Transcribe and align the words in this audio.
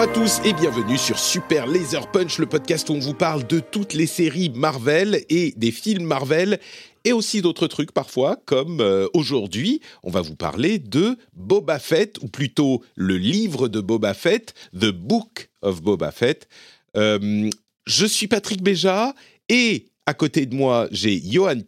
Bonjour 0.00 0.12
à 0.12 0.14
tous 0.14 0.40
et 0.46 0.54
bienvenue 0.54 0.96
sur 0.96 1.18
Super 1.18 1.66
Laser 1.66 2.10
Punch, 2.10 2.38
le 2.38 2.46
podcast 2.46 2.88
où 2.88 2.94
on 2.94 3.00
vous 3.00 3.12
parle 3.12 3.46
de 3.46 3.60
toutes 3.60 3.92
les 3.92 4.06
séries 4.06 4.48
Marvel 4.48 5.26
et 5.28 5.52
des 5.58 5.70
films 5.70 6.04
Marvel 6.04 6.58
et 7.04 7.12
aussi 7.12 7.42
d'autres 7.42 7.66
trucs 7.66 7.92
parfois, 7.92 8.38
comme 8.46 8.80
euh, 8.80 9.08
aujourd'hui, 9.12 9.82
on 10.02 10.10
va 10.10 10.22
vous 10.22 10.36
parler 10.36 10.78
de 10.78 11.18
Boba 11.34 11.78
Fett, 11.78 12.16
ou 12.22 12.28
plutôt 12.28 12.82
le 12.94 13.18
livre 13.18 13.68
de 13.68 13.82
Boba 13.82 14.14
Fett, 14.14 14.54
The 14.72 14.86
Book 14.86 15.50
of 15.60 15.82
Boba 15.82 16.12
Fett. 16.12 16.48
Euh, 16.96 17.50
je 17.84 18.06
suis 18.06 18.26
Patrick 18.26 18.62
Béja 18.62 19.14
et 19.50 19.84
à 20.06 20.14
côté 20.14 20.46
de 20.46 20.54
moi, 20.54 20.88
j'ai 20.92 21.20
Johan. 21.22 21.60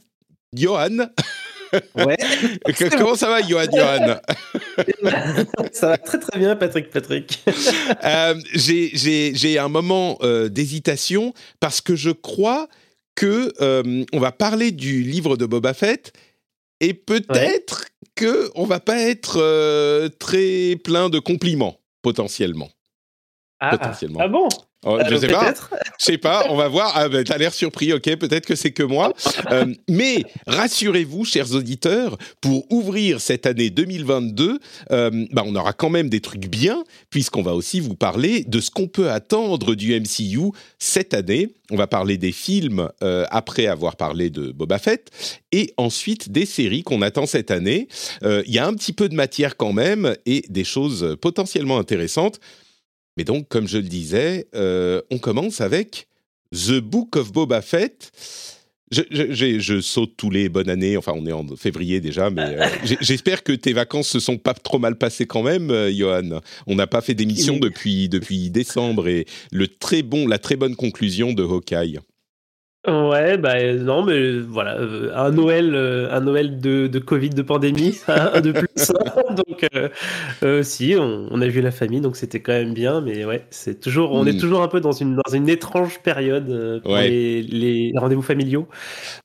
Johan 0.54 1.00
Ouais. 1.94 2.16
Comment 2.98 3.14
ça 3.14 3.28
va, 3.28 3.40
Johan 3.42 3.64
Johan? 3.72 4.16
Ça 5.72 5.88
va 5.88 5.98
très 5.98 6.18
très 6.18 6.38
bien, 6.38 6.56
Patrick 6.56 6.90
Patrick. 6.90 7.42
Euh, 8.04 8.34
j'ai- 8.54 9.58
un 9.58 9.68
moment 9.68 10.18
euh, 10.22 10.48
d'hésitation 10.48 11.32
parce 11.60 11.80
que 11.80 11.94
je 11.94 12.10
crois 12.10 12.68
que 13.14 13.52
euh, 13.60 14.04
on 14.12 14.18
va 14.18 14.32
parler 14.32 14.72
du 14.72 15.02
livre 15.02 15.36
de 15.36 15.46
Boba 15.46 15.74
Fett 15.74 16.12
et 16.80 16.94
peut-être 16.94 17.86
que 18.16 18.50
on 18.54 18.64
va 18.64 18.80
pas 18.80 18.98
être 18.98 19.36
euh, 19.40 20.08
très 20.08 20.76
plein 20.82 21.10
de 21.10 21.18
compliments 21.18 21.78
potentiellement. 22.02 22.70
Ah, 23.60 23.70
Potentiellement. 23.76 24.18
ah 24.20 24.28
bon? 24.28 24.48
Oh, 24.84 24.98
je 25.08 25.14
Euh, 25.14 25.18
sais 25.20 25.28
pas. 25.28 25.54
Je 25.98 26.04
sais 26.04 26.18
pas, 26.18 26.46
on 26.50 26.56
va 26.56 26.66
voir. 26.68 26.92
Ah 26.96 27.08
ben, 27.08 27.22
t'as 27.22 27.38
l'air 27.38 27.54
surpris, 27.54 27.92
ok, 27.92 28.16
peut-être 28.16 28.46
que 28.46 28.56
c'est 28.56 28.72
que 28.72 28.82
moi. 28.82 29.12
Euh, 29.52 29.72
mais 29.88 30.24
rassurez-vous, 30.48 31.24
chers 31.24 31.54
auditeurs, 31.54 32.18
pour 32.40 32.66
ouvrir 32.72 33.20
cette 33.20 33.46
année 33.46 33.70
2022, 33.70 34.58
euh, 34.90 35.26
bah, 35.30 35.44
on 35.46 35.54
aura 35.54 35.72
quand 35.72 35.90
même 35.90 36.08
des 36.08 36.20
trucs 36.20 36.48
bien, 36.48 36.82
puisqu'on 37.10 37.42
va 37.42 37.54
aussi 37.54 37.78
vous 37.78 37.94
parler 37.94 38.42
de 38.42 38.58
ce 38.60 38.70
qu'on 38.70 38.88
peut 38.88 39.10
attendre 39.10 39.76
du 39.76 39.98
MCU 40.00 40.50
cette 40.80 41.14
année. 41.14 41.50
On 41.70 41.76
va 41.76 41.86
parler 41.86 42.18
des 42.18 42.32
films 42.32 42.88
euh, 43.04 43.24
après 43.30 43.66
avoir 43.66 43.94
parlé 43.96 44.30
de 44.30 44.50
Boba 44.50 44.78
Fett, 44.78 45.10
et 45.52 45.72
ensuite 45.76 46.32
des 46.32 46.44
séries 46.46 46.82
qu'on 46.82 47.02
attend 47.02 47.26
cette 47.26 47.50
année. 47.50 47.86
Il 48.22 48.52
y 48.52 48.58
a 48.58 48.66
un 48.66 48.74
petit 48.74 48.92
peu 48.92 49.08
de 49.08 49.14
matière 49.14 49.56
quand 49.56 49.72
même, 49.72 50.16
et 50.26 50.42
des 50.48 50.64
choses 50.64 51.16
potentiellement 51.20 51.78
intéressantes. 51.78 52.40
Mais 53.16 53.24
donc, 53.24 53.48
comme 53.48 53.68
je 53.68 53.78
le 53.78 53.84
disais, 53.84 54.46
euh, 54.54 55.00
on 55.10 55.18
commence 55.18 55.60
avec 55.60 56.06
The 56.52 56.80
Book 56.80 57.16
of 57.16 57.32
Boba 57.32 57.60
Fett. 57.62 58.10
Je, 58.90 59.00
je- 59.10 59.32
j'ai- 59.32 59.58
je 59.60 59.80
saute 59.80 60.14
tous 60.18 60.28
les 60.28 60.50
bonnes 60.50 60.68
années, 60.68 60.98
enfin 60.98 61.12
on 61.16 61.26
est 61.26 61.32
en 61.32 61.46
février 61.56 62.00
déjà, 62.00 62.28
mais 62.28 62.42
euh, 62.58 62.66
j'espère 63.00 63.42
que 63.42 63.52
tes 63.52 63.72
vacances 63.72 64.08
se 64.08 64.20
sont 64.20 64.36
pas 64.36 64.52
trop 64.52 64.78
mal 64.78 64.96
passées 64.96 65.24
quand 65.26 65.42
même, 65.42 65.70
euh, 65.70 65.90
Johan. 65.90 66.40
On 66.66 66.74
n'a 66.74 66.86
pas 66.86 67.00
fait 67.00 67.14
d'émission 67.14 67.56
depuis, 67.58 68.10
depuis 68.10 68.50
décembre 68.50 69.08
et 69.08 69.24
le 69.50 69.66
très 69.68 70.02
bon, 70.02 70.26
la 70.28 70.38
très 70.38 70.56
bonne 70.56 70.76
conclusion 70.76 71.32
de 71.32 71.42
Hawkeye. 71.42 72.00
Ouais, 72.84 73.38
bah 73.38 73.54
euh, 73.58 73.78
non, 73.78 74.02
mais 74.02 74.14
euh, 74.14 74.44
voilà, 74.48 74.76
euh, 74.76 75.12
un 75.14 75.30
Noël, 75.30 75.72
euh, 75.72 76.10
un 76.10 76.20
Noël 76.20 76.58
de, 76.58 76.88
de 76.88 76.98
Covid, 76.98 77.30
de 77.30 77.42
pandémie, 77.42 77.96
un 78.08 78.40
de 78.40 78.50
plus. 78.50 78.90
hein. 78.90 79.34
donc, 80.42 80.64
si, 80.64 80.96
on, 80.98 81.28
on 81.30 81.40
a 81.40 81.46
vu 81.46 81.60
la 81.60 81.70
famille, 81.70 82.00
donc 82.00 82.16
c'était 82.16 82.40
quand 82.40 82.52
même 82.52 82.74
bien, 82.74 83.00
mais 83.00 83.24
ouais, 83.24 83.46
c'est 83.50 83.78
toujours, 83.80 84.10
on 84.12 84.24
Mm. 84.24 84.28
est 84.28 84.36
toujours 84.36 84.62
un 84.62 84.68
peu 84.68 84.80
dans 84.80 84.90
une, 84.90 85.14
dans 85.14 85.32
une 85.32 85.48
étrange 85.48 86.00
période 86.00 86.80
pour 86.82 86.92
Ouais. 86.92 87.08
les, 87.08 87.42
les 87.42 87.92
rendez-vous 87.96 88.22
familiaux. 88.22 88.66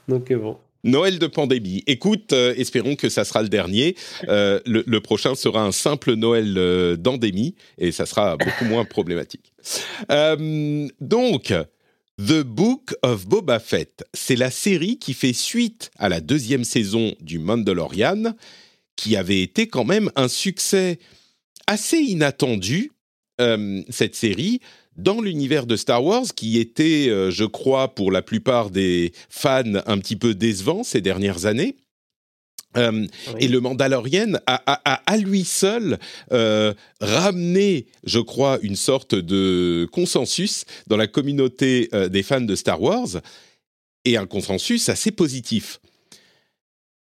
Donc, 0.08 0.32
bon. 0.32 0.58
Noël 0.84 1.18
de 1.18 1.26
pandémie. 1.28 1.84
Écoute, 1.88 2.34
euh, 2.34 2.54
espérons 2.56 2.96
que 2.96 3.10
ça 3.10 3.26
sera 3.26 3.42
le 3.42 3.50
dernier. 3.50 3.96
Euh, 4.30 4.60
le, 4.68 4.84
le 4.86 5.02
prochain 5.02 5.34
sera 5.34 5.64
un 5.64 5.72
simple 5.72 6.14
Noël 6.14 6.54
euh, 6.58 6.96
d'endémie 6.96 7.56
et 7.80 7.92
ça 7.92 8.06
sera 8.06 8.38
beaucoup 8.38 8.66
moins 8.66 8.86
problématique. 8.86 9.52
Donc, 11.02 11.54
The 12.20 12.42
Book 12.42 12.96
of 13.04 13.28
Boba 13.28 13.60
Fett, 13.60 14.04
c'est 14.12 14.36
la 14.36 14.50
série 14.50 14.98
qui 14.98 15.14
fait 15.14 15.34
suite 15.34 15.92
à 16.00 16.10
la 16.10 16.20
deuxième 16.20 16.64
saison 16.64 17.14
du 17.22 17.38
Mandalorian, 17.38 18.34
qui 18.96 19.16
avait 19.16 19.44
été 19.44 19.68
quand 19.68 19.86
même 19.86 20.10
un 20.16 20.28
succès 20.28 20.98
assez 21.68 21.98
inattendu, 21.98 22.92
euh, 23.40 23.84
cette 23.90 24.16
série, 24.16 24.62
dans 24.96 25.22
l'univers 25.22 25.68
de 25.68 25.76
Star 25.76 26.04
Wars, 26.04 26.26
qui 26.36 26.58
était, 26.58 27.08
euh, 27.08 27.30
je 27.30 27.46
crois, 27.46 27.94
pour 27.94 28.12
la 28.12 28.24
plupart 28.24 28.72
des 28.72 29.12
fans, 29.30 29.76
un 29.86 30.00
petit 30.00 30.16
peu 30.16 30.34
décevant 30.34 30.84
ces 30.84 31.02
dernières 31.02 31.46
années. 31.46 31.76
Euh, 32.78 32.92
Oui. 32.92 33.34
et 33.40 33.48
le 33.48 33.60
Mandalorian 33.60 34.34
a, 34.46 34.56
a- 34.72 34.82
a 34.86 35.02
à 35.12 35.18
lui 35.18 35.44
seul 35.44 35.98
euh, 36.32 36.74
ramené, 37.02 37.88
je 38.06 38.20
crois, 38.20 38.60
une 38.62 38.76
sorte 38.76 39.16
de 39.16 39.88
consensus 39.92 40.66
dans 40.88 40.98
la 40.98 41.08
communauté 41.08 41.90
euh, 41.94 42.08
des 42.08 42.24
fans 42.24 42.42
de 42.42 42.56
Star 42.56 42.82
Wars, 42.82 43.08
et 44.06 44.16
un 44.18 44.26
consensus 44.26 44.90
assez 44.90 45.12
positif. 45.12 45.80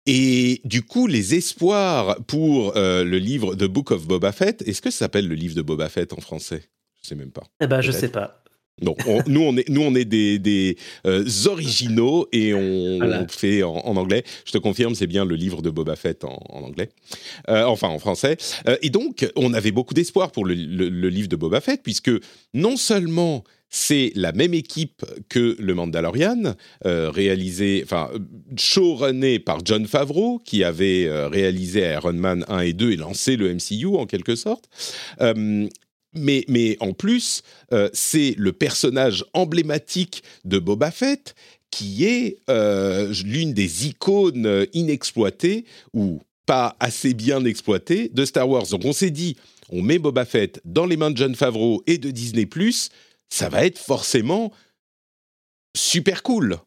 Et 0.05 0.61
du 0.63 0.81
coup, 0.81 1.07
les 1.07 1.35
espoirs 1.35 2.17
pour 2.25 2.73
le 2.75 3.17
livre 3.17 3.55
The 3.55 3.65
Book 3.65 3.91
of 3.91 4.07
Boba 4.07 4.31
Fett, 4.31 4.63
est-ce 4.67 4.81
que 4.81 4.89
ça 4.89 4.99
s'appelle 4.99 5.27
le 5.27 5.35
livre 5.35 5.55
de 5.55 5.61
Boba 5.61 5.87
Fett 5.89 6.13
en 6.13 6.21
français? 6.21 6.63
Je 7.01 7.07
sais 7.07 7.15
même 7.15 7.31
pas. 7.31 7.43
Eh 7.61 7.67
ben, 7.67 7.81
je 7.81 7.91
Peut-être. 7.91 8.01
sais 8.01 8.09
pas. 8.09 8.38
Non, 8.81 8.95
on- 9.07 9.21
nous 9.27 9.41
on 9.41 9.57
est 9.57 9.67
nous 9.69 9.81
on 9.81 9.93
est 9.95 10.05
des, 10.05 10.39
des 10.39 10.77
euh, 11.05 11.25
originaux 11.45 12.27
et 12.31 12.53
on, 12.53 12.97
Voilà. 12.97 13.21
on 13.23 13.27
fait 13.27 13.63
en, 13.63 13.75
en 13.75 13.95
anglais. 13.97 14.23
Je 14.45 14.51
te 14.51 14.57
confirme, 14.57 14.95
c'est 14.95 15.07
bien 15.07 15.25
le 15.25 15.35
livre 15.35 15.61
de 15.61 15.69
Boba 15.69 15.95
Fett 15.95 16.23
en, 16.23 16.39
en 16.49 16.61
anglais, 16.63 16.89
Euh, 17.49 17.63
enfin 17.65 17.87
en 17.89 17.99
français. 17.99 18.37
Euh, 18.67 18.77
et 18.81 18.89
donc 18.89 19.29
on 19.35 19.53
avait 19.53 19.71
beaucoup 19.71 19.93
d'espoir 19.93 20.31
pour 20.31 20.45
le, 20.45 20.53
le- 20.53 20.89
le 20.89 21.09
livre 21.09 21.27
de 21.27 21.35
Boba 21.35 21.61
Fett 21.61 21.81
puisque 21.83 22.11
non 22.53 22.77
seulement 22.77 23.43
c'est 23.71 24.11
la 24.15 24.31
même 24.31 24.55
équipe 24.55 25.05
que 25.29 25.55
le 25.59 25.75
Mandalorian, 25.75 26.55
réalisé, 26.83 27.81
enfin 27.83 28.09
showrunné 28.57 29.37
par 29.37 29.59
John 29.63 29.85
Favreau 29.85 30.39
qui 30.43 30.63
avait 30.63 31.07
réalisé 31.27 31.81
Iron 31.93 32.13
Man 32.13 32.45
1 32.47 32.61
et 32.61 32.73
2 32.73 32.91
et 32.93 32.95
lancé 32.95 33.35
le 33.35 33.53
MCU 33.53 33.85
en 33.95 34.07
quelque 34.07 34.35
sorte. 34.35 34.65
Mais, 36.13 36.43
mais 36.47 36.75
en 36.79 36.93
plus, 36.93 37.43
euh, 37.71 37.89
c'est 37.93 38.33
le 38.37 38.51
personnage 38.51 39.25
emblématique 39.33 40.23
de 40.43 40.57
Boba 40.57 40.91
Fett 40.91 41.35
qui 41.71 42.05
est 42.05 42.37
euh, 42.49 43.13
l'une 43.23 43.53
des 43.53 43.87
icônes 43.87 44.47
euh, 44.47 44.65
inexploitées 44.73 45.65
ou 45.93 46.19
pas 46.47 46.75
assez 46.79 47.13
bien 47.13 47.45
exploitées 47.45 48.09
de 48.09 48.25
Star 48.25 48.49
Wars. 48.49 48.65
Donc 48.67 48.85
on 48.85 48.93
s'est 48.93 49.11
dit, 49.11 49.37
on 49.69 49.83
met 49.83 49.99
Boba 49.99 50.25
Fett 50.25 50.59
dans 50.65 50.87
les 50.87 50.97
mains 50.97 51.11
de 51.11 51.17
John 51.17 51.35
Favreau 51.35 51.83
et 51.85 51.99
de 51.99 52.09
Disney 52.09 52.47
+, 52.47 52.89
ça 53.29 53.49
va 53.49 53.65
être 53.65 53.77
forcément 53.77 54.51
super 55.77 56.23
cool. 56.23 56.57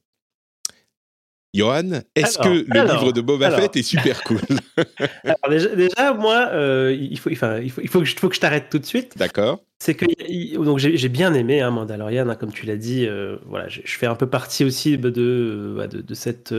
Johan, 1.55 2.01
est-ce 2.17 2.39
que 2.39 2.65
le 2.67 2.81
alors, 2.81 3.01
livre 3.01 3.13
de 3.13 3.21
Boba 3.21 3.49
alors. 3.49 3.61
Fett 3.61 3.77
est 3.77 3.83
super 3.83 4.23
cool 4.25 4.41
Alors, 5.25 5.51
déjà, 5.51 5.69
déjà, 5.77 6.15
moi, 6.15 6.49
euh, 6.53 6.97
il, 6.99 7.19
faut, 7.19 7.31
enfin, 7.31 7.59
il, 7.59 7.71
faut, 7.71 7.83
il 7.83 7.89
faut 7.89 7.99
que 8.01 8.07
je, 8.07 8.17
faut 8.17 8.29
que 8.29 8.35
je 8.35 8.41
t'arrête 8.41 8.71
tout 8.71 8.79
de 8.79 8.87
suite. 8.87 9.19
D'accord 9.19 9.61
C'est 9.79 9.95
que 9.95 10.07
donc 10.57 10.79
j'ai 10.79 11.09
bien 11.09 11.35
aimé 11.35 11.61
hein, 11.61 11.71
Mandalorian, 11.71 12.29
hein, 12.29 12.35
comme 12.37 12.53
tu 12.53 12.65
l'as 12.65 12.77
dit. 12.77 13.07
euh, 13.07 13.37
voilà, 13.47 13.69
je, 13.69 13.83
je 13.85 13.99
fais 13.99 14.07
un 14.07 14.15
peu 14.15 14.27
partie 14.27 14.65
aussi 14.65 14.97
de, 14.97 15.11
de, 15.11 15.87
de, 15.91 16.01
de 16.01 16.15
cette, 16.15 16.55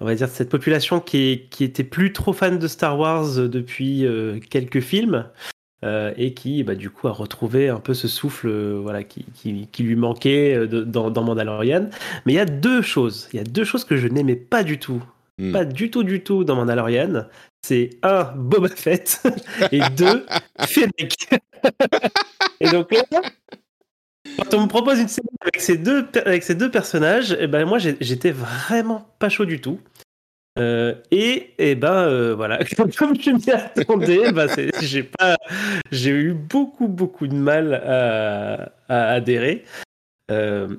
on 0.00 0.04
va 0.04 0.14
dire, 0.14 0.28
de 0.28 0.32
cette 0.32 0.50
population 0.50 1.00
qui, 1.00 1.18
est, 1.32 1.48
qui 1.48 1.64
était 1.64 1.84
plus 1.84 2.12
trop 2.12 2.32
fan 2.32 2.58
de 2.58 2.68
Star 2.68 2.96
Wars 2.98 3.48
depuis 3.48 4.06
euh, 4.06 4.38
quelques 4.50 4.80
films. 4.80 5.26
Euh, 5.84 6.12
et 6.16 6.34
qui, 6.34 6.62
bah, 6.64 6.74
du 6.74 6.90
coup, 6.90 7.06
a 7.08 7.12
retrouvé 7.12 7.68
un 7.68 7.78
peu 7.80 7.94
ce 7.94 8.08
souffle, 8.08 8.48
euh, 8.48 8.78
voilà, 8.82 9.04
qui, 9.04 9.24
qui, 9.34 9.68
qui 9.70 9.82
lui 9.84 9.94
manquait 9.96 10.54
euh, 10.54 10.66
de- 10.66 10.82
dans, 10.82 11.10
dans 11.10 11.22
Mandalorian. 11.22 11.88
Mais 12.26 12.32
il 12.32 12.36
y 12.36 12.40
a 12.40 12.44
deux 12.46 12.82
choses. 12.82 13.28
Il 13.32 13.36
y 13.36 13.40
a 13.40 13.44
deux 13.44 13.64
choses 13.64 13.84
que 13.84 13.96
je 13.96 14.08
n'aimais 14.08 14.36
pas 14.36 14.62
du 14.64 14.78
tout, 14.78 15.02
Hmm. 15.40 15.52
pas 15.52 15.64
du 15.64 15.88
tout, 15.92 16.02
du 16.02 16.24
tout 16.24 16.42
dans 16.42 16.56
Mandalorian. 16.56 17.24
c'est 17.64 17.90
un 18.02 18.24
Boba 18.36 18.68
Fett 18.70 19.22
et 19.72 19.78
deux 19.96 20.26
Fennec. 20.66 21.14
et 22.60 22.68
donc 22.70 22.90
là, 22.92 23.02
quand 24.36 24.54
on 24.54 24.62
me 24.62 24.66
propose 24.68 24.98
une 24.98 25.06
série 25.06 25.28
avec 25.40 25.60
ces 25.60 25.78
deux, 25.78 26.06
avec 26.26 26.42
ces 26.42 26.56
deux 26.56 26.70
personnages, 26.72 27.36
eh 27.38 27.46
ben 27.46 27.64
moi 27.66 27.78
j'étais 27.78 28.32
vraiment 28.32 29.06
pas 29.20 29.28
chaud 29.28 29.44
du 29.44 29.60
tout. 29.60 29.78
Euh, 30.58 30.94
et, 31.10 31.54
et 31.58 31.74
ben 31.74 31.92
euh, 31.92 32.34
voilà, 32.34 32.58
comme 32.98 33.20
je 33.20 33.30
m'y 33.30 33.50
attendais, 33.50 34.32
ben 34.32 34.48
j'ai 34.80 35.02
pas, 35.04 35.36
j'ai 35.92 36.10
eu 36.10 36.32
beaucoup 36.32 36.88
beaucoup 36.88 37.26
de 37.26 37.34
mal 37.34 37.74
à, 37.74 38.72
à 38.88 39.12
adhérer. 39.12 39.64
Euh, 40.30 40.76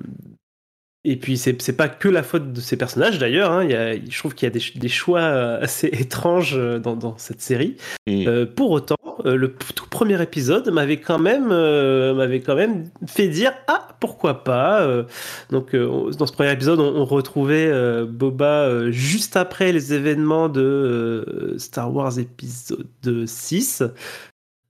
et 1.02 1.16
puis 1.16 1.38
c'est 1.38 1.72
pas 1.72 1.88
que 1.88 2.08
la 2.08 2.22
faute 2.22 2.52
de 2.52 2.60
ces 2.60 2.76
personnages 2.76 3.18
d'ailleurs. 3.18 3.52
Hein. 3.52 3.66
je 3.66 4.18
trouve 4.18 4.34
qu'il 4.34 4.46
y 4.46 4.50
a 4.50 4.52
des, 4.52 4.62
des, 4.78 4.88
choix 4.88 5.20
euh, 5.20 5.60
assez 5.62 5.86
étranges 5.92 6.54
euh, 6.56 6.78
dans, 6.78 6.94
dans 6.94 7.16
cette 7.16 7.40
série. 7.40 7.76
Euh, 8.08 8.44
pour 8.44 8.70
autant, 8.70 8.96
le 9.24 9.52
tout 9.52 9.88
premier 9.88 10.20
épisode 10.20 10.70
m'avait 10.70 10.98
quand 10.98 11.18
même 11.18 11.48
m'avait 11.48 12.40
quand 12.40 12.54
même 12.54 12.90
fait 13.06 13.28
dire 13.28 13.52
ah 13.66 13.88
pourquoi 14.00 14.44
pas. 14.44 15.04
donc 15.50 15.74
dans 15.74 16.26
ce 16.26 16.32
premier 16.32 16.52
épisode, 16.52 16.80
on, 16.80 16.96
on 16.96 17.04
retrouvait 17.04 17.70
Boba 18.06 18.90
juste 18.90 19.36
après 19.36 19.72
les 19.72 19.92
événements 19.92 20.48
de 20.48 21.54
Star 21.58 21.94
Wars 21.94 22.18
épisode 22.18 23.26
6. 23.26 23.84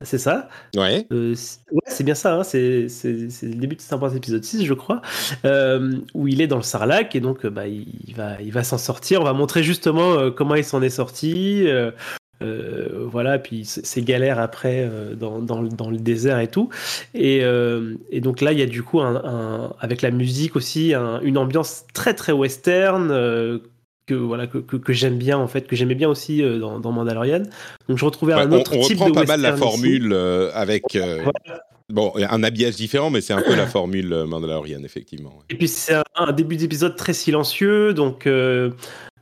C'est 0.02 0.18
ça 0.18 0.48
Ouais. 0.76 1.06
Euh, 1.12 1.34
ouais, 1.72 1.80
c'est 1.86 2.04
bien 2.04 2.14
ça. 2.14 2.36
Hein. 2.36 2.42
C'est, 2.42 2.86
le 3.02 3.54
début 3.54 3.76
de 3.76 3.82
Star 3.82 4.00
Wars 4.00 4.16
épisode 4.16 4.42
6, 4.42 4.64
je 4.64 4.72
crois, 4.72 5.02
euh, 5.44 5.92
où 6.14 6.26
il 6.26 6.40
est 6.40 6.46
dans 6.46 6.56
le 6.56 6.62
Sarlacc 6.62 7.14
et 7.14 7.20
donc 7.20 7.46
bah, 7.46 7.66
il, 7.66 8.14
va, 8.16 8.40
il 8.40 8.50
va 8.50 8.64
s'en 8.64 8.78
sortir. 8.78 9.20
On 9.20 9.24
va 9.24 9.34
montrer 9.34 9.62
justement 9.62 10.12
euh, 10.14 10.30
comment 10.30 10.54
il 10.54 10.64
s'en 10.64 10.80
est 10.80 10.88
sorti. 10.88 11.66
voilà, 12.40 13.38
puis 13.38 13.66
ses 13.66 14.00
galères 14.00 14.38
après 14.38 14.90
dans, 15.18 15.40
dans, 15.40 15.62
dans, 15.62 15.90
le 15.90 15.98
désert 15.98 16.38
et 16.38 16.48
tout. 16.48 16.70
Et, 17.12 17.42
et, 18.10 18.20
donc 18.22 18.40
là, 18.40 18.52
il 18.52 18.58
y 18.58 18.62
a 18.62 18.66
du 18.66 18.82
coup, 18.82 19.00
un, 19.00 19.74
avec 19.80 20.00
la 20.00 20.10
musique 20.10 20.56
aussi, 20.56 20.94
une 20.94 21.36
ambiance 21.36 21.84
très 21.92 22.14
très 22.14 22.32
western 22.32 23.60
que 24.10 24.14
voilà 24.14 24.48
que, 24.48 24.58
que, 24.58 24.92
j'aime 24.92 25.18
bien 25.18 25.38
en 25.38 25.46
fait 25.46 25.68
que 25.68 25.76
j'aimais 25.76 25.94
bien 25.94 26.08
aussi 26.08 26.42
euh, 26.42 26.58
dans, 26.58 26.80
dans, 26.80 26.90
Mandalorian. 26.90 27.42
Donc 27.88 27.98
je 27.98 28.04
retrouvais 28.04 28.32
un 28.32 28.50
autre 28.50 28.76
on, 28.76 28.82
type 28.82 28.98
reprend 28.98 29.20
pas 29.20 29.24
mal 29.24 29.40
la 29.40 29.56
formule 29.56 30.12
euh, 30.12 30.50
avec 30.52 30.96
euh, 30.96 31.24
bon 31.88 32.12
un 32.16 32.42
habillage 32.42 32.74
différent 32.74 33.10
mais 33.10 33.20
c'est 33.20 33.32
un 33.32 33.42
peu 33.42 33.54
la 33.54 33.66
formule 33.66 34.24
Mandalorian 34.26 34.82
effectivement 34.84 35.42
et 35.48 35.54
puis 35.54 35.68
c'est 35.68 35.94
un, 36.16 36.32
début 36.32 36.56
d'épisode 36.56 36.96
très 36.96 37.12
silencieux 37.12 37.94
donc 37.94 38.28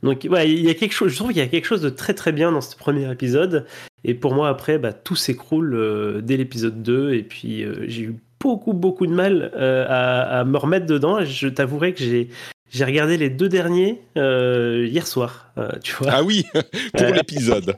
donc 0.01 0.27
ouais, 0.29 0.49
il 0.49 0.61
y 0.61 0.69
a 0.69 0.73
quelque 0.73 0.93
chose 0.93 1.11
je 1.11 1.15
trouve 1.15 1.29
qu'il 1.29 1.37
y 1.37 1.41
a 1.41 1.47
quelque 1.47 1.65
chose 1.65 1.81
de 1.81 1.89
très 1.89 2.15
très 2.15 2.31
bien 2.31 2.51
dans 2.51 2.61
ce 2.61 2.75
premier 2.75 3.11
épisode. 3.11 3.65
Et 4.03 4.15
pour 4.15 4.33
moi 4.33 4.49
après 4.49 4.79
bah, 4.79 4.93
tout 4.93 5.15
s'écroule 5.15 6.21
dès 6.23 6.37
l'épisode 6.37 6.81
2 6.81 7.13
et 7.13 7.23
puis 7.23 7.63
j'ai 7.87 8.03
eu 8.03 8.15
beaucoup 8.39 8.73
beaucoup 8.73 9.05
de 9.05 9.13
mal 9.13 9.51
à, 9.55 10.39
à, 10.39 10.43
me 10.45 10.57
remettre 10.57 10.87
dedans. 10.87 11.23
Je 11.25 11.47
t'avouerai 11.47 11.93
que 11.93 11.99
j'ai 11.99 12.29
j'ai 12.69 12.85
regardé 12.85 13.17
les 13.17 13.29
deux 13.29 13.49
derniers 13.49 14.01
euh, 14.17 14.87
hier 14.87 15.07
soir, 15.07 15.51
euh, 15.57 15.69
tu 15.83 15.95
vois. 15.95 16.11
Ah 16.11 16.23
oui, 16.23 16.45
pour 16.93 17.07
euh, 17.07 17.11
l'épisode. 17.11 17.75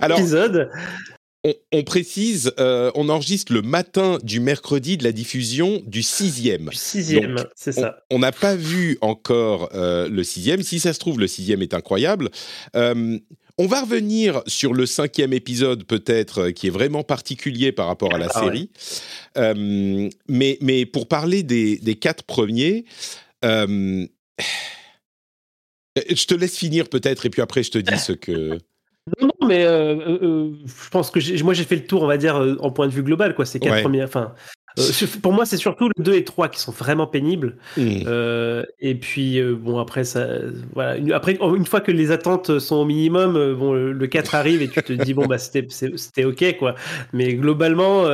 Alors, 0.00 0.18
l'épisode. 0.18 0.70
On, 1.72 1.82
précise, 1.82 2.52
on 2.58 3.08
enregistre 3.08 3.54
le 3.54 3.62
matin 3.62 4.18
du 4.22 4.38
mercredi 4.38 4.98
de 4.98 5.04
la 5.04 5.12
diffusion 5.12 5.80
du 5.86 6.02
sixième. 6.02 6.66
Du 6.66 6.76
sixième, 6.76 7.36
c'est 7.54 7.72
ça. 7.72 8.00
On 8.10 8.18
n'a 8.18 8.32
pas 8.32 8.54
vu 8.54 8.98
encore 9.00 9.70
le 9.72 10.22
sixième. 10.24 10.62
Si 10.62 10.78
ça 10.78 10.92
se 10.92 10.98
trouve, 10.98 11.18
le 11.18 11.26
sixième 11.26 11.62
est 11.62 11.72
incroyable. 11.72 12.28
on 12.74 13.66
va 13.66 13.80
revenir 13.80 14.42
sur 14.46 14.74
le 14.74 14.84
cinquième 14.84 15.32
épisode, 15.32 15.84
peut-être, 15.84 16.50
qui 16.50 16.66
est 16.66 16.70
vraiment 16.70 17.02
particulier 17.02 17.72
par 17.72 17.86
rapport 17.86 18.14
à 18.14 18.18
la 18.18 18.28
ah 18.34 18.40
série. 18.40 18.70
mais, 20.28 20.58
mais 20.60 20.84
pour 20.84 21.08
parler 21.08 21.44
des, 21.44 21.78
des 21.78 21.94
quatre 21.94 22.24
premiers, 22.24 22.84
euh, 23.44 24.06
je 25.96 26.26
te 26.26 26.34
laisse 26.34 26.56
finir 26.56 26.88
peut-être 26.88 27.26
et 27.26 27.30
puis 27.30 27.42
après 27.42 27.62
je 27.62 27.70
te 27.70 27.78
dis 27.78 27.98
ce 27.98 28.12
que. 28.12 28.58
Non, 29.22 29.28
non, 29.28 29.48
mais 29.48 29.64
euh, 29.64 30.18
euh, 30.22 30.52
je 30.66 30.90
pense 30.90 31.10
que 31.10 31.42
moi 31.42 31.54
j'ai 31.54 31.64
fait 31.64 31.76
le 31.76 31.86
tour, 31.86 32.02
on 32.02 32.06
va 32.06 32.18
dire, 32.18 32.36
en 32.60 32.70
point 32.70 32.86
de 32.86 32.92
vue 32.92 33.02
global. 33.02 33.34
Quoi. 33.34 33.46
Ces 33.46 33.58
quatre 33.58 33.80
premières. 33.80 34.06
Enfin, 34.06 34.34
pour 35.22 35.32
moi, 35.32 35.46
c'est 35.46 35.56
surtout 35.56 35.88
le 35.96 36.02
2 36.02 36.14
et 36.14 36.24
3 36.24 36.48
qui 36.48 36.60
sont 36.60 36.72
vraiment 36.72 37.06
pénibles. 37.06 37.56
Mmh. 37.76 38.02
et 38.80 38.94
puis, 38.94 39.42
bon, 39.42 39.78
après, 39.78 40.04
ça, 40.04 40.26
voilà. 40.74 40.96
Après, 41.14 41.38
une 41.40 41.66
fois 41.66 41.80
que 41.80 41.92
les 41.92 42.10
attentes 42.10 42.58
sont 42.58 42.76
au 42.76 42.84
minimum, 42.84 43.54
bon, 43.54 43.72
le 43.72 44.06
4 44.06 44.34
arrive 44.34 44.62
et 44.62 44.68
tu 44.68 44.82
te 44.82 44.92
dis, 44.92 45.14
bon, 45.14 45.26
bah, 45.26 45.38
c'était 45.38 46.24
OK, 46.24 46.56
quoi. 46.58 46.74
Mais 47.12 47.34
globalement, 47.34 48.04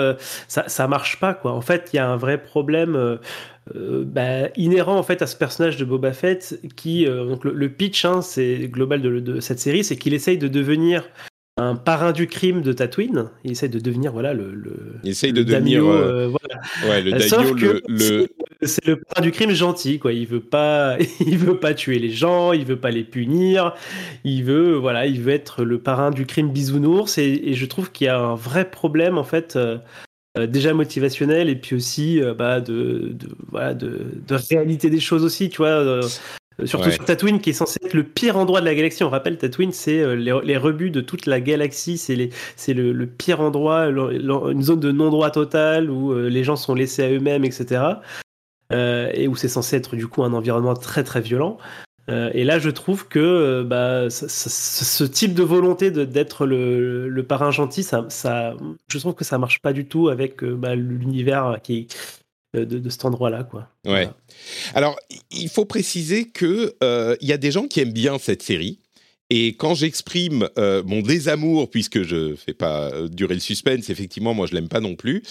ça, 0.49 0.65
ça 0.67 0.89
marche 0.89 1.19
pas, 1.21 1.35
quoi. 1.35 1.53
En 1.53 1.61
fait, 1.61 1.91
il 1.93 1.97
y 1.97 1.99
a 1.99 2.09
un 2.09 2.17
vrai 2.17 2.43
problème. 2.43 3.19
Euh, 3.75 4.05
bah, 4.05 4.51
inhérent 4.57 4.99
en 4.99 5.03
fait 5.03 5.23
à 5.23 5.27
ce 5.27 5.37
personnage 5.37 5.79
de 5.79 5.87
Boba 5.87 6.13
Fett 6.13 6.61
qui 6.77 7.07
euh, 7.07 7.25
donc 7.25 7.45
le, 7.45 7.69
pitch 7.71 8.05
hein, 8.05 8.21
c'est 8.21 8.69
global 8.69 9.01
de, 9.01 9.41
cette 9.41 9.59
série 9.59 9.83
c'est 9.83 9.97
qu'il 9.97 10.13
essaye 10.13 10.37
de 10.37 10.49
devenir 10.49 11.09
un 11.57 11.77
parrain 11.77 12.13
du 12.13 12.27
crime 12.27 12.63
de 12.63 12.73
Tatooine. 12.73 13.31
Il 13.45 13.53
essaye 13.53 13.69
de 13.69 13.79
devenir 13.79 14.13
voilà 14.13 14.33
le, 14.35 14.99
il 15.05 15.11
essaye 15.11 15.33
de 15.33 15.43
devenir 15.43 15.85
euh, 15.87 16.29
ouais, 16.89 17.01
le 17.01 17.19
Sauf 17.21 17.55
que 17.55 17.81
le, 17.89 18.27
c'est 18.63 18.85
le 18.87 18.97
parrain 18.97 19.23
du 19.23 19.31
crime 19.31 19.53
gentil 19.53 19.99
quoi. 19.99 20.13
Il 20.13 20.27
veut 20.27 20.41
pas 20.41 20.97
il 21.21 21.39
veut 21.39 21.59
pas 21.59 21.75
tuer 21.75 21.99
les 21.99 22.11
gens 22.11 22.53
il 22.53 22.65
veut 22.65 22.81
pas 22.81 22.91
les 22.91 23.05
punir. 23.05 23.75
Il 24.25 24.45
veut 24.45 24.75
voilà 24.75 25.07
il 25.07 25.21
veut 25.21 25.33
être 25.33 25.65
le 25.65 25.79
parrain 25.79 26.11
du 26.11 26.27
crime 26.27 26.51
bisounours. 26.51 27.19
Et, 27.19 27.41
et 27.45 27.55
je 27.55 27.67
trouve 27.67 27.93
qu'il 27.93 28.07
y 28.07 28.11
a 28.11 28.19
un 28.19 28.35
vrai 28.35 28.69
problème 28.69 29.17
en 29.17 29.25
fait 29.25 29.57
euh, 30.37 30.49
déjà 30.49 30.75
motivationnel 30.75 31.49
et 31.49 31.55
puis 31.55 31.77
aussi 31.77 32.21
euh, 32.21 32.35
bah, 32.35 32.61
de, 32.61 33.13
de, 33.13 33.29
voilà, 33.53 33.73
de, 33.73 34.05
de, 34.27 34.35
réalité 34.35 34.91
des 34.91 34.99
choses 34.99 35.23
aussi, 35.23 35.49
tu 35.49 35.59
vois. 35.59 36.01
Euh, 36.61 36.67
surtout 36.67 36.91
sur 36.91 37.05
Tatooine, 37.05 37.41
qui 37.41 37.51
est 37.51 37.55
censé 37.55 37.79
être 37.85 37.95
le 37.95 38.05
pire 38.05 38.37
endroit 38.37 38.61
de 38.61 38.67
la 38.67 38.75
galaxie. 38.75 39.03
On 39.05 39.11
rappelle, 39.11 39.39
Tatooine, 39.39 39.73
c'est 39.73 40.17
les, 40.17 40.39
les, 40.45 40.57
rebuts 40.57 40.91
de 40.91 41.01
toute 41.01 41.27
la 41.27 41.41
galaxie. 41.41 41.99
C'est 41.99 42.15
le, 42.75 42.93
le, 42.93 43.07
pire 43.07 43.41
endroit, 43.41 43.87
une 43.87 44.63
zone 44.63 44.81
de 44.81 44.93
non-droit 44.93 45.31
total 45.31 45.91
où 45.91 46.15
les 46.15 46.45
gens 46.45 46.57
sont 46.57 46.75
laissés 46.75 47.03
à 47.03 47.11
eux-mêmes, 47.11 47.45
etc. 47.45 47.83
Euh, 48.73 49.11
et 49.15 49.29
où 49.29 49.37
c'est 49.37 49.49
censé 49.49 49.77
être 49.77 49.95
du 49.95 50.09
coup 50.09 50.23
un 50.25 50.33
environnement 50.33 50.75
très 50.75 51.05
très 51.05 51.21
violent. 51.21 51.59
Euh, 52.11 52.31
et 52.35 52.45
là, 52.45 52.59
je 52.59 52.71
trouve 52.71 53.09
que 53.09 53.19
euh, 53.19 53.65
bah, 53.65 54.11
ce 54.11 55.05
type 55.05 55.35
de 55.35 55.43
volonté 55.43 55.91
d'être 55.91 56.47
le, 56.47 57.09
le, 57.09 57.23
parrain 57.23 57.51
gentil, 57.51 57.83
ça, 57.83 58.05
ça, 58.09 58.55
je 58.89 58.99
trouve 58.99 59.15
que 59.15 59.25
ça 59.25 59.39
marche 59.39 59.61
pas 59.61 59.73
du 59.73 59.87
tout 59.87 60.09
avec 60.09 60.43
euh, 60.43 60.55
bah, 60.55 60.75
l'univers 60.75 61.61
qui 61.63 61.89
de, 62.55 62.79
de, 62.79 62.91
cet 62.91 63.05
endroit-là, 63.05 63.45
quoi. 63.45 63.69
Ouais. 63.85 64.09
Alors, 64.75 64.97
il 65.31 65.49
faut 65.49 65.65
préciser 65.65 66.29
que 66.29 66.75
il 67.21 67.29
y 67.29 67.33
a 67.33 67.39
des 67.39 67.51
gens 67.51 67.67
qui 67.67 67.81
aiment 67.81 67.93
bien 67.93 68.19
cette 68.19 68.43
série. 68.43 68.81
Et 69.31 69.57
quand 69.57 69.75
j'exprime 69.75 70.49
mon 70.57 71.01
désamour, 71.01 71.71
puisque 71.71 72.03
je 72.03 72.35
fais 72.37 72.53
pas 72.53 72.91
durer 73.09 73.35
le 73.35 73.41
suspense, 73.41 73.89
effectivement, 73.91 74.35
moi 74.35 74.47
je 74.47 74.55
l'aime 74.55 74.69
pas 74.69 74.81
non 74.81 74.97
plus. 74.97 75.23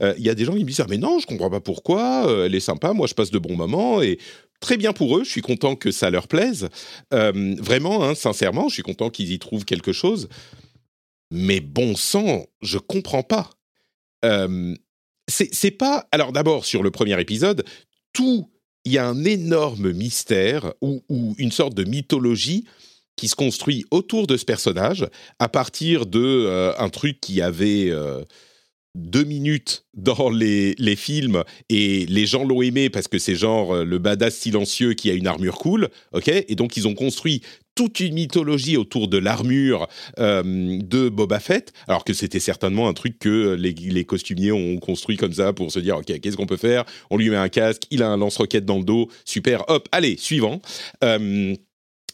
Il 0.00 0.22
y 0.22 0.30
a 0.30 0.34
des 0.34 0.44
gens 0.44 0.54
qui 0.54 0.64
me 0.64 0.68
disent 0.68 0.80
ah 0.80 0.86
mais 0.88 0.96
non, 0.96 1.18
je 1.18 1.26
comprends 1.26 1.50
pas 1.50 1.60
pourquoi. 1.60 2.26
elle 2.46 2.54
est 2.54 2.60
sympa, 2.60 2.92
moi 2.92 3.06
je 3.06 3.14
passe 3.14 3.30
de 3.30 3.38
bons 3.38 3.56
moments 3.56 4.00
et 4.00 4.18
très 4.62 4.78
bien 4.78 4.94
pour 4.94 5.18
eux. 5.18 5.24
Je 5.24 5.28
suis 5.28 5.42
content 5.42 5.76
que 5.76 5.90
ça 5.90 6.08
leur 6.08 6.28
plaise. 6.28 6.70
Euh, 7.12 7.54
vraiment, 7.58 8.02
hein, 8.02 8.14
sincèrement, 8.14 8.68
je 8.68 8.74
suis 8.74 8.82
content 8.82 9.10
qu'ils 9.10 9.32
y 9.32 9.38
trouvent 9.38 9.66
quelque 9.66 9.92
chose. 9.92 10.30
Mais 11.30 11.60
bon 11.60 11.94
sang, 11.94 12.46
je 12.62 12.78
comprends 12.78 13.22
pas. 13.22 13.50
Euh, 14.24 14.74
c'est 15.32 15.70
pas. 15.70 16.06
Alors 16.12 16.32
d'abord, 16.32 16.64
sur 16.64 16.82
le 16.82 16.90
premier 16.90 17.20
épisode, 17.20 17.64
tout. 18.12 18.48
Il 18.84 18.90
y 18.90 18.98
a 18.98 19.06
un 19.06 19.24
énorme 19.24 19.92
mystère 19.92 20.72
ou, 20.80 21.04
une 21.38 21.52
sorte 21.52 21.74
de 21.74 21.84
mythologie 21.84 22.64
qui 23.14 23.28
se 23.28 23.36
construit 23.36 23.84
autour 23.92 24.26
de 24.26 24.36
ce 24.36 24.44
personnage 24.44 25.06
à 25.38 25.48
partir 25.48 26.04
de 26.04 26.18
euh, 26.18 26.72
un 26.78 26.88
truc 26.88 27.20
qui 27.20 27.40
avait 27.42 27.92
deux 28.94 29.24
minutes 29.24 29.86
dans 29.94 30.28
les, 30.28 30.74
les, 30.78 30.96
films 30.96 31.44
et 31.70 32.04
les 32.06 32.26
gens 32.26 32.44
l'ont 32.44 32.60
aimé 32.60 32.90
parce 32.90 33.08
que 33.08 33.18
c'est 33.18 33.34
genre 33.34 33.74
euh, 33.74 33.84
le 33.84 33.98
badass 33.98 34.36
silencieux 34.36 34.92
qui 34.92 35.10
a 35.10 35.14
une 35.14 35.26
armure 35.26 35.56
cool, 35.58 35.88
ok? 36.12 36.28
Et 36.28 36.54
donc 36.54 36.76
ils 36.76 36.86
ont 36.86 36.94
construit 36.94 37.42
toute 37.74 38.00
une 38.00 38.14
mythologie 38.14 38.76
autour 38.76 39.08
de 39.08 39.16
l'armure 39.16 39.88
euh, 40.18 40.42
de 40.82 41.08
Boba 41.08 41.40
Fett, 41.40 41.72
alors 41.88 42.04
que 42.04 42.12
c'était 42.12 42.40
certainement 42.40 42.86
un 42.86 42.92
truc 42.92 43.18
que 43.18 43.54
les, 43.54 43.72
les, 43.72 44.04
costumiers 44.04 44.52
ont 44.52 44.76
construit 44.76 45.16
comme 45.16 45.32
ça 45.32 45.54
pour 45.54 45.72
se 45.72 45.78
dire 45.78 45.96
ok 45.96 46.20
qu'est-ce 46.20 46.36
qu'on 46.36 46.46
peut 46.46 46.58
faire? 46.58 46.84
On 47.10 47.16
lui 47.16 47.30
met 47.30 47.36
un 47.36 47.48
casque, 47.48 47.84
il 47.90 48.02
a 48.02 48.08
un 48.08 48.18
lance-roquette 48.18 48.66
dans 48.66 48.78
le 48.78 48.84
dos, 48.84 49.08
super, 49.24 49.64
hop, 49.68 49.88
allez 49.92 50.18
suivant. 50.18 50.60
Euh, 51.02 51.54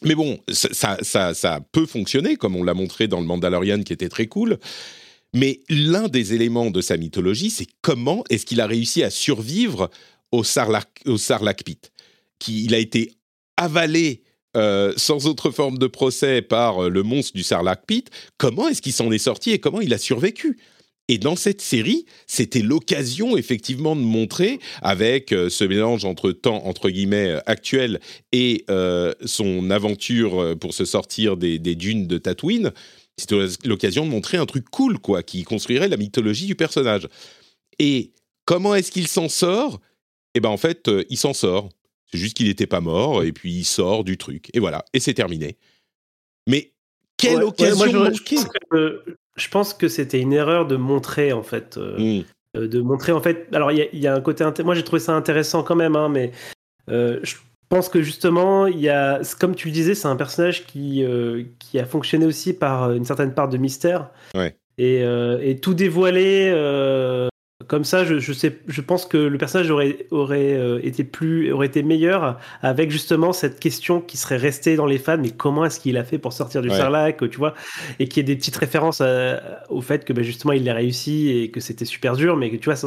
mais 0.01 0.15
bon, 0.15 0.39
ça, 0.49 0.97
ça, 1.01 1.33
ça 1.33 1.59
peut 1.73 1.85
fonctionner, 1.85 2.37
comme 2.37 2.55
on 2.55 2.63
l'a 2.63 2.73
montré 2.73 3.09
dans 3.09 3.19
le 3.19 3.25
Mandalorian 3.25 3.83
qui 3.83 3.91
était 3.91 4.07
très 4.07 4.27
cool. 4.27 4.57
Mais 5.33 5.59
l'un 5.69 6.07
des 6.07 6.33
éléments 6.33 6.71
de 6.71 6.81
sa 6.81 6.97
mythologie, 6.97 7.49
c'est 7.49 7.67
comment 7.81 8.23
est-ce 8.29 8.45
qu'il 8.45 8.61
a 8.61 8.67
réussi 8.67 9.03
à 9.03 9.09
survivre 9.09 9.89
au 10.31 10.43
Sarlacc, 10.43 11.63
Pit. 11.65 11.91
Qui, 12.39 12.63
il 12.63 12.73
a 12.73 12.77
été 12.77 13.13
avalé 13.57 14.23
euh, 14.57 14.93
sans 14.97 15.27
autre 15.27 15.51
forme 15.51 15.77
de 15.77 15.87
procès 15.87 16.41
par 16.41 16.85
euh, 16.85 16.89
le 16.89 17.03
monstre 17.03 17.33
du 17.35 17.43
Sarlacc 17.43 17.85
Pit, 17.85 18.09
comment 18.37 18.67
est-ce 18.67 18.81
qu'il 18.81 18.93
s'en 18.93 19.11
est 19.11 19.19
sorti 19.19 19.51
et 19.51 19.59
comment 19.59 19.81
il 19.81 19.93
a 19.93 19.99
survécu? 19.99 20.57
Et 21.07 21.17
dans 21.17 21.35
cette 21.35 21.61
série, 21.61 22.05
c'était 22.25 22.61
l'occasion 22.61 23.37
effectivement 23.37 23.95
de 23.95 24.01
montrer, 24.01 24.59
avec 24.81 25.33
euh, 25.33 25.49
ce 25.49 25.63
mélange 25.63 26.05
entre 26.05 26.31
temps 26.31 26.65
entre 26.65 26.89
guillemets 26.89 27.37
actuel 27.45 27.99
et 28.31 28.65
son 29.25 29.69
aventure 29.69 30.55
pour 30.59 30.73
se 30.73 30.85
sortir 30.85 31.37
des, 31.37 31.59
des 31.59 31.75
dunes 31.75 32.07
de 32.07 32.17
Tatooine, 32.17 32.71
c'était 33.19 33.67
l'occasion 33.67 34.05
de 34.05 34.11
montrer 34.11 34.37
un 34.37 34.45
truc 34.45 34.69
cool, 34.69 34.99
quoi, 34.99 35.21
qui 35.23 35.43
construirait 35.43 35.87
la 35.87 35.97
mythologie 35.97 36.47
du 36.47 36.55
personnage. 36.55 37.07
Et 37.77 38.11
comment 38.45 38.75
est-ce 38.75 38.91
qu'il 38.91 39.07
s'en 39.07 39.29
sort? 39.29 39.79
Eh 40.35 40.39
ben 40.39 40.49
en 40.49 40.57
fait, 40.57 40.89
il 41.09 41.17
s'en 41.17 41.33
sort. 41.33 41.69
C'est 42.11 42.17
juste 42.17 42.35
qu'il 42.35 42.47
n'était 42.47 42.67
pas 42.67 42.81
mort 42.81 43.23
et 43.23 43.31
puis 43.31 43.51
il 43.51 43.65
sort 43.65 44.03
du 44.03 44.17
truc. 44.17 44.49
Et 44.53 44.59
voilà, 44.59 44.83
et 44.93 44.99
c'est 44.99 45.13
terminé. 45.13 45.57
Mais 46.47 46.73
quelle 47.17 47.43
occasion 47.43 48.11
je, 49.35 49.47
pense 49.47 49.73
que, 49.73 49.87
c'était 49.87 50.19
une 50.19 50.33
erreur 50.33 50.67
de 50.67 50.75
montrer 50.75 51.31
en 51.31 51.43
fait. 51.43 51.77
Euh, 51.77 51.97
hmm. 51.97 52.23
euh, 52.57 52.67
de 52.67 52.81
montrer 52.81 53.11
en 53.11 53.21
fait. 53.21 53.47
Alors 53.53 53.71
il 53.71 53.87
y, 53.93 54.07
a 54.07 54.15
un 54.15 54.21
côté. 54.21 54.43
Moi 54.63 54.75
j'ai 54.75 54.83
trouvé 54.83 54.99
ça 54.99 55.13
intéressant 55.13 55.63
quand 55.63 55.75
même, 55.75 55.95
hein, 55.95 56.09
mais 56.09 56.31
euh, 56.89 57.19
je 57.23 57.35
pense 57.69 57.89
que 57.89 58.01
justement, 58.01 58.67
il 58.67 58.79
y 58.79 58.89
a, 58.89 59.21
comme 59.39 59.55
tu 59.55 59.67
le 59.67 59.73
disais, 59.73 59.95
c'est 59.95 60.07
un 60.07 60.15
personnage 60.15 60.65
qui, 60.65 61.05
qui 61.59 61.79
a 61.79 61.85
fonctionné 61.85 62.25
aussi 62.25 62.53
par 62.53 62.91
une 62.91 63.05
certaine 63.05 63.33
part 63.33 63.49
de 63.49 63.57
mystère. 63.57 64.09
Ouais. 64.35 64.55
Et, 64.77 65.01
et, 65.41 65.59
tout 65.59 65.73
dévoiler 65.73 66.51
comme 67.67 67.83
ça, 67.83 68.05
je, 68.05 68.19
je, 68.19 68.33
sais, 68.33 68.57
je 68.67 68.81
pense 68.81 69.05
que 69.05 69.17
le 69.17 69.37
personnage 69.37 69.69
aurait, 69.69 70.07
aurait 70.11 70.53
euh, 70.53 70.79
été 70.81 71.03
plus, 71.03 71.51
aurait 71.51 71.67
été 71.67 71.83
meilleur 71.83 72.39
avec 72.61 72.89
justement 72.89 73.33
cette 73.33 73.59
question 73.59 73.99
qui 74.01 74.17
serait 74.17 74.37
restée 74.37 74.75
dans 74.75 74.85
les 74.85 74.97
fans. 74.97 75.17
Mais 75.17 75.31
comment 75.31 75.65
est-ce 75.65 75.79
qu'il 75.79 75.97
a 75.97 76.03
fait 76.03 76.17
pour 76.17 76.33
sortir 76.33 76.61
du 76.61 76.69
Sarlacc, 76.69 77.29
tu 77.29 77.37
vois, 77.37 77.53
et 77.99 78.07
qu'il 78.07 78.17
y 78.17 78.19
ait 78.21 78.33
des 78.33 78.37
petites 78.37 78.55
références 78.55 79.03
au 79.69 79.81
fait 79.81 80.05
que 80.05 80.13
ben, 80.13 80.23
justement 80.23 80.53
il 80.53 80.63
l'a 80.63 80.73
réussi 80.73 81.29
et 81.29 81.51
que 81.51 81.59
c'était 81.59 81.85
super 81.85 82.15
dur, 82.15 82.37
mais 82.37 82.49
que 82.49 82.55
tu 82.55 82.69
vois, 82.69 82.79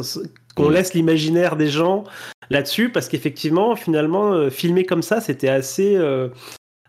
qu'on 0.55 0.69
laisse 0.69 0.93
l'imaginaire 0.93 1.55
des 1.55 1.69
gens 1.69 2.03
là-dessus, 2.49 2.89
parce 2.89 3.07
qu'effectivement, 3.07 3.75
finalement, 3.75 4.33
euh, 4.33 4.49
filmer 4.49 4.85
comme 4.85 5.01
ça, 5.01 5.21
c'était 5.21 5.49
assez 5.49 5.95
euh, 5.95 6.29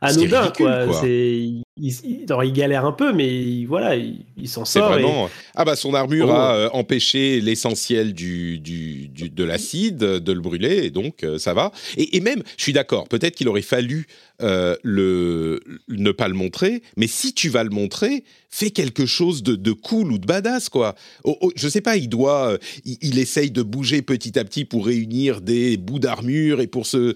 anodin, 0.01 0.53
quoi. 0.57 0.93
C'est 0.93 1.64
il, 1.77 1.93
il, 2.05 2.53
galère 2.53 2.85
un 2.85 2.93
peu, 2.93 3.13
mais 3.13 3.65
voilà, 3.65 3.97
il, 3.97 4.49
s'en 4.49 4.65
sort. 4.65 4.93
Vraiment... 4.93 5.29
Ah 5.57 5.65
bah 5.65 5.75
son 5.75 5.93
armure 5.95 6.29
oh. 6.29 6.33
a 6.33 6.55
euh, 6.55 6.69
empêché 6.73 7.41
l'essentiel 7.41 8.15
du, 8.15 8.61
du, 8.61 9.09
de 9.09 9.45
l'acide 9.45 9.97
de 9.97 10.33
le 10.33 10.41
brûler, 10.41 10.85
et 10.85 10.91
donc 10.91 11.25
euh, 11.25 11.39
ça 11.39 11.53
va. 11.53 11.73
Et, 11.97 12.17
et, 12.17 12.21
même, 12.21 12.43
je 12.57 12.63
suis 12.63 12.73
d'accord, 12.73 13.09
peut-être 13.09 13.35
qu'il 13.35 13.49
aurait 13.49 13.63
fallu 13.63 14.07
euh, 14.41 14.77
le, 14.85 15.61
ne 15.89 16.13
pas 16.13 16.29
le 16.29 16.35
montrer, 16.35 16.83
mais 16.97 17.09
si 17.09 17.35
tu 17.35 17.49
vas 17.49 17.65
le 17.65 17.71
montrer, 17.71 18.23
fais 18.51 18.71
quelque 18.71 19.05
chose 19.05 19.43
de, 19.43 19.57
de 19.57 19.73
cool 19.73 20.13
ou 20.13 20.19
de 20.19 20.27
badass, 20.27 20.69
quoi. 20.69 20.95
Oh, 21.25 21.37
oh, 21.41 21.53
je 21.57 21.69
sais 21.69 21.81
pas, 21.81 21.97
il 21.97 22.09
doit, 22.09 22.53
euh, 22.53 22.59
il, 22.85 23.19
essaye 23.19 23.51
de 23.51 23.63
bouger 23.63 24.01
petit 24.03 24.39
à 24.39 24.45
petit 24.45 24.65
pour 24.65 24.87
réunir 24.87 25.41
des 25.41 25.77
bouts 25.77 25.99
d'armure 25.99 26.61
et 26.61 26.69
pour 26.69 26.87
se 26.87 27.15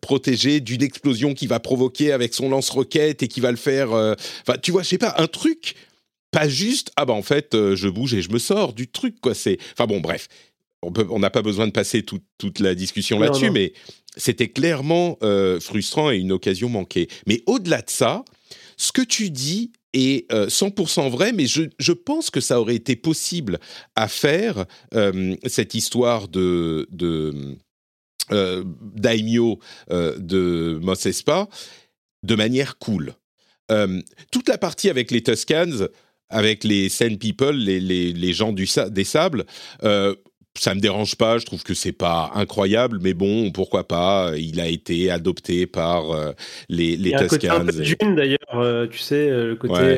protéger 0.00 0.60
d'une 0.60 0.82
explosion 0.82 1.34
qui 1.34 1.48
va 1.48 1.58
provoquer 1.58 2.12
avec 2.12 2.34
son 2.34 2.48
lance-roquette 2.48 3.24
et 3.24 3.28
qui 3.28 3.40
va 3.40 3.50
le 3.50 3.56
faire. 3.56 3.87
Enfin, 3.92 4.58
tu 4.62 4.70
vois, 4.70 4.82
je 4.82 4.88
sais 4.88 4.98
pas, 4.98 5.14
un 5.18 5.26
truc 5.26 5.74
pas 6.30 6.46
juste 6.46 6.92
ah 6.96 7.06
bah 7.06 7.14
en 7.14 7.22
fait 7.22 7.56
je 7.74 7.88
bouge 7.88 8.12
et 8.12 8.20
je 8.20 8.30
me 8.30 8.38
sors 8.38 8.74
du 8.74 8.86
truc 8.86 9.18
quoi 9.18 9.32
c'est 9.32 9.56
enfin 9.72 9.86
bon 9.86 10.00
bref 10.00 10.28
on 10.82 11.18
n'a 11.18 11.30
pas 11.30 11.40
besoin 11.40 11.66
de 11.66 11.72
passer 11.72 12.02
toute 12.02 12.60
la 12.60 12.74
discussion 12.74 13.18
là-dessus 13.18 13.50
mais 13.50 13.72
c'était 14.18 14.48
clairement 14.48 15.16
euh, 15.22 15.60
frustrant 15.60 16.10
et 16.10 16.18
une 16.18 16.32
occasion 16.32 16.68
manquée. 16.68 17.08
Mais 17.26 17.42
au-delà 17.46 17.80
de 17.80 17.90
ça, 17.90 18.24
ce 18.76 18.92
que 18.92 19.02
tu 19.02 19.30
dis 19.30 19.72
est 19.94 20.30
100% 20.30 21.06
euh, 21.06 21.08
vrai, 21.08 21.32
mais 21.32 21.46
je, 21.46 21.92
pense 21.92 22.28
que 22.28 22.40
ça 22.40 22.60
aurait 22.60 22.74
été 22.74 22.94
possible 22.96 23.58
à 23.96 24.06
faire, 24.08 24.66
euh, 24.94 25.34
cette 25.46 25.74
histoire 25.74 26.28
de, 26.28 26.86
de 26.90 27.56
daimyo 28.94 29.58
de 29.90 30.78
Mos 30.82 31.06
Espa, 31.06 31.48
de 32.22 32.34
manière 32.34 32.76
cool. 32.78 33.14
Toute 34.30 34.48
la 34.48 34.58
partie 34.58 34.90
avec 34.90 35.10
les 35.10 35.22
Tuscans, 35.22 35.86
avec 36.30 36.64
les 36.64 36.88
Sand 36.88 37.18
People, 37.18 37.56
les, 37.56 37.80
les, 37.80 38.32
gens 38.32 38.52
du, 38.52 38.66
des 38.90 39.04
sables, 39.04 39.44
ça 40.58 40.74
me 40.74 40.80
dérange 40.80 41.16
pas. 41.16 41.38
Je 41.38 41.46
trouve 41.46 41.62
que 41.62 41.74
c'est 41.74 41.92
pas 41.92 42.30
incroyable, 42.34 42.98
mais 43.00 43.14
bon, 43.14 43.50
pourquoi 43.50 43.86
pas. 43.86 44.32
Il 44.36 44.60
a 44.60 44.66
été 44.66 45.10
adopté 45.10 45.66
par 45.66 46.10
euh, 46.10 46.32
les 46.68 46.96
les 46.96 47.14
un 47.14 47.26
peu 47.26 47.38
d'ailleurs. 48.14 48.38
Euh, 48.54 48.86
tu 48.86 48.98
sais, 48.98 49.28
euh, 49.30 49.48
le 49.48 49.56
côté 49.56 49.96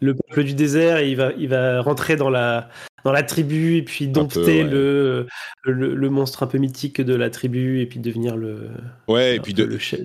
le 0.00 0.14
peuple 0.14 0.44
du 0.44 0.54
désert. 0.54 1.00
il 1.00 1.16
va 1.16 1.32
il 1.38 1.48
va 1.48 1.80
rentrer 1.80 2.16
dans 2.16 2.30
la 2.30 2.68
dans 3.04 3.12
la 3.12 3.22
tribu 3.22 3.76
et 3.76 3.82
puis 3.82 4.08
dompter 4.08 4.62
le, 4.62 5.26
le, 5.64 6.10
monstre 6.10 6.42
un 6.42 6.46
peu 6.46 6.58
mythique 6.58 7.00
de 7.00 7.14
la 7.14 7.30
tribu 7.30 7.80
et 7.80 7.86
puis 7.86 8.00
devenir 8.00 8.36
le 8.36 8.68
ouais 9.08 9.36
et 9.36 9.40
puis 9.40 9.54
de, 9.54 9.64
le 9.64 9.78
chef, 9.78 10.00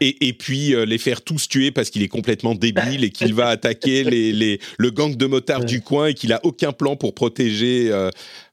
et, 0.00 0.28
et, 0.28 0.32
puis 0.32 0.74
les 0.86 0.98
faire 0.98 1.22
tous 1.22 1.48
tuer 1.48 1.70
parce 1.70 1.90
qu'il 1.90 2.02
est 2.02 2.08
complètement 2.08 2.54
débile 2.54 3.04
et 3.04 3.10
qu'il 3.10 3.34
va 3.34 3.48
attaquer 3.48 4.04
les, 4.04 4.32
les, 4.32 4.60
le 4.78 4.90
gang 4.90 5.16
de 5.16 5.26
motards 5.26 5.64
du 5.64 5.80
coin 5.80 6.08
et 6.08 6.14
qu'il 6.14 6.32
a 6.32 6.40
aucun 6.44 6.72
plan 6.72 6.96
pour 6.96 7.14
protéger 7.14 7.90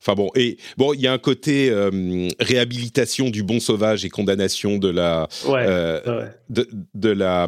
Enfin 0.05 0.13
bon, 0.13 0.29
et 0.35 0.57
bon, 0.77 0.93
il 0.93 1.01
y 1.01 1.07
a 1.07 1.13
un 1.13 1.17
côté 1.17 1.71
euh, 1.71 2.29
réhabilitation 2.39 3.31
du 3.31 3.41
bon 3.41 3.59
sauvage 3.59 4.05
et 4.05 4.09
condamnation 4.09 4.77
de 4.77 4.89
la, 4.89 5.27
euh, 5.47 6.27
De, 6.47 6.69
de, 6.93 7.09
la, 7.09 7.47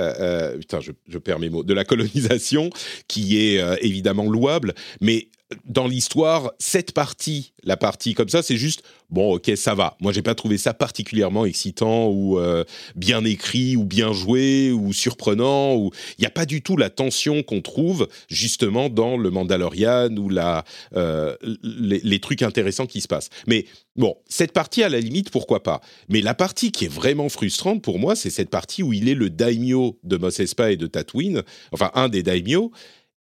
euh, 0.00 0.58
putain, 0.58 0.80
je, 0.80 0.90
je, 1.06 1.18
perds 1.18 1.38
mes 1.38 1.48
mots, 1.48 1.62
de 1.62 1.72
la 1.72 1.84
colonisation 1.84 2.70
qui 3.06 3.38
est 3.38 3.62
évidemment 3.82 4.24
louable, 4.24 4.74
mais 5.00 5.28
dans 5.64 5.86
l'histoire, 5.86 6.52
cette 6.58 6.92
partie, 6.92 7.52
la 7.64 7.76
partie 7.76 8.14
comme 8.14 8.28
ça, 8.28 8.42
c'est 8.42 8.56
juste 8.56 8.82
bon, 9.10 9.34
ok, 9.34 9.52
ça 9.56 9.74
va. 9.74 9.96
Moi, 10.00 10.12
j'ai 10.12 10.22
pas 10.22 10.34
trouvé 10.34 10.58
ça 10.58 10.74
particulièrement 10.74 11.44
excitant 11.44 12.08
ou 12.08 12.38
euh, 12.38 12.64
bien 12.94 13.24
écrit 13.24 13.76
ou 13.76 13.84
bien 13.84 14.12
joué 14.12 14.70
ou 14.70 14.92
surprenant. 14.92 15.74
Ou 15.74 15.90
il 16.18 16.22
n'y 16.22 16.26
a 16.26 16.30
pas 16.30 16.46
du 16.46 16.62
tout 16.62 16.76
la 16.76 16.90
tension 16.90 17.42
qu'on 17.42 17.60
trouve 17.60 18.08
justement 18.28 18.88
dans 18.88 19.16
le 19.16 19.30
Mandalorian 19.30 20.16
ou 20.16 20.28
la 20.28 20.64
euh, 20.94 21.36
les, 21.62 22.20
trucs 22.20 22.42
intéressants 22.42 22.86
qui 22.86 23.00
se 23.00 23.08
passent. 23.08 23.30
Mais 23.46 23.66
bon, 23.96 24.16
cette 24.28 24.52
partie 24.52 24.82
à 24.82 24.88
la 24.88 25.00
limite, 25.00 25.30
pourquoi 25.30 25.62
pas? 25.62 25.80
Mais 26.08 26.20
la 26.20 26.34
partie 26.34 26.70
qui 26.70 26.84
est 26.84 26.92
vraiment 26.92 27.28
frustrante 27.28 27.82
pour 27.82 27.98
moi, 27.98 28.14
c'est 28.14 28.30
cette 28.30 28.50
partie 28.50 28.82
où 28.82 28.92
il 28.92 29.08
est 29.08 29.14
le 29.14 29.30
daimyo 29.30 29.98
de 30.04 30.16
Mos 30.16 30.38
Espa 30.38 30.70
et 30.70 30.76
de 30.76 30.86
Tatooine, 30.86 31.42
enfin 31.72 31.90
un 31.94 32.08
des 32.08 32.22
daimyo. 32.22 32.70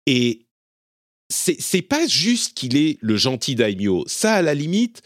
Et 0.06 0.45
c'est 1.28 1.82
pas 1.82 2.06
juste 2.06 2.56
qu'il 2.56 2.76
est 2.76 2.98
le 3.00 3.16
gentil 3.16 3.54
daimyo. 3.54 4.04
Ça, 4.06 4.34
à 4.34 4.42
la 4.42 4.54
limite, 4.54 5.02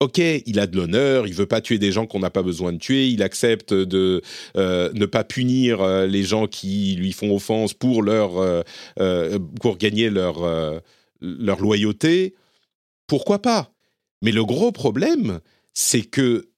ok, 0.00 0.18
il 0.18 0.60
a 0.60 0.66
de 0.66 0.76
l'honneur, 0.76 1.26
il 1.26 1.34
veut 1.34 1.46
pas 1.46 1.60
tuer 1.60 1.78
des 1.78 1.92
gens 1.92 2.06
qu'on 2.06 2.20
n'a 2.20 2.30
pas 2.30 2.42
besoin 2.42 2.72
de 2.72 2.78
tuer, 2.78 3.08
il 3.08 3.22
accepte 3.22 3.74
de 3.74 4.22
euh, 4.56 4.92
ne 4.94 5.06
pas 5.06 5.24
punir 5.24 5.80
euh, 5.80 6.06
les 6.06 6.22
gens 6.22 6.46
qui 6.46 6.94
lui 6.96 7.12
font 7.12 7.34
offense 7.34 7.74
pour 7.74 8.02
leur 8.02 8.36
euh, 8.38 9.38
pour 9.60 9.78
gagner 9.78 10.10
leur 10.10 10.82
leur 11.20 11.60
loyauté. 11.60 12.34
Pourquoi 13.06 13.40
pas? 13.40 13.72
Mais 14.22 14.32
le 14.32 14.44
gros 14.44 14.72
problème, 14.72 15.40
c'est 15.74 16.02
que 16.02 16.48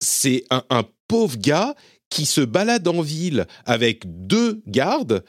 c'est 0.00 0.44
un, 0.50 0.64
un, 0.70 0.84
pauvre 1.06 1.36
gars 1.38 1.74
qui 2.10 2.26
se 2.26 2.40
balade 2.40 2.88
en 2.88 3.02
ville 3.02 3.46
avec 3.64 4.02
deux 4.26 4.62
gardes 4.66 5.22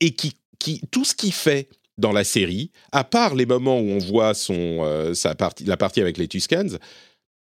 et 0.00 0.12
qui, 0.12 0.34
qui 0.58 0.82
tout 0.90 1.04
ce 1.04 1.14
qu'il 1.14 1.32
fait 1.32 1.68
dans 1.98 2.12
la 2.12 2.24
série, 2.24 2.70
à 2.92 3.04
part 3.04 3.34
les 3.34 3.46
moments 3.46 3.78
où 3.80 3.90
on 3.90 3.98
voit 3.98 4.34
son, 4.34 4.78
euh, 4.82 5.14
sa 5.14 5.34
partie, 5.34 5.64
la 5.64 5.76
partie 5.76 6.00
avec 6.00 6.16
les 6.16 6.28
Tuscans, 6.28 6.78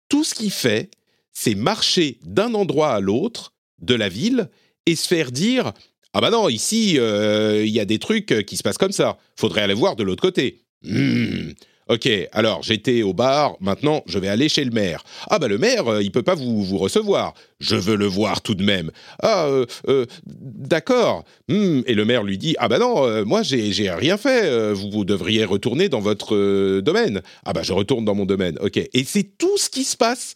tout 0.08 0.22
ce 0.22 0.34
qu'il 0.34 0.50
fait, 0.50 0.90
c'est 1.32 1.54
marcher 1.54 2.18
d'un 2.22 2.54
endroit 2.54 2.92
à 2.92 3.00
l'autre 3.00 3.54
de 3.80 3.94
la 3.94 4.08
ville 4.08 4.48
et 4.86 4.94
se 4.94 5.08
faire 5.08 5.32
dire 5.32 5.72
ah 6.12 6.20
bah 6.20 6.30
non 6.30 6.48
ici 6.48 6.96
euh, 6.98 7.64
il 7.64 7.72
y 7.72 7.80
a 7.80 7.84
des 7.84 7.98
trucs 7.98 8.46
qui 8.46 8.56
se 8.56 8.62
passent 8.62 8.78
comme 8.78 8.92
ça, 8.92 9.18
faudrait 9.34 9.62
aller 9.62 9.74
voir 9.74 9.96
de 9.96 10.04
l'autre 10.04 10.22
côté. 10.22 10.60
Hmm. 10.82 11.52
Ok, 11.88 12.08
alors 12.32 12.62
j'étais 12.62 13.02
au 13.02 13.12
bar, 13.12 13.56
maintenant 13.60 14.02
je 14.06 14.18
vais 14.18 14.28
aller 14.28 14.48
chez 14.48 14.64
le 14.64 14.70
maire. 14.70 15.04
Ah 15.28 15.38
bah 15.38 15.48
le 15.48 15.58
maire, 15.58 15.86
euh, 15.86 16.02
il 16.02 16.10
peut 16.10 16.22
pas 16.22 16.34
vous, 16.34 16.64
vous 16.64 16.78
recevoir. 16.78 17.34
Je 17.60 17.76
veux 17.76 17.96
le 17.96 18.06
voir 18.06 18.40
tout 18.40 18.54
de 18.54 18.64
même. 18.64 18.90
Ah, 19.22 19.46
euh, 19.46 19.66
euh, 19.88 20.06
d'accord. 20.26 21.24
Hmm, 21.48 21.82
et 21.86 21.92
le 21.92 22.06
maire 22.06 22.22
lui 22.22 22.38
dit, 22.38 22.56
ah 22.58 22.68
bah 22.68 22.78
non, 22.78 23.24
moi 23.26 23.42
j'ai 23.42 23.90
rien 23.90 24.16
fait, 24.16 24.72
vous, 24.72 24.90
vous, 24.90 25.04
devriez 25.04 25.44
retourner 25.44 25.90
dans 25.90 26.00
votre 26.00 26.80
domaine. 26.80 27.20
Ah 27.44 27.52
bah 27.52 27.62
je 27.62 27.74
retourne 27.74 28.06
dans 28.06 28.14
mon 28.14 28.24
domaine, 28.24 28.56
ok. 28.60 28.78
Et 28.78 29.04
c'est 29.04 29.36
tout 29.36 29.58
ce 29.58 29.68
qui 29.68 29.84
se 29.84 29.96
passe. 29.96 30.34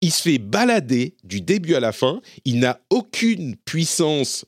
Il 0.00 0.12
se 0.12 0.22
fait 0.22 0.38
balader 0.38 1.14
du 1.24 1.42
début 1.42 1.74
à 1.74 1.80
la 1.80 1.92
fin. 1.92 2.20
Il 2.44 2.58
n'a 2.58 2.80
aucune 2.88 3.56
puissance 3.56 4.46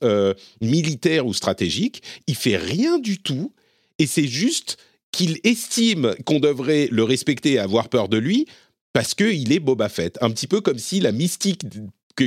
militaire 0.61 1.27
ou 1.27 1.33
stratégique. 1.33 2.01
Il 2.25 2.35
fait 2.35 2.57
rien 2.57 2.97
du 2.97 3.19
tout. 3.19 3.53
Et 3.99 4.07
c'est 4.07 4.27
juste 4.27 4.77
qu'il 5.11 5.39
estime 5.43 6.15
qu'on 6.25 6.39
devrait 6.39 6.87
le 6.91 7.03
respecter 7.03 7.53
et 7.53 7.59
avoir 7.59 7.89
peur 7.89 8.09
de 8.09 8.17
lui 8.17 8.45
parce 8.93 9.13
qu'il 9.13 9.51
est 9.51 9.59
Boba 9.59 9.89
Fett. 9.89 10.17
Un 10.21 10.31
petit 10.31 10.47
peu 10.47 10.61
comme 10.61 10.79
si 10.79 10.99
la 10.99 11.11
mystique 11.11 11.63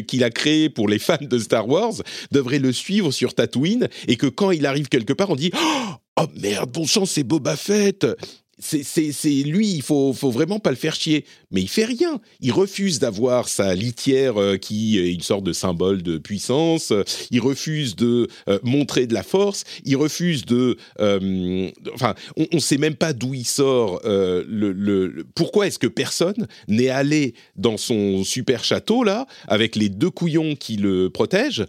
qu'il 0.07 0.25
a 0.25 0.31
créé 0.31 0.71
pour 0.71 0.89
les 0.89 0.99
fans 0.99 1.19
de 1.21 1.39
Star 1.39 1.69
Wars 1.69 1.95
devrait 2.31 2.59
le 2.59 2.73
suivre 2.73 3.11
sur 3.11 3.35
Tatooine 3.35 3.89
et 4.09 4.17
que 4.17 4.27
quand 4.27 4.51
il 4.51 4.65
arrive 4.65 4.89
quelque 4.89 5.12
part, 5.12 5.31
on 5.31 5.37
dit 5.37 5.51
oh 5.55 6.27
merde, 6.37 6.71
bon 6.71 6.87
chance, 6.87 7.11
c'est 7.11 7.25
Boba 7.25 7.57
Fett 7.57 8.07
c'est 8.62 9.43
lui, 9.45 9.73
il 9.73 9.83
faut, 9.83 10.12
faut 10.12 10.31
vraiment 10.31 10.59
pas 10.59 10.71
le 10.71 10.77
faire 10.77 10.95
chier. 10.95 11.25
Mais 11.53 11.63
il 11.63 11.69
fait 11.69 11.85
rien. 11.85 12.21
Il 12.41 12.53
refuse 12.53 12.99
d'avoir 12.99 13.49
sa 13.49 13.75
litière 13.75 14.41
euh, 14.41 14.57
qui 14.57 14.99
est 14.99 15.13
une 15.13 15.21
sorte 15.21 15.45
de 15.45 15.53
symbole 15.53 16.03
de 16.03 16.19
puissance. 16.19 16.93
Il 17.31 17.41
refuse 17.41 17.97
de 17.97 18.29
euh, 18.49 18.59
montrer 18.63 19.07
de 19.07 19.15
la 19.15 19.23
force. 19.23 19.65
Il 19.85 19.97
refuse 19.97 20.45
de. 20.45 20.77
Euh, 21.01 21.71
enfin, 21.95 22.15
on 22.37 22.47
ne 22.53 22.59
sait 22.59 22.79
même 22.79 22.95
pas 22.95 23.13
d'où 23.13 23.35
il 23.35 23.47
sort. 23.47 24.01
le, 24.05 25.25
pourquoi 25.35 25.67
est-ce 25.67 25.79
que 25.79 25.87
personne 25.87 26.47
n'est 26.69 26.89
allé 26.89 27.35
dans 27.57 27.77
son 27.77 28.25
super 28.25 28.65
château 28.65 29.05
là 29.05 29.27
avec 29.47 29.77
les 29.77 29.89
deux 29.89 30.11
couillons 30.11 30.57
qui 30.57 30.77
le 30.77 31.11
protègent 31.11 31.67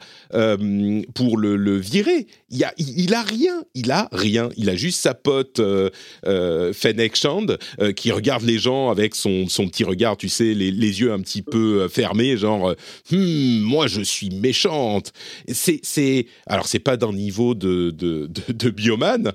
pour 1.14 1.38
le, 1.38 1.78
virer 1.78 2.28
il 2.50 2.64
a, 2.64 2.74
il, 2.78 3.14
a 3.14 3.22
rien. 3.22 3.64
Il 3.74 3.92
a 3.92 4.10
rien. 4.12 4.50
Il 4.58 4.70
a 4.70 4.76
juste 4.76 5.00
sa 5.00 5.14
pote. 5.14 5.62
Fennec 6.74 7.16
Shand, 7.16 7.58
euh, 7.80 7.92
qui 7.92 8.12
regarde 8.12 8.44
les 8.44 8.58
gens 8.58 8.90
avec 8.90 9.16
son, 9.16 9.48
son 9.48 9.68
petit 9.74 9.84
regard, 9.84 10.18
tu 10.18 10.30
sais, 10.30 10.54
les, 10.54 10.72
yeux 10.72 11.12
un 11.12 11.20
petit 11.20 11.42
peu 11.42 11.82
euh, 11.82 11.90
fermés, 11.90 12.38
genre, 12.38 12.70
euh, 12.70 12.76
hmm, 13.12 13.62
moi 13.62 13.88
je 13.88 14.02
suis 14.02 14.30
méchante. 14.30 15.12
C'est, 15.52 15.80
c'est, 15.82 16.28
alors 16.46 16.68
c'est 16.68 16.80
pas 16.80 16.96
d'un 16.96 17.12
niveau 17.12 17.56
de, 17.56 17.90
de, 17.90 18.28
de, 18.28 18.54
de 18.54 18.70
bioman, 18.70 19.34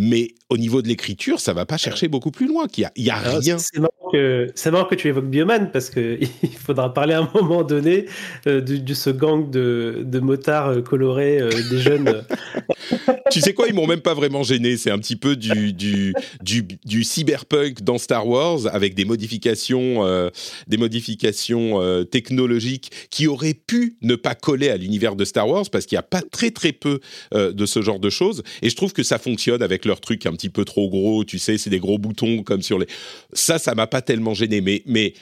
mais 0.00 0.28
au 0.48 0.56
niveau 0.56 0.80
de 0.80 0.86
l'écriture, 0.86 1.40
ça 1.40 1.52
va 1.52 1.66
pas 1.66 1.76
chercher 1.76 2.06
beaucoup 2.06 2.30
plus 2.30 2.46
loin. 2.46 2.68
Il 2.76 2.82
y 2.82 2.84
a, 2.84 2.92
y 2.94 3.10
a 3.10 3.16
rien. 3.16 3.58
C'est 3.58 3.80
marrant, 3.80 4.10
que, 4.12 4.46
c'est 4.54 4.70
marrant 4.70 4.84
que 4.84 4.94
tu 4.94 5.08
évoques 5.08 5.28
Bioman 5.28 5.72
parce 5.72 5.90
que 5.90 6.20
il 6.44 6.56
faudra 6.56 6.94
parler 6.94 7.14
à 7.14 7.22
un 7.22 7.30
moment 7.34 7.64
donné 7.64 8.06
euh, 8.46 8.60
de, 8.60 8.94
ce 8.94 9.10
gang 9.10 9.50
de, 9.50 10.04
de 10.04 10.20
motards 10.20 10.68
euh, 10.68 10.82
colorés 10.82 11.40
euh, 11.40 11.50
des 11.68 11.78
jeunes. 11.80 12.24
tu 13.32 13.40
sais 13.40 13.52
quoi, 13.52 13.66
ils 13.66 13.74
m'ont 13.74 13.88
même 13.88 14.00
pas 14.00 14.14
vraiment 14.14 14.44
gêné. 14.44 14.76
C'est 14.76 14.92
un 14.92 15.00
petit 15.00 15.16
peu 15.16 15.34
du, 15.34 15.72
du, 15.72 16.14
du, 16.44 16.62
du, 16.84 17.02
cyberpunk 17.02 17.82
dans 17.82 17.98
Star 17.98 18.26
Wars 18.28 18.72
avec 18.72 18.94
des 18.94 19.04
modifications, 19.04 20.30
des 20.68 20.76
modifications 20.76 22.04
technologiques 22.04 22.92
qui 23.10 23.26
auraient 23.26 23.54
pu 23.54 23.96
ne 24.02 24.14
pas 24.14 24.36
coller 24.36 24.70
à 24.70 24.76
l'univers 24.76 25.16
de 25.16 25.24
Star 25.24 25.48
Wars 25.48 25.64
parce 25.70 25.86
qu'il 25.86 25.96
y 25.96 25.98
a 25.98 26.02
pas 26.02 26.22
très 26.22 26.52
très 26.52 26.72
peu 26.72 27.00
de 27.32 27.66
ce 27.66 27.82
genre 27.82 27.98
de 27.98 28.10
choses. 28.10 28.42
Et 28.62 28.70
je 28.70 28.76
trouve 28.76 28.92
que 28.92 29.02
ça 29.02 29.18
fonctionne 29.18 29.62
avec 29.62 29.84
leur 29.88 30.00
truc 30.00 30.26
un 30.26 30.32
petit 30.32 30.50
peu 30.50 30.64
trop 30.64 30.88
gros, 30.88 31.24
tu 31.24 31.38
sais, 31.38 31.58
c'est 31.58 31.70
des 31.70 31.80
gros 31.80 31.98
boutons 31.98 32.42
comme 32.42 32.62
sur 32.62 32.78
les. 32.78 32.86
Ça, 33.32 33.58
ça 33.58 33.74
m'a 33.74 33.86
pas 33.86 34.02
tellement 34.02 34.34
gêné, 34.34 34.60
mais 34.60 34.82
mais 34.86 35.14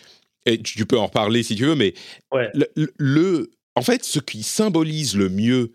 tu 0.63 0.87
peux 0.87 0.99
en 0.99 1.07
reparler 1.07 1.43
si 1.43 1.57
tu 1.57 1.65
veux, 1.65 1.75
mais 1.75 1.95
le, 2.99 3.51
en 3.75 3.83
fait, 3.83 4.05
ce 4.05 4.19
qui 4.19 4.43
symbolise 4.43 5.17
le 5.17 5.29
mieux 5.29 5.73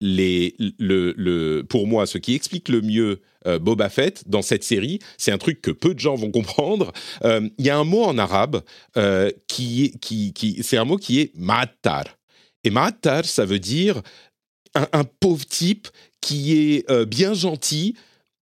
les, 0.00 0.54
le, 0.78 1.12
le, 1.16 1.62
pour 1.68 1.86
moi, 1.86 2.06
ce 2.06 2.18
qui 2.18 2.34
explique 2.34 2.68
le 2.68 2.80
mieux 2.80 3.20
euh, 3.46 3.58
Boba 3.58 3.88
Fett 3.88 4.28
dans 4.28 4.42
cette 4.42 4.62
série, 4.62 5.00
c'est 5.16 5.32
un 5.32 5.38
truc 5.38 5.60
que 5.60 5.70
peu 5.70 5.94
de 5.94 5.98
gens 5.98 6.14
vont 6.14 6.30
comprendre. 6.30 6.92
Euh, 7.24 7.48
il 7.58 7.66
y 7.66 7.70
a 7.70 7.76
un 7.76 7.84
mot 7.84 8.04
en 8.04 8.16
arabe 8.18 8.62
euh, 8.96 9.30
qui, 9.48 9.98
qui, 10.00 10.32
qui 10.32 10.62
c'est 10.62 10.76
un 10.76 10.84
mot 10.84 10.96
qui 10.96 11.20
est 11.20 11.32
ma'attar. 11.34 12.04
Et 12.64 12.70
ma'attar, 12.70 13.24
ça 13.24 13.44
veut 13.44 13.58
dire 13.58 14.00
un, 14.74 14.86
un, 14.92 15.04
pauvre 15.04 15.46
type 15.46 15.88
qui 16.20 16.52
est 16.54 17.04
bien 17.06 17.32
gentil, 17.32 17.94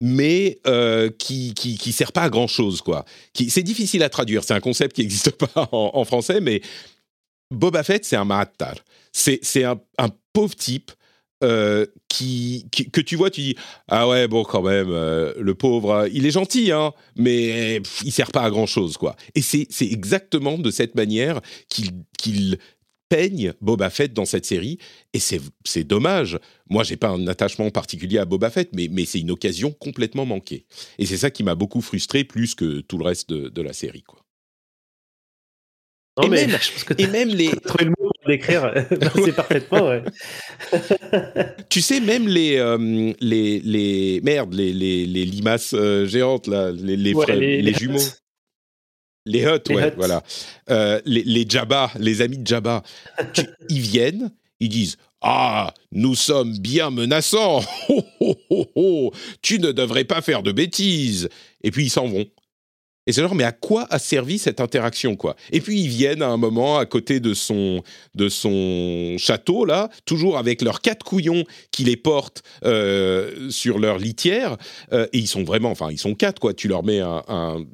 mais 0.01 0.59
euh, 0.67 1.11
qui, 1.11 1.55
qui, 1.55 1.77
qui 1.77 1.93
sert 1.93 2.13
pas 2.13 2.23
à 2.23 2.31
grand 2.31 2.47
chose 2.47 2.81
quoi. 2.81 3.05
c'est 3.35 3.63
difficile 3.63 4.03
à 4.03 4.09
traduire. 4.09 4.45
C'est 4.45 4.55
un 4.55 4.61
concept 4.61 4.97
qui 4.97 5.03
n'existe 5.03 5.31
pas 5.55 5.69
en, 5.73 6.05
français, 6.05 6.41
mais 6.41 6.63
Boba 7.51 7.83
Fett 7.83 8.05
c'est 8.05 8.17
un 8.17 8.25
Mahattar. 8.25 8.77
C'est 9.13 9.65
un, 9.65 9.81
un, 9.99 10.09
pauvre 10.33 10.55
type. 10.55 10.93
Euh, 11.43 11.87
qui, 12.07 12.67
que 12.71 13.01
tu 13.01 13.17
vois, 13.17 13.31
tu 13.31 13.41
dis 13.41 13.57
ah 13.89 14.07
ouais 14.07 14.29
bon 14.29 14.45
quand 14.45 14.61
même 14.61 14.91
euh, 14.91 15.33
le 15.39 15.55
pauvre 15.55 16.07
il 16.13 16.27
est 16.27 16.31
gentil 16.33 16.71
hein 16.71 16.93
mais 17.17 17.81
il 18.05 18.13
sert 18.13 18.31
pas 18.31 18.43
à 18.43 18.51
grand 18.51 18.67
chose 18.67 18.99
quoi 18.99 19.17
et 19.35 19.41
c'est 19.41 19.67
exactement 19.81 20.59
de 20.59 20.71
cette 20.71 20.95
manière 20.95 21.41
qu'il 21.71 22.59
peigne 23.11 23.53
Boba 23.61 23.91
Fett 23.91 24.15
dans 24.15 24.25
cette 24.25 24.47
série, 24.47 24.79
et 25.13 25.19
c'est 25.19 25.85
dommage. 25.85 26.39
Moi, 26.71 26.85
j'ai 26.85 26.97
pas 26.97 27.09
un 27.09 27.27
attachement 27.27 27.69
particulier 27.71 28.19
à 28.19 28.25
Boba 28.25 28.49
Fett, 28.49 28.71
mais, 28.73 28.89
mais 28.91 29.05
c'est 29.05 29.21
une 29.21 29.33
occasion 29.33 29.73
complètement 29.73 30.25
manquée. 30.25 30.65
Et 30.99 31.05
c'est 31.05 31.19
ça 31.19 31.31
qui 31.31 31.43
m'a 31.43 31.55
beaucoup 31.55 31.83
frustré, 31.83 32.25
plus 32.25 32.55
que 32.55 32.81
tout 32.81 32.97
le 32.97 33.05
reste 33.05 33.31
de, 33.31 33.63
la 33.63 33.75
série. 33.75 34.05
Quoi. 34.05 34.21
et, 36.23 36.29
même, 36.29 36.57
et 36.99 37.07
même 37.09 37.29
les... 37.35 37.49
le 37.49 37.89
mot 37.91 37.95
pour 37.99 38.29
décrire, 38.29 38.73
c'est 39.25 39.35
parfaitement, 39.35 39.89
ouais. 39.89 40.03
tu 41.69 41.81
sais, 41.83 42.01
même 42.01 42.29
les, 42.29 42.57
euh, 42.59 43.13
les, 43.21 43.59
les... 43.59 44.21
Merde, 44.23 44.55
les, 44.55 44.73
les, 44.73 45.05
les 45.05 45.25
limaces 45.25 45.75
euh, 45.75 46.07
géantes, 46.07 46.47
là, 46.47 46.71
les, 46.71 46.97
les, 46.97 47.13
les 47.61 47.75
jumeaux. 47.75 47.99
Les 49.27 49.45
Hutt, 49.45 49.69
ouais, 49.71 49.93
voilà. 49.97 50.23
Euh, 50.71 51.01
les, 51.05 51.23
les 51.25 51.45
Jabba, 51.49 51.91
les 51.99 52.23
amis 52.23 52.39
de 52.39 52.47
Jabba, 52.47 52.83
ils 53.69 53.81
viennent, 53.81 54.31
ils 54.61 54.69
disent 54.69 54.97
Ah, 55.21 55.75
nous 55.93 56.15
sommes 56.15 56.57
bien 56.59 56.91
menaçants. 56.91 57.61
tu 59.43 59.59
ne 59.59 59.73
devrais 59.73 60.05
pas 60.05 60.23
faire 60.23 60.43
de 60.43 60.53
bêtises. 60.53 61.29
Et 61.63 61.71
puis 61.71 61.85
ils 61.85 61.91
s'en 61.91 62.07
vont. 62.07 62.27
Et 63.07 63.13
c'est 63.13 63.23
genre, 63.23 63.35
mais 63.35 63.45
à 63.45 63.53
quoi 63.53 63.87
a 63.91 63.99
servi 63.99 64.39
cette 64.39 64.61
interaction, 64.61 65.17
quoi? 65.17 65.35
Et 65.53 65.61
puis 65.61 65.81
ils 65.81 65.89
viennent 65.89 66.23
à 66.23 66.29
un 66.29 66.37
moment 66.37 66.79
à 66.79 66.87
côté 66.87 67.19
de 67.19 67.35
son, 67.35 67.83
de 68.15 68.29
son 68.29 69.17
château, 69.19 69.65
là, 69.65 69.89
toujours 70.05 70.39
avec 70.39 70.63
leurs 70.63 70.81
quatre 70.81 71.05
couillons 71.05 71.45
qui 71.73 71.85
les 71.85 71.97
portent 71.97 72.43
euh, 72.65 73.51
sur 73.51 73.79
leur 73.79 73.99
litière. 73.99 74.57
Euh, 74.93 75.07
et 75.13 75.19
ils 75.19 75.29
sont 75.29 75.45
vraiment, 75.45 75.71
enfin, 75.71 75.89
ils 75.91 75.99
sont 75.99 76.15
quatre, 76.15 76.39
quoi. 76.39 76.55
Tu 76.55 76.69
leur 76.69 76.85
mets 76.85 77.01
un 77.01 77.65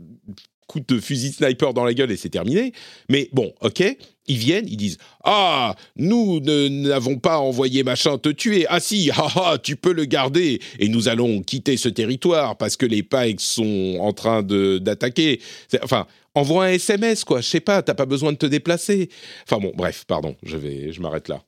coup 0.67 0.81
de 0.81 0.99
fusil 1.01 1.33
sniper 1.33 1.73
dans 1.75 1.85
la 1.85 1.95
gueule 1.95 2.11
et 2.11 2.17
c'est 2.17 2.29
terminé. 2.29 2.73
Mais 3.09 3.29
bon, 3.33 3.53
ok, 3.61 3.83
ils 4.27 4.37
viennent, 4.37 4.67
ils 4.69 4.77
disent 4.77 4.99
Ah, 5.25 5.75
nous 5.97 6.41
n'avons 6.41 7.19
pas 7.19 7.39
envoyé 7.39 7.83
machin 7.83 8.19
te 8.19 8.29
tuer. 8.29 8.67
Ah 8.69 8.81
si, 8.81 9.11
ah, 9.15 9.29
ah, 9.37 9.59
tu 9.63 9.77
peux 9.77 9.93
le 9.93 10.05
garder 10.05 10.61
et 10.79 10.89
nous 10.89 11.09
allons 11.09 11.43
quitter 11.43 11.77
ce 11.77 11.89
territoire 11.89 12.57
parce 12.57 12.77
que 12.77 12.87
les 12.87 13.03
Pikes 13.03 13.41
sont 13.41 13.99
en 14.01 14.13
train 14.13 14.43
d'attaquer. 14.43 15.41
Enfin, 15.83 16.07
envoie 16.35 16.67
un 16.67 16.73
SMS, 16.73 17.25
quoi. 17.25 17.41
Je 17.41 17.49
sais 17.49 17.61
pas, 17.61 17.83
t'as 17.83 17.95
pas 17.95 18.07
besoin 18.07 18.33
de 18.33 18.39
te 18.39 18.47
déplacer. 18.47 19.09
Enfin 19.45 19.61
bon, 19.61 19.73
bref, 19.75 20.05
pardon, 20.07 20.37
je, 20.43 20.57
vais, 20.57 20.93
je 20.93 21.01
m'arrête 21.01 21.29
là. 21.29 21.43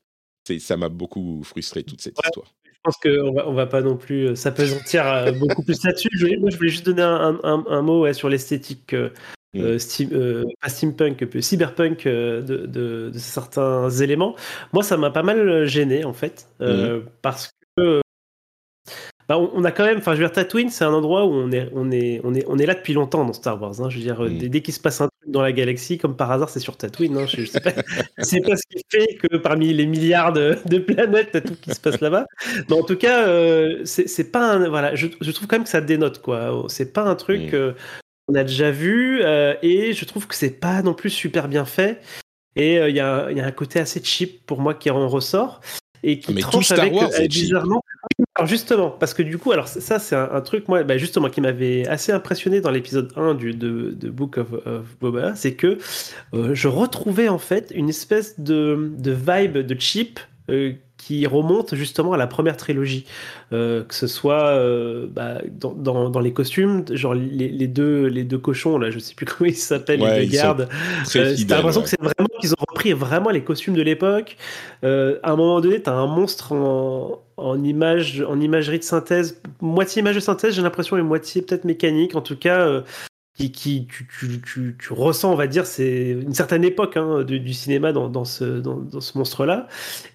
Ça 0.61 0.79
m'a 0.79 0.89
beaucoup 0.89 1.43
frustré 1.45 1.83
toute 1.83 2.01
cette 2.01 2.17
histoire 2.25 2.55
pense 2.89 2.97
qu'on 3.03 3.33
va, 3.33 3.49
on 3.49 3.53
va 3.53 3.67
pas 3.67 3.83
non 3.83 3.97
plus 3.97 4.29
euh, 4.29 4.35
s'apesantir 4.35 5.07
euh, 5.07 5.33
beaucoup 5.39 5.63
plus 5.63 5.83
là-dessus. 5.85 6.09
moi, 6.41 6.51
je 6.51 6.57
voulais 6.57 6.71
juste 6.71 6.87
donner 6.87 7.03
un, 7.03 7.83
mot 7.83 8.11
sur 8.13 8.29
l'esthétique, 8.29 8.95
euh, 8.95 9.11
mm. 9.55 10.45
pas 10.61 10.69
steampunk, 10.69 11.27
cyberpunk 11.41 12.05
de, 12.07 13.11
certains 13.15 13.91
éléments. 13.91 14.35
Moi, 14.73 14.83
ça 14.83 14.97
m'a 14.97 15.11
pas 15.11 15.23
mal 15.23 15.67
gêné, 15.67 16.05
en 16.05 16.15
fait, 16.15 16.49
mm. 16.61 17.01
parce 17.23 17.51
que 17.77 18.01
bah, 19.29 19.37
on, 19.39 19.63
a 19.65 19.71
quand 19.71 19.85
même, 19.85 19.99
enfin, 19.99 20.15
je 20.15 20.23
veux 20.23 20.27
dire, 20.27 20.33
Tatooine, 20.33 20.71
c'est 20.71 20.85
un 20.85 20.93
endroit 20.95 21.27
où 21.27 21.35
on 21.35 21.53
est, 21.53 21.69
on 21.75 21.91
est, 21.91 22.19
on 22.25 22.35
est, 22.35 22.47
on 22.49 22.57
est 22.57 22.65
là 22.65 22.73
depuis 22.73 22.95
longtemps 22.95 23.27
dans 23.27 23.35
Star 23.35 23.61
Wars. 23.61 23.79
Hein. 23.79 23.91
je 23.91 23.99
veux 23.99 24.03
dire, 24.03 24.23
mm. 24.23 24.49
dès, 24.49 24.63
qu'il 24.63 24.73
se 24.73 24.81
passe 24.81 25.03
un 25.03 25.09
truc 25.09 25.31
dans 25.31 25.43
la 25.43 25.53
galaxie, 25.53 25.99
comme 25.99 26.17
par 26.17 26.33
hasard, 26.33 26.49
c'est 26.49 26.61
sur 26.61 26.79
Tatooine. 26.79 27.19
Hein. 27.19 27.27
je, 27.27 27.45
sais 27.45 27.61
pas, 27.61 27.73
c'est 28.19 28.41
pas 28.41 28.57
ce 28.57 28.63
qui 28.71 28.83
fait 28.91 29.17
que 29.17 29.37
parmi 29.37 29.75
les 29.75 29.85
milliards 29.85 30.33
de, 30.33 30.79
planètes, 30.79 31.29
t'as 31.33 31.43
tout 31.43 31.57
qui 31.61 31.75
se 31.75 31.81
passe 31.81 32.01
là-bas. 32.01 32.25
Mais 32.71 32.75
en 32.75 32.83
tout 32.83 32.97
cas, 32.97 33.29
euh, 33.29 33.83
c'est 33.85 34.33
pas 34.33 34.51
un, 34.51 34.67
voilà, 34.71 34.95
je, 34.95 35.09
trouve 35.09 35.47
quand 35.47 35.57
même 35.57 35.65
que 35.65 35.71
ça 35.71 35.83
dénote 35.83 36.23
quoi. 36.23 36.65
C'est 36.69 36.95
pas 36.95 37.03
un 37.03 37.15
truc 37.15 37.51
qu'on 37.51 38.33
mm. 38.33 38.37
a 38.37 38.45
déjà 38.45 38.71
vu 38.71 39.21
euh, 39.23 39.55
et 39.61 39.93
je 39.93 40.05
trouve 40.07 40.27
que 40.27 40.35
c'est 40.35 40.59
pas 40.59 40.81
non 40.81 40.95
plus 40.95 41.11
super 41.11 41.49
bien 41.49 41.67
fait. 41.67 42.01
Et 42.57 42.79
euh, 42.79 42.89
il 42.89 42.97
y, 42.97 43.01
a, 43.01 43.31
y, 43.31 43.41
a, 43.41 43.45
un 43.45 43.53
côté 43.53 43.79
assez 43.79 44.03
cheap 44.03 44.47
pour 44.47 44.63
moi 44.63 44.73
qui 44.73 44.91
en 44.91 45.07
ressort 45.07 45.61
et 46.03 46.19
qui 46.19 46.35
mais 46.35 46.41
tranche 46.41 46.71
avec 46.73 46.93
bizarrement 47.29 47.83
alors 48.35 48.49
justement, 48.49 48.91
parce 48.91 49.15
que 49.15 49.23
du 49.23 49.37
coup, 49.37 49.51
alors 49.51 49.67
ça 49.67 49.99
c'est 49.99 50.15
un, 50.15 50.41
truc 50.41 50.69
moi, 50.69 50.85
bah, 50.85 50.97
justement 50.97 51.29
qui 51.29 51.41
m'avait 51.41 51.87
assez 51.89 52.13
impressionné 52.13 52.61
dans 52.61 52.71
l'épisode 52.71 53.13
1 53.17 53.35
du, 53.35 53.53
de, 53.53 53.91
de 53.91 54.11
Book 54.11 54.39
of, 54.39 54.49
Boba, 55.01 55.35
c'est 55.35 55.55
que 55.55 55.79
euh, 56.35 56.55
je 56.55 56.69
retrouvais 56.69 57.29
en 57.29 57.39
fait 57.39 57.73
une 57.75 57.89
espèce 57.89 58.39
de, 58.39 58.93
de 58.97 59.11
vibe 59.11 59.59
de 59.59 59.81
cheap 59.81 60.21
euh, 60.51 60.73
qui 60.99 61.27
remonte 61.27 61.75
justement 61.75 62.13
à 62.13 62.17
la 62.17 62.27
première 62.27 62.57
trilogie, 62.57 63.07
euh, 63.53 63.85
que 63.85 63.95
ce 63.95 64.07
soit 64.07 64.55
bah, 65.09 65.39
dans, 65.51 65.73
dans, 65.73 66.11
dans, 66.11 66.21
les 66.21 66.33
costumes, 66.33 66.85
genre 66.91 67.15
les, 67.15 67.49
les, 67.49 67.67
deux 67.67 68.07
les 68.07 68.25
deux 68.25 68.39
cochons 68.39 68.77
là, 68.79 68.91
je 68.91 68.99
sais 68.99 69.15
plus 69.15 69.27
comment 69.39 69.49
ils 69.49 69.57
s'appellent, 69.57 70.01
les 70.01 70.27
deux 70.27 70.33
gardes. 70.33 70.69
T'as 71.11 71.57
l'impression 71.57 71.83
que 71.83 71.89
c'est 71.89 72.01
vraiment 72.01 72.29
qu'ils 72.41 72.53
ont 72.53 72.65
repris 72.69 72.93
vraiment 72.93 73.31
les 73.31 73.43
costumes 73.43 73.75
de 73.75 73.83
l'époque. 73.83 74.37
à 74.83 74.87
un 75.23 75.37
moment 75.37 75.61
donné, 75.61 75.81
t'as 75.81 75.95
un 75.95 76.07
monstre 76.07 76.53
en 76.53 77.23
en, 77.39 77.63
image, 77.63 78.21
en 78.29 78.41
imagerie 78.41 78.79
de 78.79 78.85
synthèse, 78.85 79.41
moitié 79.61 80.01
image 80.01 80.17
de 80.17 80.21
synthèse, 80.21 80.55
j'ai 80.55 80.63
l'impression, 80.63 80.99
et 80.99 81.03
moitié 81.03 81.41
peut-être 81.41 81.65
mécanique, 81.65 82.15
en 82.17 82.21
tout 82.21 82.37
cas, 82.37 82.61
euh, 82.61 82.83
qui, 83.39 83.53
qui 83.53 83.87
tu, 83.87 84.07
tu, 84.07 84.41
tu, 84.41 84.77
tu, 84.77 84.93
ressens, 84.93 85.33
on 85.33 85.37
va 85.37 85.47
dire, 85.47 85.65
c'est 85.65 86.11
une 86.11 86.35
certaine 86.35 86.65
époque 86.65 86.97
hein, 86.97 87.23
du, 87.23 87.39
du, 87.39 87.53
cinéma 87.53 87.93
dans, 87.93 88.09
dans 88.09 88.25
ce, 88.25 88.45
dans, 88.45 88.77
dans 88.77 89.01
ce 89.01 89.17
monstre-là. 89.17 89.69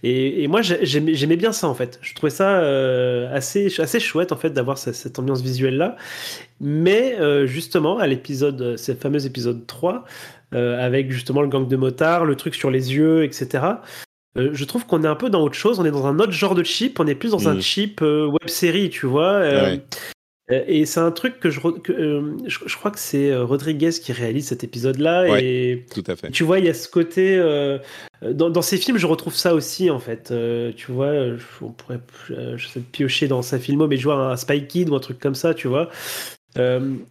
Et, 0.03 0.43
et, 0.43 0.47
moi, 0.49 0.61
j'aimais 0.61 1.37
bien 1.37 1.53
ça, 1.53 1.69
en 1.69 1.73
fait. 1.73 1.99
Je 2.01 2.13
trouvais 2.15 2.29
ça 2.29 2.59
euh, 2.59 3.33
assez, 3.33 3.73
assez 3.79 4.01
chouette, 4.01 4.33
en 4.33 4.35
fait, 4.35 4.49
d'avoir 4.49 4.77
cette, 4.77 4.95
cette, 4.95 5.17
ambiance 5.19 5.41
visuelle-là. 5.41 5.95
Mais 6.59 7.15
euh, 7.19 7.47
justement, 7.47 7.97
à 7.97 8.07
l'épisode, 8.07 8.75
ce 8.75 8.93
fameux 8.93 9.25
épisode 9.25 9.65
3, 9.67 10.03
euh, 10.53 10.85
avec 10.85 11.09
justement 11.09 11.41
le 11.41 11.47
gang 11.47 11.67
de 11.67 11.75
motards, 11.77 12.25
le 12.25 12.35
truc 12.35 12.55
sur 12.55 12.71
les 12.71 12.93
yeux, 12.93 13.23
etc., 13.23 13.63
euh, 14.35 14.49
je 14.51 14.65
trouve 14.65 14.85
qu'on 14.85 15.03
est 15.03 15.07
un 15.07 15.15
peu 15.15 15.29
dans 15.29 15.43
autre 15.43 15.55
chose. 15.55 15.79
On 15.79 15.85
est 15.85 15.91
dans 15.91 16.07
un 16.07 16.17
autre 16.19 16.31
genre 16.31 16.55
de 16.55 16.63
chip. 16.63 16.99
On 16.99 17.05
est 17.05 17.13
plus 17.13 17.31
dans 17.31 17.41
mmh. 17.41 17.47
un 17.55 17.61
chip 17.61 18.01
web 18.01 18.47
série, 18.47 18.89
tu 18.89 19.05
vois. 19.05 19.39
Ouais. 19.39 19.83
Et 20.49 20.85
c'est 20.85 20.99
un 20.99 21.11
truc 21.11 21.39
que 21.39 21.49
je, 21.49 21.61
que, 21.61 21.93
euh, 21.93 22.35
je, 22.45 22.59
je, 22.65 22.75
crois 22.75 22.91
que 22.91 22.99
c'est 22.99 23.33
Rodriguez 23.33 23.91
qui 23.91 24.11
réalise 24.11 24.47
cet 24.47 24.65
épisode-là. 24.65 25.23
Ouais, 25.23 25.43
et 25.43 25.85
tout 25.93 26.03
à 26.05 26.17
fait. 26.17 26.31
Tu 26.31 26.43
vois, 26.43 26.59
il 26.59 26.65
y 26.65 26.69
a 26.69 26.73
ce 26.73 26.89
côté. 26.89 27.37
Euh, 27.37 27.77
dans, 28.21 28.49
dans, 28.49 28.61
ces 28.61 28.77
films, 28.77 28.97
je 28.97 29.07
retrouve 29.07 29.35
ça 29.35 29.55
aussi, 29.55 29.89
en 29.89 29.99
fait. 29.99 30.31
Euh, 30.31 30.73
tu 30.75 30.91
vois, 30.91 31.13
on 31.61 31.71
pourrait 31.71 32.01
je 32.27 32.67
sais, 32.67 32.81
piocher 32.81 33.29
dans 33.29 33.41
sa 33.41 33.57
filmo, 33.57 33.87
mais 33.87 33.95
je 33.95 34.03
vois 34.03 34.15
un 34.15 34.35
Spy 34.35 34.67
Kid 34.67 34.89
ou 34.89 34.95
un 34.95 34.99
truc 34.99 35.17
comme 35.17 35.35
ça, 35.35 35.53
tu 35.53 35.69
vois. 35.69 35.89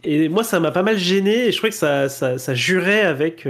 et 0.04 0.28
moi, 0.28 0.44
ça 0.44 0.60
m'a 0.60 0.70
pas 0.70 0.82
mal 0.82 0.98
gêné. 0.98 1.46
Et 1.46 1.52
je 1.52 1.56
crois 1.56 1.70
que 1.70 1.76
ça, 1.76 2.10
ça, 2.10 2.36
ça 2.36 2.54
jurait 2.54 3.00
avec 3.00 3.48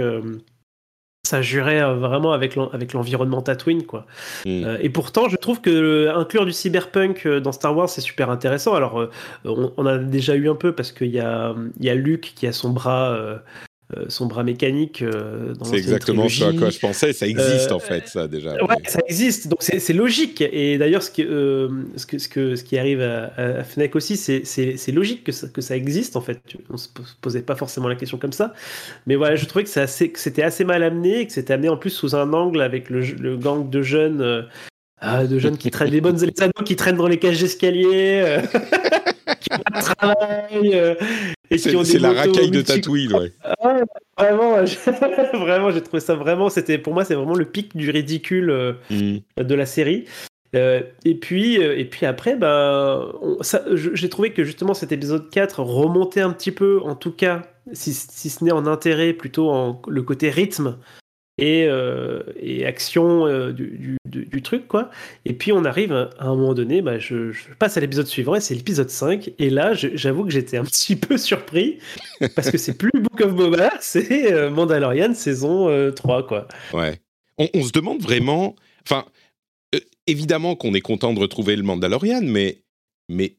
ça 1.25 1.41
jurait 1.41 1.81
vraiment 1.95 2.33
avec 2.33 2.55
l'environnement 2.93 3.41
Tatooine 3.41 3.83
quoi. 3.83 4.05
Mm. 4.45 4.63
Euh, 4.65 4.77
et 4.81 4.89
pourtant, 4.89 5.29
je 5.29 5.37
trouve 5.37 5.61
que 5.61 6.09
inclure 6.13 6.45
du 6.45 6.51
cyberpunk 6.51 7.27
dans 7.27 7.53
Star 7.53 7.75
Wars 7.75 7.89
c'est 7.89 8.01
super 8.01 8.29
intéressant. 8.29 8.73
Alors, 8.75 8.99
euh, 8.99 9.09
on, 9.45 9.71
on, 9.77 9.85
a 9.85 9.97
déjà 9.97 10.35
eu 10.35 10.49
un 10.49 10.55
peu 10.55 10.73
parce 10.73 10.91
qu'il 10.91 11.11
y 11.11 11.19
a, 11.19 11.55
il 11.79 11.85
y 11.85 11.89
a 11.89 11.95
Luke 11.95 12.33
qui 12.35 12.45
a 12.45 12.51
son 12.51 12.71
bras 12.71 13.11
euh, 13.11 13.23
euh, 13.33 13.37
son 14.09 14.25
bras 14.25 14.43
mécanique. 14.43 15.01
Euh, 15.01 15.53
c'est 15.63 15.77
exactement 15.77 16.29
ce 16.29 16.43
à 16.43 16.53
quoi 16.53 16.69
je 16.69 16.79
pensais. 16.79 17.13
Ça 17.13 17.27
existe 17.27 17.71
euh, 17.71 17.75
en 17.75 17.79
fait, 17.79 18.07
ça 18.07 18.27
déjà. 18.27 18.53
Ouais, 18.63 18.75
ça 18.85 18.99
existe. 19.07 19.47
Donc 19.47 19.59
c'est 19.61 19.93
logique. 19.93 20.41
Et 20.41 20.77
d'ailleurs, 20.77 21.03
ce, 21.03 21.11
euh, 21.21 21.69
ce, 21.95 22.05
que, 22.05 22.17
ce, 22.17 22.27
que, 22.27 22.55
ce 22.55 22.63
qui 22.63 22.77
arrive 22.77 23.01
à, 23.01 23.33
à 23.37 23.63
Fnac 23.63 23.95
aussi, 23.95 24.17
c'est 24.17 24.91
logique 24.91 25.23
que 25.23 25.31
ça, 25.31 25.47
que 25.47 25.61
ça 25.61 25.75
existe 25.75 26.15
en 26.15 26.21
fait. 26.21 26.39
On 26.69 26.77
se 26.77 26.87
posait 27.21 27.41
pas 27.41 27.55
forcément 27.55 27.87
la 27.87 27.95
question 27.95 28.17
comme 28.17 28.33
ça. 28.33 28.53
Mais 29.07 29.15
voilà, 29.15 29.35
je 29.35 29.45
trouvais 29.45 29.63
que 29.63 29.69
c'était 29.69 29.81
assez, 29.81 30.41
assez, 30.41 30.63
mal 30.63 30.83
amené, 30.83 31.25
que 31.25 31.33
c'était 31.33 31.53
amené 31.53 31.69
en 31.69 31.77
plus 31.77 31.89
sous 31.89 32.15
un 32.15 32.33
angle 32.33 32.61
avec 32.61 32.89
le, 32.89 33.01
le 33.01 33.37
gang 33.37 33.69
de 33.69 33.81
jeunes. 33.81 34.47
Ah, 35.05 35.25
de 35.25 35.37
jeunes 35.37 35.57
qui 35.57 35.69
traînent 35.69 35.89
des 35.89 35.99
bonnes 35.99 36.17
les 36.17 36.41
ados 36.41 36.63
qui 36.65 36.77
traînent 36.77 36.95
dans 36.95 37.09
les 37.09 37.19
cages 37.19 37.41
d'escalier, 37.41 38.37
qui 39.41 39.49
ont 39.51 39.63
c'est 41.57 41.99
la 41.99 42.13
racaille 42.13 42.51
de 42.51 42.61
Tatooine, 42.61 43.13
ouais. 43.13 43.31
Ah, 44.15 44.25
vraiment, 44.25 44.57
vraiment, 45.33 45.71
j'ai 45.71 45.81
trouvé 45.81 45.99
ça 45.99 46.13
vraiment. 46.13 46.49
C'était 46.49 46.77
pour 46.77 46.93
moi, 46.93 47.03
c'est 47.03 47.15
vraiment 47.15 47.33
le 47.33 47.45
pic 47.45 47.75
du 47.75 47.89
ridicule 47.89 48.49
euh, 48.51 48.73
mm. 48.91 49.43
de 49.43 49.55
la 49.55 49.65
série. 49.65 50.05
Euh, 50.55 50.81
et 51.03 51.15
puis, 51.15 51.57
euh, 51.57 51.77
et 51.77 51.85
puis 51.85 52.05
après, 52.05 52.35
bah, 52.35 53.11
j'ai 53.73 54.09
trouvé 54.09 54.31
que 54.31 54.43
justement 54.43 54.73
cet 54.73 54.91
épisode 54.91 55.29
4 55.31 55.61
remontait 55.61 56.21
un 56.21 56.31
petit 56.31 56.51
peu, 56.51 56.79
en 56.83 56.95
tout 56.95 57.11
cas, 57.11 57.41
si, 57.71 57.93
si 57.93 58.29
ce 58.29 58.43
n'est 58.43 58.51
en 58.51 58.67
intérêt, 58.67 59.13
plutôt 59.13 59.49
en 59.49 59.81
le 59.87 60.03
côté 60.03 60.29
rythme 60.29 60.77
et, 61.37 61.65
euh, 61.67 62.21
et 62.39 62.65
action 62.65 63.25
euh, 63.25 63.51
du, 63.51 64.41
truc, 64.43 64.67
quoi. 64.67 64.89
Et 65.25 65.33
puis 65.33 65.51
on 65.51 65.63
arrive 65.63 65.93
à 65.93 66.25
un 66.25 66.35
moment 66.35 66.53
donné, 66.53 66.81
bah, 66.81 66.99
je, 66.99 67.31
je 67.31 67.45
passe 67.57 67.77
à 67.77 67.79
l'épisode 67.79 68.07
suivant 68.07 68.35
et 68.35 68.41
c'est 68.41 68.53
l'épisode 68.53 68.89
5. 68.89 69.31
Et 69.39 69.49
là, 69.49 69.73
j'avoue 69.73 70.25
que 70.25 70.31
j'étais 70.31 70.57
un 70.57 70.63
petit 70.65 70.95
peu 70.95 71.17
surpris 71.17 71.79
parce 72.35 72.51
que 72.51 72.57
c'est 72.57 72.77
plus 72.77 72.91
Book 72.93 73.21
of 73.21 73.33
Boba, 73.33 73.71
c'est 73.79 74.33
euh, 74.33 74.49
Mandalorian 74.49 75.13
saison 75.13 75.91
3, 75.91 76.27
quoi. 76.27 76.47
Ouais. 76.73 76.99
On, 77.37 77.47
on, 77.53 77.63
se 77.63 77.71
demande 77.71 78.01
vraiment. 78.01 78.55
Enfin, 78.85 79.05
évidemment 80.07 80.55
qu'on 80.55 80.73
est 80.73 80.81
content 80.81 81.13
de 81.13 81.19
retrouver 81.19 81.55
le 81.55 81.63
Mandalorian, 81.63 82.21
mais, 82.21 82.63
mais 83.09 83.37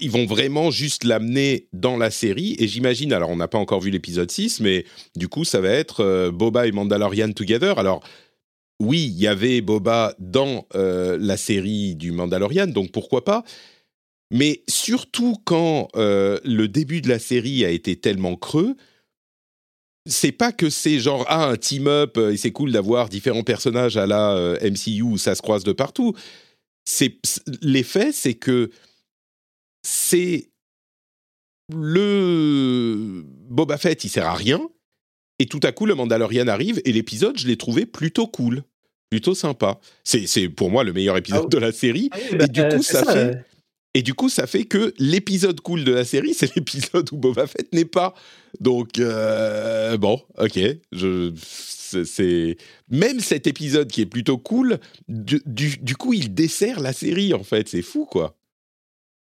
ils 0.00 0.10
vont 0.10 0.26
vraiment 0.26 0.70
juste 0.70 1.04
l'amener 1.04 1.68
dans 1.72 1.96
la 1.96 2.10
série. 2.10 2.56
Et 2.58 2.68
j'imagine, 2.68 3.12
alors 3.12 3.30
on 3.30 3.36
n'a 3.36 3.48
pas 3.48 3.58
encore 3.58 3.80
vu 3.80 3.90
l'épisode 3.90 4.30
6, 4.30 4.60
mais 4.60 4.84
du 5.16 5.28
coup, 5.28 5.44
ça 5.44 5.60
va 5.60 5.70
être 5.70 6.00
euh, 6.00 6.30
Boba 6.30 6.66
et 6.66 6.72
Mandalorian 6.72 7.32
together. 7.32 7.78
Alors, 7.78 8.02
oui, 8.80 9.04
il 9.04 9.20
y 9.20 9.26
avait 9.26 9.60
Boba 9.60 10.14
dans 10.18 10.66
euh, 10.74 11.16
la 11.20 11.36
série 11.36 11.94
du 11.94 12.12
Mandalorian, 12.12 12.66
donc 12.66 12.90
pourquoi 12.90 13.24
pas 13.24 13.44
Mais 14.32 14.62
surtout 14.68 15.36
quand 15.44 15.88
euh, 15.96 16.38
le 16.44 16.68
début 16.68 17.00
de 17.00 17.08
la 17.08 17.18
série 17.18 17.64
a 17.64 17.70
été 17.70 17.96
tellement 17.96 18.36
creux, 18.36 18.76
c'est 20.04 20.32
pas 20.32 20.50
que 20.50 20.68
c'est 20.68 20.98
genre 20.98 21.24
ah 21.28 21.46
un 21.46 21.56
team 21.56 21.86
up 21.86 22.18
et 22.18 22.36
c'est 22.36 22.50
cool 22.50 22.72
d'avoir 22.72 23.08
différents 23.08 23.44
personnages 23.44 23.96
à 23.96 24.06
la 24.06 24.56
MCU 24.60 25.02
où 25.02 25.16
ça 25.16 25.36
se 25.36 25.42
croise 25.42 25.62
de 25.62 25.70
partout. 25.70 26.12
C'est 26.84 27.18
l'effet, 27.60 28.10
c'est 28.10 28.34
que 28.34 28.70
c'est 29.82 30.50
le 31.72 33.24
Boba 33.48 33.78
Fett, 33.78 34.04
il 34.04 34.08
sert 34.08 34.26
à 34.26 34.34
rien. 34.34 34.60
Et 35.38 35.46
tout 35.46 35.60
à 35.62 35.72
coup, 35.72 35.86
le 35.86 35.94
Mandalorian 35.94 36.46
arrive 36.48 36.80
et 36.84 36.92
l'épisode, 36.92 37.38
je 37.38 37.48
l'ai 37.48 37.56
trouvé 37.56 37.86
plutôt 37.86 38.26
cool, 38.26 38.62
plutôt 39.10 39.34
sympa. 39.34 39.80
C'est 40.04 40.48
pour 40.48 40.70
moi 40.70 40.84
le 40.84 40.92
meilleur 40.92 41.16
épisode 41.16 41.44
ah, 41.46 41.48
de 41.48 41.58
la 41.58 41.72
série. 41.72 42.10
Ah 42.12 42.18
oui, 42.20 42.36
bah, 42.36 42.44
et 42.44 42.48
du 42.48 42.62
coup, 42.68 42.82
ça, 42.82 43.04
ça, 43.04 43.12
fait. 43.12 43.44
Et 43.94 44.02
du 44.02 44.14
coup, 44.14 44.28
ça 44.28 44.46
fait 44.46 44.64
que 44.64 44.94
l'épisode 44.98 45.60
cool 45.60 45.84
de 45.84 45.92
la 45.92 46.04
série, 46.04 46.34
c'est 46.34 46.54
l'épisode 46.56 47.08
où 47.12 47.16
Boba 47.16 47.46
Fett 47.46 47.72
n'est 47.72 47.84
pas. 47.84 48.14
Donc, 48.60 48.98
euh, 48.98 49.96
bon, 49.96 50.20
ok. 50.38 50.58
Je, 50.92 51.32
c'est 52.04 52.56
même 52.90 53.20
cet 53.20 53.46
épisode 53.46 53.90
qui 53.90 54.00
est 54.00 54.06
plutôt 54.06 54.38
cool. 54.38 54.78
Du, 55.08 55.42
du, 55.44 55.76
du 55.78 55.96
coup, 55.96 56.12
il 56.12 56.32
dessert 56.32 56.80
la 56.80 56.92
série 56.92 57.34
en 57.34 57.44
fait. 57.44 57.68
C'est 57.68 57.82
fou, 57.82 58.06
quoi. 58.06 58.36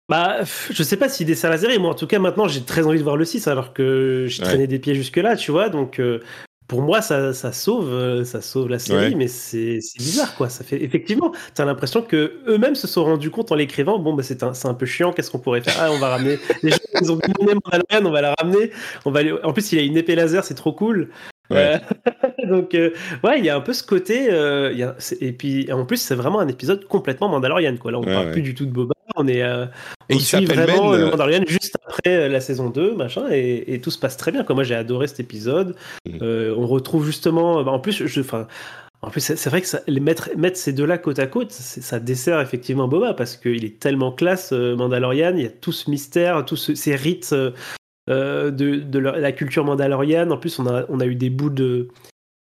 Bah, 0.09 0.39
je 0.71 0.83
sais 0.83 0.97
pas 0.97 1.09
s'il 1.09 1.27
dessert 1.27 1.51
la 1.51 1.59
série. 1.59 1.79
Moi, 1.79 1.91
en 1.91 1.95
tout 1.95 2.07
cas, 2.07 2.19
maintenant, 2.19 2.47
j'ai 2.47 2.63
très 2.63 2.87
envie 2.87 2.99
de 2.99 3.03
voir 3.05 3.17
le 3.17 3.25
6, 3.25 3.49
alors 3.49 3.73
que 3.73 4.27
j'ai 4.29 4.43
ouais. 4.43 4.49
traîné 4.49 4.67
des 4.67 4.79
pieds 4.79 4.95
jusque-là, 4.95 5.37
tu 5.37 5.51
vois. 5.51 5.69
Donc, 5.69 5.99
euh, 5.99 6.21
pour 6.69 6.83
moi, 6.83 7.03
ça, 7.03 7.33
ça, 7.33 7.53
sauve, 7.53 7.93
euh, 7.93 8.25
ça 8.25 8.41
sauve 8.41 8.69
la 8.69 8.79
série, 8.79 9.09
ouais. 9.09 9.15
mais 9.17 9.29
c'est 9.29 9.79
bizarre, 9.97 10.35
quoi. 10.37 10.49
Ça 10.49 10.63
fait 10.63 10.83
effectivement, 10.83 11.33
t'as 11.55 11.65
l'impression 11.65 12.03
que 12.03 12.41
eux-mêmes 12.47 12.77
se 12.77 12.87
sont 12.87 13.05
rendus 13.05 13.31
compte 13.31 13.51
en 13.51 13.57
l'écrivant. 13.57 13.99
Bon, 13.99 14.15
bah, 14.15 14.23
c'est 14.23 14.45
un, 14.45 14.53
un, 14.65 14.75
peu 14.75 14.87
chiant. 14.87 15.13
Qu'est-ce 15.13 15.31
qu'on 15.31 15.41
pourrait 15.41 15.61
faire? 15.61 15.75
Ah, 15.81 15.91
on 15.93 15.99
va 15.99 16.11
ramener. 16.11 16.39
Les 16.63 16.71
gens, 16.71 16.79
ils 17.01 17.11
ont 17.11 17.17
demandé 17.17 17.59
Mandalorian, 17.65 18.09
on 18.09 18.11
va 18.13 18.21
la 18.21 18.35
ramener. 18.39 18.71
On 19.05 19.11
va. 19.11 19.21
En 19.43 19.53
plus, 19.53 19.73
il 19.73 19.79
a 19.79 19.83
une 19.83 19.97
épée 19.97 20.15
laser, 20.15 20.45
c'est 20.45 20.55
trop 20.55 20.73
cool. 20.73 21.11
Ouais. 21.51 21.81
Euh, 21.81 22.47
donc, 22.49 22.75
euh, 22.75 22.91
ouais, 23.25 23.39
il 23.39 23.45
y 23.45 23.51
a 23.51 23.57
un 23.57 23.61
peu 23.61 23.73
ce 23.73 23.83
côté. 23.83 24.29
Euh, 24.31 24.73
y 24.73 24.83
a, 24.83 24.97
et 25.21 25.33
puis, 25.33 25.71
en 25.73 25.85
plus, 25.85 25.99
c'est 25.99 26.15
vraiment 26.15 26.41
un 26.41 26.49
épisode 26.49 26.85
complètement 26.87 27.29
Mandalorian. 27.29 27.77
Quoi. 27.77 27.93
Là, 27.93 27.99
on 27.99 28.03
ne 28.03 28.07
ouais, 28.07 28.13
parle 28.13 28.27
ouais. 28.27 28.33
plus 28.33 28.43
du 28.43 28.55
tout 28.55 28.67
de 28.67 28.73
Boba. 28.73 28.96
On 29.15 29.29
est. 29.29 29.43
Euh, 29.43 29.67
on 30.11 30.19
suit 30.19 30.45
vraiment 30.45 30.93
le 30.93 31.07
Mandalorian 31.07 31.43
juste 31.47 31.77
après 31.87 32.29
la 32.29 32.41
saison 32.41 32.71
2, 32.71 32.95
machin, 32.95 33.27
et, 33.31 33.75
et 33.75 33.81
tout 33.81 33.91
se 33.91 33.99
passe 33.99 34.17
très 34.17 34.33
bien. 34.33 34.45
Quoi. 34.45 34.55
Moi, 34.55 34.65
j'ai 34.65 34.75
adoré 34.75 35.07
cet 35.07 35.21
épisode. 35.21 35.77
Mmh. 36.09 36.19
on 36.23 36.67
retrouve 36.67 37.07
justement. 37.07 37.63
Bah, 37.63 37.73
en 37.73 37.79
plus, 37.79 38.07
je. 38.07 38.21
Enfin, 38.21 38.47
en 39.03 39.11
plus, 39.11 39.21
c'est 39.21 39.51
vrai 39.51 39.61
que 39.61 39.69
ça, 39.69 39.81
les 39.87 40.01
mettre, 40.01 40.31
mettre 40.37 40.57
ces 40.57 40.73
deux-là 40.73 40.99
côte 40.99 41.19
à 41.19 41.27
côte, 41.27 41.53
ça 41.53 42.01
dessert 42.01 42.41
effectivement 42.41 42.89
Boba 42.89 43.15
parce 43.15 43.37
qu'il 43.37 43.65
est 43.65 43.79
tellement 43.79 44.11
classe, 44.11 44.53
euh, 44.53 44.75
Mandalorian. 44.75 45.37
Il 45.37 45.43
y 45.43 45.47
a 45.47 45.51
tout 45.51 45.73
ce 45.73 45.91
mystère, 45.91 46.45
tous 46.45 46.57
ce, 46.57 46.75
ces 46.75 46.97
rites 46.97 47.35
euh, 48.09 48.51
de, 48.51 48.77
de, 48.77 48.99
la 48.99 49.33
culture 49.33 49.65
mandaloriane. 49.65 50.33
En 50.33 50.39
plus, 50.39 50.59
on 50.59 50.67
a, 50.67 50.87
on 50.89 51.01
a 51.01 51.07
eu 51.07 51.15
des 51.15 51.31
bouts 51.31 51.51
de, 51.51 51.89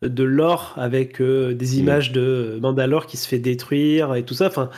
de 0.02 0.22
lore 0.24 0.74
avec 0.76 1.20
euh, 1.20 1.54
des 1.54 1.78
images 1.78 2.12
de 2.12 2.58
Mandalore 2.62 3.06
qui 3.06 3.16
se 3.16 3.28
fait 3.28 3.38
détruire 3.38 4.14
et 4.14 4.24
tout 4.24 4.34
ça. 4.34 4.46
Enfin, 4.46 4.70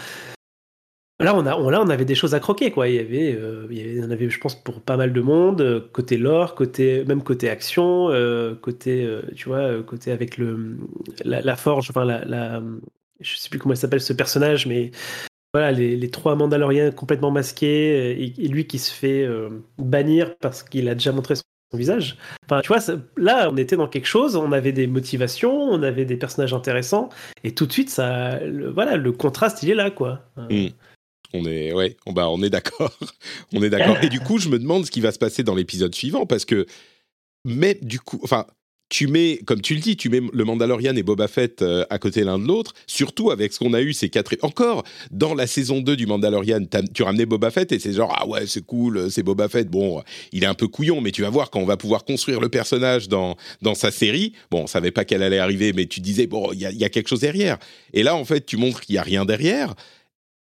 là, 1.24 1.34
on, 1.34 1.46
a, 1.46 1.70
là, 1.70 1.80
on 1.82 1.88
avait 1.88 2.04
des 2.04 2.14
choses 2.14 2.34
à 2.34 2.40
croquer, 2.40 2.70
quoi. 2.70 2.88
Il 2.88 2.94
y 2.94 2.98
avait, 2.98 3.34
euh, 3.34 3.66
il 3.70 3.96
y 3.96 4.04
en 4.04 4.10
avait, 4.10 4.30
je 4.30 4.38
pense, 4.38 4.54
pour 4.54 4.80
pas 4.80 4.96
mal 4.96 5.12
de 5.12 5.20
monde, 5.20 5.88
côté 5.92 6.16
lore, 6.16 6.54
côté, 6.54 7.04
même 7.04 7.22
côté 7.22 7.48
action, 7.50 8.10
euh, 8.10 8.54
côté, 8.54 9.04
euh, 9.04 9.22
tu 9.34 9.48
vois, 9.48 9.82
côté 9.82 10.12
avec 10.12 10.38
le, 10.38 10.78
la, 11.24 11.56
forge, 11.56 11.90
enfin, 11.90 12.04
la, 12.04 12.62
je 13.20 13.36
sais 13.36 13.48
plus 13.48 13.58
comment 13.58 13.72
elle 13.72 13.78
s'appelle 13.78 14.00
ce 14.00 14.12
personnage, 14.12 14.66
mais 14.66 14.90
voilà, 15.54 15.72
les, 15.72 16.10
trois 16.10 16.36
Mandaloriens 16.36 16.90
complètement 16.90 17.30
masqués 17.30 18.22
et, 18.22 18.48
lui 18.48 18.66
qui 18.66 18.78
se 18.78 18.92
fait 18.92 19.24
euh, 19.24 19.48
bannir 19.78 20.36
parce 20.38 20.62
qu'il 20.62 20.88
a 20.88 20.94
déjà 20.94 21.12
montré 21.12 21.36
son, 21.36 21.42
visage. 21.74 22.16
Enfin, 22.46 22.62
tu 22.62 22.68
vois, 22.68 22.78
là, 23.18 23.50
on 23.52 23.56
était 23.58 23.76
dans 23.76 23.88
quelque 23.88 24.06
chose, 24.06 24.36
on 24.36 24.52
avait 24.52 24.72
des 24.72 24.86
motivations, 24.86 25.54
on 25.54 25.82
avait 25.82 26.06
des 26.06 26.16
personnages 26.16 26.54
intéressants, 26.54 27.10
et 27.44 27.52
tout 27.52 27.66
de 27.66 27.72
suite, 27.72 27.90
ça, 27.90 28.40
le, 28.40 28.70
voilà, 28.70 28.96
le 28.96 29.12
contraste, 29.12 29.62
il 29.62 29.70
est 29.70 29.74
là, 29.74 29.90
quoi. 29.90 30.22
Mmh. 30.38 30.68
On 31.34 31.44
est, 31.44 31.72
ouais, 31.74 31.96
on, 32.06 32.12
bah, 32.12 32.28
on 32.30 32.42
est 32.42 32.50
d'accord. 32.50 32.96
on 33.52 33.62
est 33.62 33.70
d'accord. 33.70 33.98
Et 34.02 34.08
du 34.08 34.20
coup, 34.20 34.38
je 34.38 34.48
me 34.48 34.58
demande 34.58 34.86
ce 34.86 34.90
qui 34.90 35.00
va 35.00 35.12
se 35.12 35.18
passer 35.18 35.42
dans 35.42 35.54
l'épisode 35.54 35.94
suivant 35.94 36.26
parce 36.26 36.44
que, 36.44 36.66
mais 37.44 37.78
du 37.82 38.00
coup, 38.00 38.18
enfin, 38.22 38.46
tu 38.88 39.06
mets, 39.06 39.38
comme 39.44 39.60
tu 39.60 39.74
le 39.74 39.80
dis, 39.80 39.96
tu 39.96 40.08
mets 40.08 40.20
le 40.32 40.44
Mandalorian 40.44 40.96
et 40.96 41.02
Boba 41.02 41.28
Fett 41.28 41.60
euh, 41.60 41.84
à 41.90 41.98
côté 41.98 42.24
l'un 42.24 42.38
de 42.38 42.46
l'autre, 42.46 42.72
surtout 42.86 43.30
avec 43.30 43.52
ce 43.52 43.58
qu'on 43.58 43.74
a 43.74 43.82
eu 43.82 43.92
ces 43.92 44.08
quatre... 44.08 44.34
Encore, 44.42 44.82
dans 45.10 45.34
la 45.34 45.46
saison 45.46 45.80
2 45.80 45.96
du 45.96 46.06
Mandalorian, 46.06 46.60
tu 46.94 47.02
ramenais 47.02 47.26
Boba 47.26 47.50
Fett 47.50 47.70
et 47.72 47.78
c'est 47.78 47.92
genre, 47.92 48.14
ah 48.18 48.26
ouais, 48.26 48.46
c'est 48.46 48.64
cool, 48.64 49.10
c'est 49.10 49.22
Boba 49.22 49.48
Fett, 49.48 49.68
bon, 49.68 50.02
il 50.32 50.42
est 50.42 50.46
un 50.46 50.54
peu 50.54 50.68
couillon, 50.68 51.00
mais 51.00 51.10
tu 51.10 51.22
vas 51.22 51.30
voir 51.30 51.50
quand 51.50 51.60
on 51.60 51.66
va 51.66 51.76
pouvoir 51.76 52.04
construire 52.04 52.40
le 52.40 52.48
personnage 52.48 53.08
dans, 53.08 53.36
dans 53.60 53.74
sa 53.74 53.90
série, 53.90 54.32
bon, 54.50 54.62
on 54.62 54.66
savait 54.66 54.90
pas 54.90 55.04
qu'elle 55.04 55.22
allait 55.22 55.38
arriver, 55.38 55.72
mais 55.74 55.86
tu 55.86 56.00
disais, 56.00 56.26
bon, 56.26 56.52
il 56.52 56.60
y 56.60 56.66
a, 56.66 56.70
y 56.70 56.84
a, 56.84 56.88
quelque 56.88 57.08
chose 57.08 57.20
derrière. 57.20 57.58
Et 57.92 58.02
là, 58.02 58.16
en 58.16 58.24
fait, 58.24 58.46
tu 58.46 58.56
montres 58.56 58.80
qu'il 58.80 58.94
y 58.94 58.98
a 58.98 59.02
rien 59.02 59.26
derrière, 59.26 59.74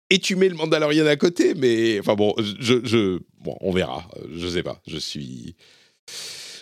et 0.09 0.19
tu 0.19 0.35
mets 0.35 0.49
le 0.49 0.55
Mandalorian 0.55 1.05
à 1.05 1.15
côté, 1.15 1.53
mais, 1.55 1.99
enfin 1.99 2.15
bon, 2.15 2.33
je, 2.59 2.75
je 2.83 3.19
bon, 3.39 3.55
on 3.61 3.71
verra, 3.71 4.07
je 4.35 4.47
sais 4.47 4.63
pas, 4.63 4.81
je 4.87 4.97
suis... 4.97 5.55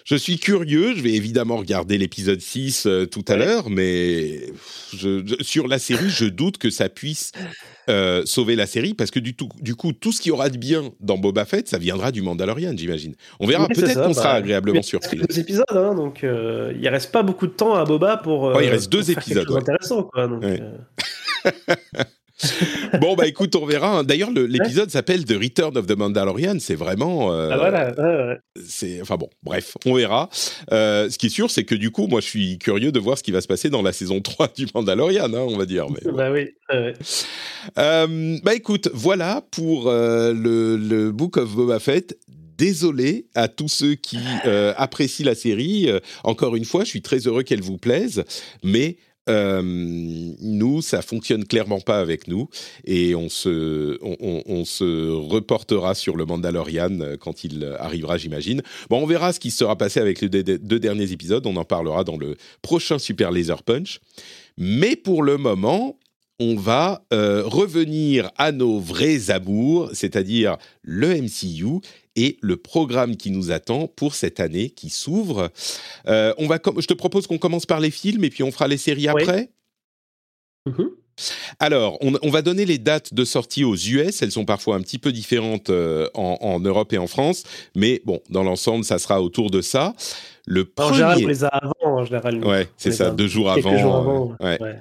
Je 0.06 0.18
suis 0.18 0.38
curieux, 0.38 0.94
je 0.98 1.02
vais 1.02 1.14
évidemment 1.14 1.56
regarder 1.56 1.98
l'épisode 1.98 2.42
6 2.42 2.88
euh, 2.88 3.06
tout 3.06 3.24
à 3.30 3.38
l'heure, 3.38 3.70
mais 3.70 4.52
je, 4.94 5.26
je, 5.26 5.42
sur 5.42 5.66
la 5.66 5.80
série, 5.80 6.10
je 6.10 6.26
doute 6.26 6.58
que 6.58 6.70
ça 6.70 6.90
puisse 6.90 7.32
euh, 7.90 8.24
sauver 8.26 8.58
la 8.58 8.66
série, 8.66 8.96
parce 8.96 9.12
que 9.12 9.20
du, 9.22 9.34
tout, 9.34 9.48
du 9.62 9.76
coup, 9.76 9.94
tout 9.94 10.12
ce 10.12 10.20
qui 10.20 10.30
aura 10.30 10.50
de 10.50 10.58
bien 10.58 10.92
dans 11.00 11.18
Boba 11.18 11.46
Fett, 11.46 11.70
ça 11.70 11.78
viendra 11.78 12.12
du 12.12 12.22
Mandalorian, 12.22 12.74
j'imagine. 12.76 13.16
On 13.40 13.48
verra, 13.48 13.66
Oui, 13.70 13.76
peut-être 13.82 14.04
qu'on 14.06 14.14
sera 14.14 14.34
bah, 14.34 14.40
agréablement 14.40 14.82
surpris. 14.82 15.20
Deux 15.26 15.40
épisodes, 15.40 15.64
hein, 15.70 15.96
donc 15.96 16.26
euh, 16.26 16.74
il 16.78 16.88
reste 16.90 17.14
pas 17.14 17.24
beaucoup 17.24 17.48
de 17.48 17.54
temps 17.54 17.74
à 17.76 17.86
Boba 17.86 18.18
pour. 18.18 18.50
euh, 18.50 18.56
Ouais, 18.56 18.66
il 18.66 18.70
reste 18.72 18.92
deux 18.92 19.10
épisodes, 19.10 19.50
ouais. 19.50 19.62
Intéressant, 19.62 20.04
quoi. 20.04 20.28
Donc, 20.28 20.44
bon, 23.00 23.16
bah 23.16 23.28
écoute, 23.28 23.56
on 23.56 23.66
verra. 23.66 24.00
hein. 24.00 24.04
D'ailleurs, 24.04 24.32
le- 24.32 24.46
l'épisode 24.46 24.90
s'appelle 24.90 25.24
The 25.26 25.34
Return 25.40 25.78
of 25.78 25.86
the 25.86 25.96
Mandalorian, 25.98 26.58
c'est 26.60 26.76
vraiment... 26.76 27.32
euh, 27.32 27.50
Ah 27.52 27.58
voilà. 27.58 27.92
ouais, 27.92 28.28
ouais. 28.30 28.40
c'est 28.66 29.02
enfin 29.02 29.18
bon 29.18 29.30
bref 29.44 29.76
on 29.86 29.94
verra 29.96 30.30
Euh, 30.72 31.10
ce 31.10 31.18
qui 31.18 31.28
est 31.28 31.30
sûr 31.30 31.50
c'est 31.52 31.64
que 31.64 31.76
du 31.76 31.92
coup 31.92 32.08
moi 32.08 32.22
je 32.22 32.28
suis 32.28 32.58
curieux 32.58 32.92
de 32.92 33.00
voir 33.00 33.18
ce 33.18 33.24
qui 33.24 33.32
va 33.32 33.42
se 33.42 33.48
passer 33.48 33.70
dans 33.70 33.82
la 33.82 33.92
saison 33.94 34.22
3 34.22 34.50
du 34.56 34.66
Mandalorian 34.74 35.26
hein, 35.34 35.46
on 35.48 35.58
va 35.58 35.66
dire 35.66 35.88
mais 35.90 36.12
Bah 36.12 36.32
oui. 36.32 36.50
Euh, 37.78 38.38
bah 38.44 38.56
écoute 38.56 38.90
voilà 38.94 39.44
pour 39.52 39.88
euh, 39.88 40.34
le, 40.34 40.78
le 40.78 41.12
Book 41.12 41.38
of 41.38 41.54
Boba 41.56 41.80
Fett 41.80 42.18
Désolé 42.58 43.26
à 43.34 43.48
tous 43.48 43.68
ceux 43.68 43.96
qui 43.96 44.20
euh, 44.46 44.74
apprécient 44.78 45.26
la 45.26 45.34
série. 45.34 45.90
Euh, 45.90 46.00
encore 46.24 46.56
une 46.56 46.66
fois, 46.66 46.84
je 46.84 46.90
suis 46.90 47.02
très 47.02 47.18
heureux 47.28 47.42
qu'elle 47.42 47.62
vous 47.62 47.80
plaise, 47.80 48.24
mais 48.64 48.98
euh, 49.30 49.62
nous, 49.64 50.82
ça 50.82 51.02
fonctionne 51.02 51.46
clairement 51.46 51.80
pas 51.80 52.00
avec 52.00 52.28
nous, 52.28 52.50
et 52.86 53.16
on 53.16 53.30
se, 53.30 53.98
on, 54.02 54.66
se 54.66 55.10
reportera 55.10 55.96
sur 55.96 56.18
le 56.18 56.26
Mandalorian 56.26 57.00
euh, 57.00 57.18
quand 57.18 57.44
il 57.44 57.76
arrivera, 57.80 58.18
j'imagine. 58.18 58.62
Bon, 58.90 59.02
on 59.02 59.06
verra 59.06 59.34
ce 59.34 59.40
qui 59.40 59.52
sera 59.52 59.78
passé 59.78 60.00
avec 60.00 60.22
les 60.22 60.30
deux, 60.30 60.44
deux 60.44 60.80
derniers 60.80 61.12
épisodes. 61.12 61.46
On 61.46 61.56
en 61.56 61.66
parlera 61.66 62.04
dans 62.04 62.18
le 62.18 62.36
prochain 62.62 63.00
Super 63.00 63.32
Laser 63.32 63.64
Punch. 63.64 64.00
Mais 64.58 64.96
pour 64.96 65.24
le 65.24 65.38
moment, 65.38 65.98
on 66.40 66.56
va 66.56 67.06
euh, 67.14 67.44
revenir 67.46 68.32
à 68.38 68.52
nos 68.52 68.80
vrais 68.80 69.32
amours, 69.32 69.90
c'est-à-dire 69.94 70.58
le 70.82 71.22
MCU 71.22 71.80
et 72.16 72.38
le 72.42 72.58
programme 72.58 73.18
qui 73.18 73.32
nous 73.32 73.52
attend 73.52 73.88
pour 73.88 74.16
cette 74.16 74.40
année 74.40 74.70
qui 74.70 74.90
s'ouvre. 74.90 75.50
Euh, 76.08 76.34
on 76.38 76.48
va, 76.48 76.60
je 76.78 76.86
te 76.88 76.94
propose 76.94 77.28
qu'on 77.28 77.38
commence 77.38 77.66
par 77.66 77.80
les 77.80 77.92
films 77.92 78.24
et 78.24 78.30
puis 78.30 78.44
on 78.44 78.52
fera 78.52 78.68
les 78.68 78.78
séries 78.78 79.08
Oui. 79.14 79.22
après. 79.24 79.50
Mhm. 80.66 80.90
Alors, 81.60 82.00
on, 82.02 82.14
on 82.24 82.30
va 82.32 82.42
donner 82.42 82.66
les 82.66 82.80
dates 82.80 83.14
de 83.14 83.24
sortie 83.24 83.64
aux 83.64 83.76
US. 83.76 84.22
Elles 84.24 84.32
sont 84.32 84.46
parfois 84.46 84.76
un 84.78 84.82
petit 84.82 84.98
peu 84.98 85.12
différentes 85.12 85.70
euh, 85.70 86.10
en, 86.16 86.38
en 86.42 86.60
Europe 86.60 86.92
et 86.94 86.98
en 86.98 87.06
France, 87.06 87.44
mais 87.76 88.02
bon, 88.06 88.20
dans 88.32 88.42
l'ensemble, 88.44 88.84
ça 88.84 88.98
sera 88.98 89.22
autour 89.22 89.52
de 89.52 89.62
ça. 89.62 89.94
Le 90.48 90.72
En 90.78 90.92
général, 90.92 91.12
on 91.18 91.20
premier, 91.22 91.28
les 91.34 91.44
a 91.44 91.48
avant, 91.50 91.74
en 92.00 92.04
général. 92.06 92.44
ouais, 92.44 92.68
c'est 92.78 92.92
ça, 92.92 93.12
deux 93.12 93.28
jours 93.28 93.52
avant. 93.52 93.78
jours 93.78 93.96
euh, 93.96 94.00
avant. 94.00 94.36
ouais. 94.40 94.62
ouais. 94.62 94.76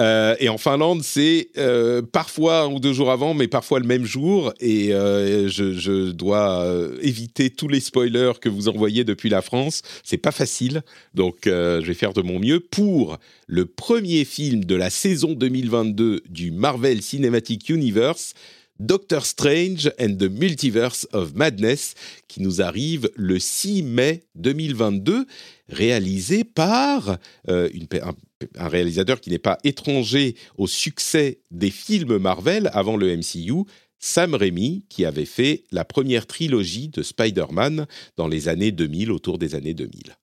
Euh, 0.00 0.36
et 0.40 0.48
en 0.48 0.58
Finlande, 0.58 1.02
c'est 1.02 1.48
euh, 1.56 2.02
parfois 2.02 2.62
un 2.62 2.72
ou 2.72 2.80
deux 2.80 2.92
jours 2.92 3.10
avant, 3.10 3.34
mais 3.34 3.48
parfois 3.48 3.80
le 3.80 3.86
même 3.86 4.04
jour. 4.04 4.52
Et 4.60 4.92
euh, 4.92 5.48
je, 5.48 6.10
dois 6.10 6.66
éviter 7.00 7.50
tous 7.50 7.68
les 7.68 7.80
spoilers 7.80 8.32
que 8.40 8.48
vous 8.48 8.68
envoyez 8.68 9.04
depuis 9.04 9.28
la 9.28 9.42
France. 9.42 9.82
C'est 10.02 10.18
pas 10.18 10.32
facile, 10.32 10.82
donc 11.14 11.40
je 11.44 11.84
vais 11.84 11.94
faire 11.94 12.12
de 12.12 12.22
mon 12.22 12.38
mieux 12.38 12.60
pour 12.60 13.18
le 13.46 13.66
premier 13.66 14.24
film 14.24 14.64
de 14.64 14.74
la 14.74 14.90
saison 14.90 15.32
2022 15.32 16.22
du 16.28 16.50
Marvel 16.50 17.02
Cinematic 17.02 17.68
Universe. 17.68 18.34
Doctor 18.80 19.24
Strange 19.24 19.90
and 20.00 20.16
the 20.18 20.28
Multiverse 20.28 21.06
of 21.12 21.34
Madness, 21.34 21.94
qui 22.26 22.42
nous 22.42 22.60
arrive 22.60 23.08
le 23.14 23.38
6 23.38 23.82
mai 23.84 24.24
2022, 24.34 25.26
réalisé 25.68 26.44
par 26.44 27.18
une, 27.48 27.86
un, 28.02 28.14
un 28.56 28.68
réalisateur 28.68 29.20
qui 29.20 29.30
n'est 29.30 29.38
pas 29.38 29.58
étranger 29.64 30.34
au 30.58 30.66
succès 30.66 31.40
des 31.50 31.70
films 31.70 32.18
Marvel 32.18 32.70
avant 32.72 32.96
le 32.96 33.16
MCU, 33.16 33.64
Sam 34.04 34.34
Raimi, 34.34 34.84
qui 34.90 35.06
avait 35.06 35.24
fait 35.24 35.64
la 35.72 35.86
première 35.86 36.26
trilogie 36.26 36.88
de 36.88 37.02
Spider-Man 37.02 37.86
dans 38.18 38.28
les 38.28 38.48
années 38.48 38.70
2000, 38.70 39.10
autour 39.10 39.38
des 39.38 39.54
années 39.54 39.72
2000. 39.72 40.14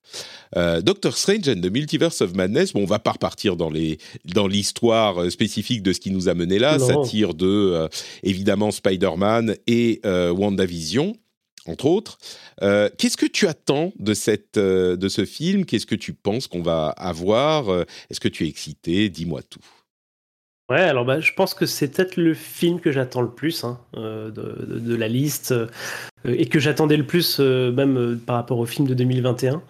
Euh, 0.56 0.80
Doctor 0.82 1.16
Strange 1.16 1.48
and 1.48 1.60
the 1.60 1.70
Multiverse 1.70 2.20
of 2.20 2.32
Madness, 2.34 2.74
bon, 2.74 2.82
on 2.82 2.86
va 2.86 3.00
pas 3.00 3.10
repartir 3.10 3.56
dans 3.56 3.70
les 3.70 3.98
dans 4.24 4.46
l'histoire 4.46 5.22
euh, 5.22 5.30
spécifique 5.30 5.82
de 5.82 5.92
ce 5.92 5.98
qui 5.98 6.12
nous 6.12 6.28
a 6.28 6.34
mené 6.34 6.60
là. 6.60 6.78
Non. 6.78 6.86
Ça 6.86 7.10
tire 7.10 7.34
de 7.34 7.46
euh, 7.46 7.88
évidemment 8.22 8.70
Spider-Man 8.70 9.56
et 9.66 10.00
euh, 10.06 10.30
WandaVision, 10.30 11.16
entre 11.66 11.86
autres. 11.86 12.18
Euh, 12.62 12.88
Qu'est-ce 12.98 13.16
que 13.16 13.26
tu 13.26 13.46
attends 13.46 13.92
de 13.98 14.14
cette 14.14 14.56
euh, 14.56 14.96
de 14.96 15.08
ce 15.08 15.24
film? 15.24 15.64
Qu'est-ce 15.64 15.86
que 15.86 15.94
tu 15.94 16.12
penses 16.12 16.46
qu'on 16.46 16.62
va 16.62 16.88
avoir? 16.88 17.68
Euh, 17.68 17.84
Est-ce 18.10 18.20
que 18.20 18.28
tu 18.28 18.44
es 18.44 18.48
excité? 18.48 19.08
Dis-moi 19.08 19.42
tout. 19.42 19.64
Ouais, 20.70 20.80
alors 20.80 21.04
bah, 21.04 21.20
je 21.20 21.32
pense 21.34 21.54
que 21.54 21.66
c'est 21.66 21.88
peut-être 21.88 22.16
le 22.16 22.34
film 22.34 22.80
que 22.80 22.92
j'attends 22.92 23.20
le 23.20 23.30
plus 23.30 23.64
hein, 23.64 23.78
de, 23.94 24.94
la 24.94 25.08
liste 25.08 25.52
et 26.24 26.46
que 26.46 26.58
j'attendais 26.60 26.96
le 26.96 27.06
plus 27.06 27.40
même 27.40 28.18
par 28.24 28.36
rapport 28.36 28.58
au 28.58 28.64
film 28.64 28.88
de 28.88 28.94
2021. 28.94 29.62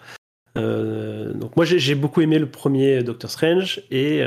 Euh, 0.55 1.33
donc 1.33 1.57
moi 1.57 1.65
j'ai 1.65 1.95
beaucoup 1.95 2.21
aimé 2.21 2.37
le 2.37 2.45
premier 2.45 3.01
Doctor 3.01 3.29
Strange 3.29 3.81
et, 3.89 4.19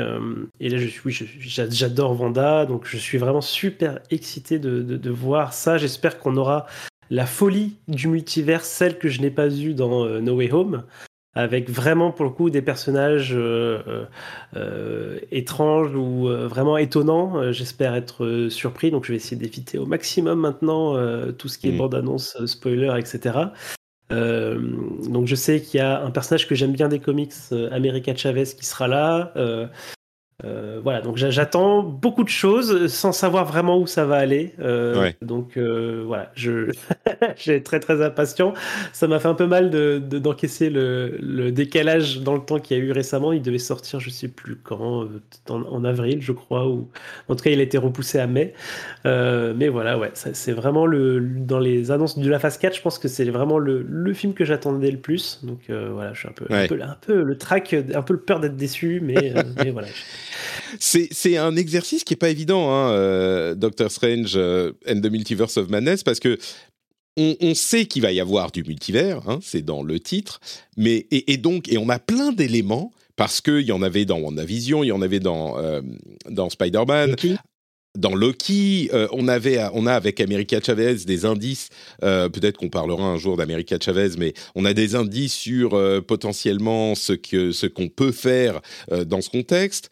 et 0.59 0.69
là 0.69 0.77
je 0.77 0.87
suis 0.87 1.01
oui, 1.05 1.17
j'adore 1.39 2.19
Wanda 2.19 2.65
donc 2.65 2.85
je 2.85 2.97
suis 2.97 3.17
vraiment 3.17 3.41
super 3.41 3.99
excité 4.11 4.59
de 4.59 5.09
voir 5.09 5.53
ça. 5.53 5.79
J'espère 5.79 6.19
qu'on 6.19 6.35
aura 6.37 6.67
la 7.09 7.25
folie 7.25 7.75
du 7.87 8.07
multivers, 8.07 8.63
celle 8.63 8.97
que 8.97 9.09
je 9.09 9.21
n'ai 9.21 9.31
pas 9.31 9.49
eue 9.49 9.73
dans 9.73 10.05
euh, 10.05 10.19
No 10.19 10.35
Way 10.35 10.51
Home, 10.51 10.83
avec 11.35 11.69
vraiment 11.69 12.11
pour 12.11 12.25
le 12.25 12.31
coup 12.31 12.49
des 12.49 12.61
personnages 12.61 13.33
euh, 13.33 14.05
euh, 14.55 15.19
étranges 15.31 15.93
ou 15.95 16.27
vraiment 16.27 16.77
étonnants. 16.77 17.51
J'espère 17.51 17.93
être 17.93 18.47
surpris, 18.49 18.89
donc 18.89 19.05
je 19.05 19.11
vais 19.11 19.17
essayer 19.17 19.37
d'éviter 19.37 19.77
au 19.77 19.85
maximum 19.85 20.39
maintenant 20.39 20.95
tout 21.33 21.47
ce 21.47 21.59
qui 21.59 21.69
est 21.69 21.73
Mm. 21.73 21.77
bande-annonce, 21.77 22.45
spoiler, 22.45 22.91
etc. 22.97 23.49
Euh, 24.11 24.57
donc 25.09 25.27
je 25.27 25.35
sais 25.35 25.61
qu'il 25.61 25.79
y 25.79 25.81
a 25.81 26.01
un 26.01 26.11
personnage 26.11 26.47
que 26.47 26.55
j'aime 26.55 26.71
bien 26.71 26.87
des 26.87 26.99
comics, 26.99 27.33
euh, 27.51 27.69
America 27.71 28.15
Chavez, 28.15 28.45
qui 28.45 28.65
sera 28.65 28.87
là. 28.87 29.31
Euh, 29.35 29.67
euh, 30.45 30.79
voilà, 30.83 31.01
donc 31.01 31.17
j'a- 31.17 31.31
j'attends 31.31 31.81
beaucoup 31.81 32.23
de 32.23 32.29
choses 32.29 32.87
sans 32.93 33.11
savoir 33.11 33.45
vraiment 33.45 33.79
où 33.79 33.87
ça 33.87 34.05
va 34.05 34.17
aller. 34.17 34.53
Euh, 34.59 34.99
Ouais. 35.01 35.15
Donc 35.23 35.57
euh, 35.57 36.03
voilà, 36.05 36.31
je 36.35 36.71
j'ai 37.37 37.63
très 37.63 37.79
très 37.79 38.03
impatient. 38.03 38.53
Ça 38.93 39.07
m'a 39.07 39.19
fait 39.19 39.27
un 39.29 39.33
peu 39.33 39.47
mal 39.47 39.71
de 39.71 39.97
de- 39.99 40.19
d'encaisser 40.19 40.69
le, 40.69 41.17
le 41.19 41.51
décalage 41.51 42.21
dans 42.21 42.35
le 42.35 42.41
temps 42.41 42.59
qu'il 42.59 42.77
y 42.77 42.79
a 42.79 42.83
eu 42.83 42.91
récemment. 42.91 43.33
Il 43.33 43.41
devait 43.41 43.57
sortir, 43.57 43.99
je 43.99 44.11
sais 44.11 44.27
plus 44.27 44.55
quand, 44.57 45.07
en, 45.49 45.61
en 45.63 45.83
avril, 45.83 46.21
je 46.21 46.31
crois, 46.33 46.67
ou 46.67 46.87
en 47.29 47.35
tout 47.35 47.43
cas 47.43 47.49
il 47.49 47.59
a 47.59 47.63
été 47.63 47.79
repoussé 47.79 48.19
à 48.19 48.27
mai. 48.27 48.53
Mais 49.05 49.69
voilà, 49.69 49.97
ouais, 49.97 50.11
c'est 50.13 50.51
vraiment 50.53 50.85
le 50.85 51.19
dans 51.19 51.59
les 51.59 51.89
annonces 51.91 52.19
de 52.19 52.29
la 52.29 52.37
phase 52.39 52.57
4, 52.59 52.75
je 52.75 52.81
pense 52.81 52.99
que 52.99 53.07
c'est 53.07 53.25
vraiment 53.25 53.57
le, 53.57 53.81
le 53.87 54.13
film 54.13 54.33
que 54.35 54.45
j'attendais 54.45 54.91
le 54.91 54.99
plus. 54.99 55.39
Donc 55.43 55.61
voilà, 55.69 56.13
je 56.13 56.19
suis 56.19 56.27
un 56.29 56.33
peu, 56.33 56.45
Ouais. 56.53 56.65
un 56.65 56.67
peu, 56.67 56.81
un 56.81 56.97
peu 57.01 57.23
le 57.23 57.37
track, 57.39 57.73
un 57.95 58.01
peu 58.03 58.13
le 58.13 58.19
peur 58.19 58.39
d'être 58.39 58.55
déçu, 58.55 58.99
mais, 59.03 59.33
mais 59.63 59.71
voilà. 59.71 59.87
C'est 60.79 61.37
un 61.37 61.55
exercice 61.55 62.03
qui 62.03 62.13
est 62.13 62.17
pas 62.17 62.29
évident, 62.29 62.71
hein, 62.71 62.91
euh, 62.91 63.55
Doctor 63.55 63.91
Strange 63.91 64.33
euh, 64.35 64.71
and 64.87 65.01
the 65.01 65.11
Multiverse 65.11 65.57
of 65.57 65.69
Madness, 65.69 66.03
parce 66.03 66.19
que 66.19 66.37
on, 67.19 67.55
sait 67.55 67.87
qu'il 67.87 68.03
va 68.03 68.11
y 68.11 68.19
avoir 68.19 68.51
du 68.51 68.63
multivers, 68.63 69.27
hein, 69.27 69.39
c'est 69.41 69.63
dans 69.63 69.81
le 69.81 69.99
titre, 69.99 70.39
mais 70.77 71.07
et, 71.09 71.37
donc 71.37 71.67
et 71.67 71.79
on 71.79 71.89
a 71.89 71.97
plein 71.97 72.31
d'éléments 72.31 72.91
parce 73.15 73.41
qu'il 73.41 73.61
y 73.61 73.71
en 73.71 73.81
avait 73.81 74.05
dans 74.05 74.19
WandaVision, 74.19 74.83
il 74.83 74.87
y 74.87 74.91
en 74.91 75.01
avait 75.01 75.19
dans 75.19 75.57
euh, 75.57 75.81
dans 76.29 76.51
Spider-Man, 76.51 77.15
dans 77.97 78.15
Loki, 78.15 78.89
euh, 78.93 79.07
on 79.11 79.27
avait, 79.27 79.59
on 79.73 79.87
a 79.87 79.93
avec 79.93 80.21
America 80.21 80.59
Chavez 80.63 80.95
des 81.05 81.25
indices. 81.25 81.69
euh, 82.03 82.29
Peut-être 82.29 82.57
qu'on 82.57 82.69
parlera 82.69 83.03
un 83.03 83.17
jour 83.17 83.35
d'America 83.37 83.77
Chavez, 83.83 84.11
mais 84.17 84.33
on 84.55 84.65
a 84.65 84.73
des 84.73 84.95
indices 84.95 85.33
sur 85.33 85.73
euh, 85.73 85.99
potentiellement 86.01 86.95
ce 86.95 87.13
ce 87.51 87.65
qu'on 87.65 87.89
peut 87.89 88.11
faire 88.11 88.61
euh, 88.91 89.03
dans 89.03 89.21
ce 89.21 89.29
contexte. 89.29 89.89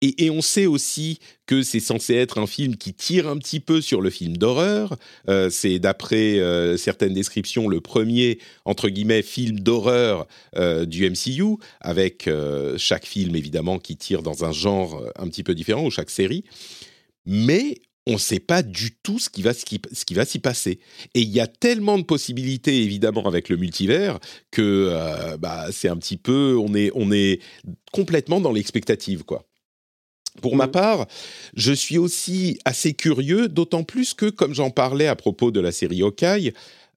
Et, 0.00 0.30
on 0.30 0.42
sait 0.42 0.66
aussi 0.66 1.18
que 1.46 1.62
c'est 1.62 1.80
censé 1.80 2.14
être 2.14 2.38
un 2.38 2.46
film 2.46 2.76
qui 2.76 2.94
tire 2.94 3.26
un 3.26 3.36
petit 3.36 3.58
peu 3.58 3.80
sur 3.80 4.00
le 4.00 4.10
film 4.10 4.36
d'horreur. 4.36 4.96
Euh, 5.28 5.50
c'est 5.50 5.80
d'après 5.80 6.38
euh, 6.38 6.76
certaines 6.76 7.14
descriptions 7.14 7.66
le 7.68 7.80
premier 7.80 8.38
entre 8.64 8.88
guillemets 8.90 9.22
film 9.22 9.58
d'horreur 9.58 10.28
euh, 10.56 10.84
du 10.84 11.08
MCU, 11.10 11.56
avec 11.80 12.30
chaque 12.76 13.06
film 13.06 13.34
évidemment 13.34 13.78
qui 13.78 13.96
tire 13.96 14.22
dans 14.22 14.44
un 14.44 14.52
genre 14.52 15.02
un 15.16 15.28
petit 15.28 15.42
peu 15.42 15.54
différent 15.54 15.84
ou 15.84 15.90
chaque 15.90 16.10
série. 16.10 16.44
Mais 17.26 17.80
on 18.06 18.12
ne 18.12 18.18
sait 18.18 18.40
pas 18.40 18.62
du 18.62 18.92
tout 19.02 19.18
ce 19.18 19.28
qui 19.28 19.42
va, 19.42 19.52
ce 19.52 19.64
qui, 19.64 20.14
va 20.14 20.24
s'y 20.24 20.38
passer. 20.38 20.78
Et 21.14 21.20
il 21.20 21.28
y 21.28 21.40
a 21.40 21.46
tellement 21.46 21.98
de 21.98 22.04
possibilités, 22.04 22.82
évidemment, 22.82 23.26
avec 23.26 23.50
le 23.50 23.56
multivers, 23.58 24.18
que 24.50 25.36
bah, 25.36 25.66
c'est 25.72 25.88
un 25.88 25.96
petit 25.98 26.16
peu, 26.16 26.56
on 26.58 26.74
est, 26.74 26.90
on 26.94 27.12
est 27.12 27.40
complètement 27.92 28.40
dans 28.40 28.52
l'expectative, 28.52 29.24
quoi. 29.24 29.44
Pour 30.40 30.56
ma 30.56 30.66
mmh. 30.66 30.72
part, 30.72 31.06
je 31.54 31.72
suis 31.72 31.98
aussi 31.98 32.58
assez 32.64 32.94
curieux, 32.94 33.48
d'autant 33.48 33.84
plus 33.84 34.14
que, 34.14 34.26
comme 34.26 34.54
j'en 34.54 34.70
parlais 34.70 35.06
à 35.06 35.16
propos 35.16 35.50
de 35.50 35.60
la 35.60 35.72
série 35.72 36.02
Hawkeye, 36.02 36.52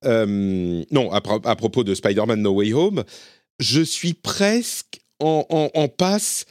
euh, 0.05 0.83
non, 0.91 1.11
à, 1.11 1.21
propos 1.55 1.83
de 1.83 1.93
Spider-Man 1.93 2.41
No 2.41 2.53
Way 2.53 2.73
Home, 2.73 3.03
je 3.59 3.81
suis 3.81 4.13
presque 4.13 4.99
en, 5.19 5.87
passe 5.87 6.45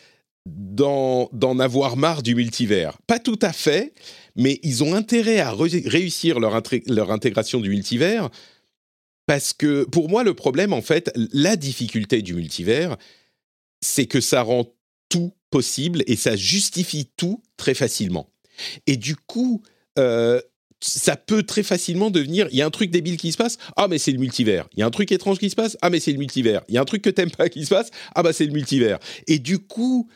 d'en 0.47 1.59
avoir 1.59 1.97
marre 1.97 2.23
du 2.23 2.35
multivers. 2.35 2.99
Pas 3.07 3.19
tout 3.19 3.39
à 3.43 3.53
fait, 3.53 3.93
mais 4.37 4.61
ils 4.63 4.85
ont 4.85 4.95
intérêt 4.95 5.41
à 5.41 5.53
réussir 5.53 6.39
leur, 6.39 6.63
leur 6.87 7.11
intégration 7.11 7.61
du 7.61 7.71
multivers, 7.71 8.31
parce 9.27 9.53
que 9.53 9.85
pour 9.85 10.09
moi, 10.09 10.23
le 10.23 10.35
problème, 10.35 10.73
en 10.73 10.83
fait, 10.83 11.13
la 11.33 11.57
difficulté 11.57 12.23
du 12.23 12.35
multivers, 12.35 12.97
c'est 13.81 14.07
que 14.07 14.21
ça 14.21 14.43
rend 14.43 14.67
possible 15.51 16.03
et 16.07 16.17
ça 16.17 16.37
justifie 16.37 17.09
tout 17.17 17.43
très 17.57 17.75
facilement. 17.75 18.31
Et 18.87 18.97
du 18.97 19.17
coup, 19.17 19.63
euh, 19.99 20.41
ça 20.81 21.17
peut 21.17 21.43
très 21.43 21.63
facilement 21.63 22.11
devenir, 22.11 22.49
il 22.51 22.57
y 22.57 22.63
a 22.63 22.67
un 22.67 22.71
truc 22.71 22.91
débile 22.91 23.17
qui 23.17 23.33
se 23.33 23.37
passe, 23.37 23.59
ah 23.77 23.89
mais 23.89 23.99
c'est 23.99 24.13
le 24.13 24.19
multivers. 24.19 24.69
Il 24.75 24.81
y 24.81 24.83
a 24.83 24.87
un 24.87 24.91
truc 24.91 25.13
étrange 25.13 25.39
qui 25.39 25.51
se 25.51 25.57
passe, 25.57 25.77
ah 25.83 25.91
mais 25.91 26.01
c'est 26.01 26.13
le 26.13 26.19
multivers. 26.19 26.63
Il 26.69 26.75
y 26.75 26.79
a 26.79 26.81
un 26.81 26.87
truc 26.87 27.03
que 27.03 27.11
t'aimes 27.11 27.31
pas 27.31 27.49
qui 27.49 27.65
se 27.65 27.71
passe, 27.71 27.91
ah 28.15 28.23
bah 28.23 28.33
c'est 28.33 28.47
le 28.47 28.53
multivers. 28.53 28.99
Et 29.27 29.39
du 29.39 29.59
coup, 29.59 30.09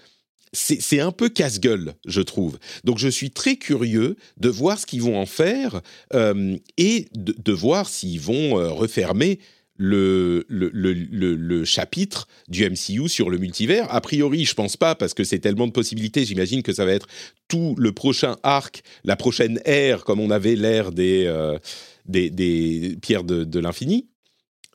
c'est 0.54 1.00
un 1.00 1.10
peu 1.10 1.28
casse-gueule, 1.28 1.94
je 2.06 2.20
trouve. 2.20 2.58
Donc 2.84 2.98
je 2.98 3.08
suis 3.08 3.30
très 3.30 3.56
curieux 3.56 4.16
de 4.38 4.48
voir 4.48 4.78
ce 4.78 4.86
qu'ils 4.86 5.02
vont 5.02 5.18
en 5.18 5.26
faire 5.26 5.80
euh, 6.14 6.56
et 6.78 7.08
de, 7.14 7.52
voir 7.52 7.88
s'ils 7.88 8.20
vont 8.20 8.58
euh, 8.58 8.70
refermer 8.70 9.40
le, 9.76 10.44
le, 10.48 10.68
le, 10.68 10.92
le, 11.34 11.64
chapitre 11.64 12.28
du 12.48 12.68
MCU 12.68 13.08
sur 13.08 13.30
le 13.30 13.38
multivers. 13.38 13.86
A 13.92 14.00
priori, 14.00 14.44
je 14.44 14.54
pense 14.54 14.76
pas, 14.76 14.94
parce 14.94 15.14
que 15.14 15.24
c'est 15.24 15.40
tellement 15.40 15.66
de 15.66 15.72
possibilités. 15.72 16.24
J'imagine 16.24 16.62
que 16.62 16.72
ça 16.72 16.84
va 16.84 16.92
être 16.92 17.08
tout 17.48 17.74
le 17.78 17.92
prochain 17.92 18.36
arc, 18.42 18.82
la 19.04 19.16
prochaine 19.16 19.60
ère, 19.64 20.04
comme 20.04 20.20
on 20.20 20.30
avait 20.30 20.54
l'ère 20.54 20.92
des, 20.92 21.24
euh, 21.26 21.58
des, 22.06 22.30
des, 22.30 22.96
pierres 23.00 23.24
de, 23.24 23.44
de 23.44 23.58
l'infini. 23.58 24.06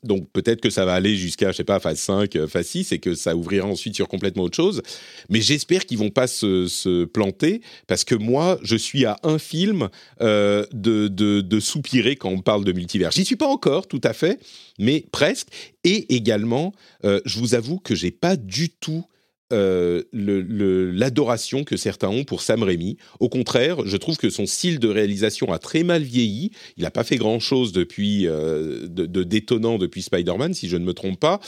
Donc 0.03 0.29
peut-être 0.31 0.61
que 0.61 0.69
ça 0.69 0.85
va 0.85 0.93
aller 0.93 1.15
jusqu'à, 1.15 1.51
je 1.51 1.57
sais 1.57 1.63
pas, 1.63 1.79
phase 1.79 1.99
5, 1.99 2.35
euh, 2.35 2.47
phase 2.47 2.67
6, 2.67 2.91
et 2.91 2.99
que 2.99 3.15
ça 3.15 3.35
ouvrira 3.35 3.67
ensuite 3.67 3.95
sur 3.95 4.07
complètement 4.07 4.43
autre 4.43 4.55
chose. 4.55 4.81
Mais 5.29 5.41
j'espère 5.41 5.85
qu'ils 5.85 5.97
vont 5.97 6.09
pas 6.09 6.27
se, 6.27 7.05
planter, 7.05 7.61
parce 7.87 8.03
que 8.03 8.15
moi, 8.15 8.59
je 8.61 8.75
suis 8.75 9.05
à 9.05 9.17
un 9.23 9.39
film 9.39 9.89
euh, 10.21 10.65
de, 10.71 11.59
soupirer 11.59 12.15
quand 12.15 12.29
on 12.29 12.41
parle 12.41 12.63
de 12.63 12.71
multivers. 12.71 13.11
J'y 13.11 13.25
suis 13.25 13.35
pas 13.35 13.47
encore, 13.47 13.87
tout 13.87 14.01
à 14.03 14.13
fait, 14.13 14.39
mais 14.77 15.05
presque. 15.11 15.47
Et 15.83 16.15
également, 16.15 16.73
euh, 17.03 17.19
je 17.25 17.39
vous 17.39 17.53
avoue 17.53 17.79
que 17.79 17.95
j'ai 17.95 18.11
pas 18.11 18.35
du 18.35 18.69
tout 18.69 19.03
euh, 19.51 20.03
l'adoration 20.13 21.63
que 21.63 21.75
certains 21.75 22.09
ont 22.09 22.23
pour 22.23 22.41
Sam 22.41 22.61
Raimi. 22.61 22.97
Au 23.19 23.29
contraire, 23.29 23.77
je 23.85 23.97
trouve 23.97 24.17
que 24.17 24.29
son 24.29 24.45
style 24.45 24.79
de 24.79 24.87
réalisation 24.87 25.51
a 25.51 25.57
très 25.57 25.83
mal 25.83 26.03
vieilli. 26.03 26.51
Il 26.77 26.83
n'a 26.83 26.91
pas 26.91 27.03
fait 27.03 27.17
grand-chose 27.17 27.71
depuis 27.71 28.27
euh, 28.27 28.87
de, 28.87 29.23
détonnant 29.23 29.77
depuis 29.77 30.03
Spider-Man, 30.03 30.53
si 30.53 30.69
je 30.69 30.77
ne 30.77 30.85
me 30.85 30.93
trompe 30.93 31.19
pas. 31.19 31.39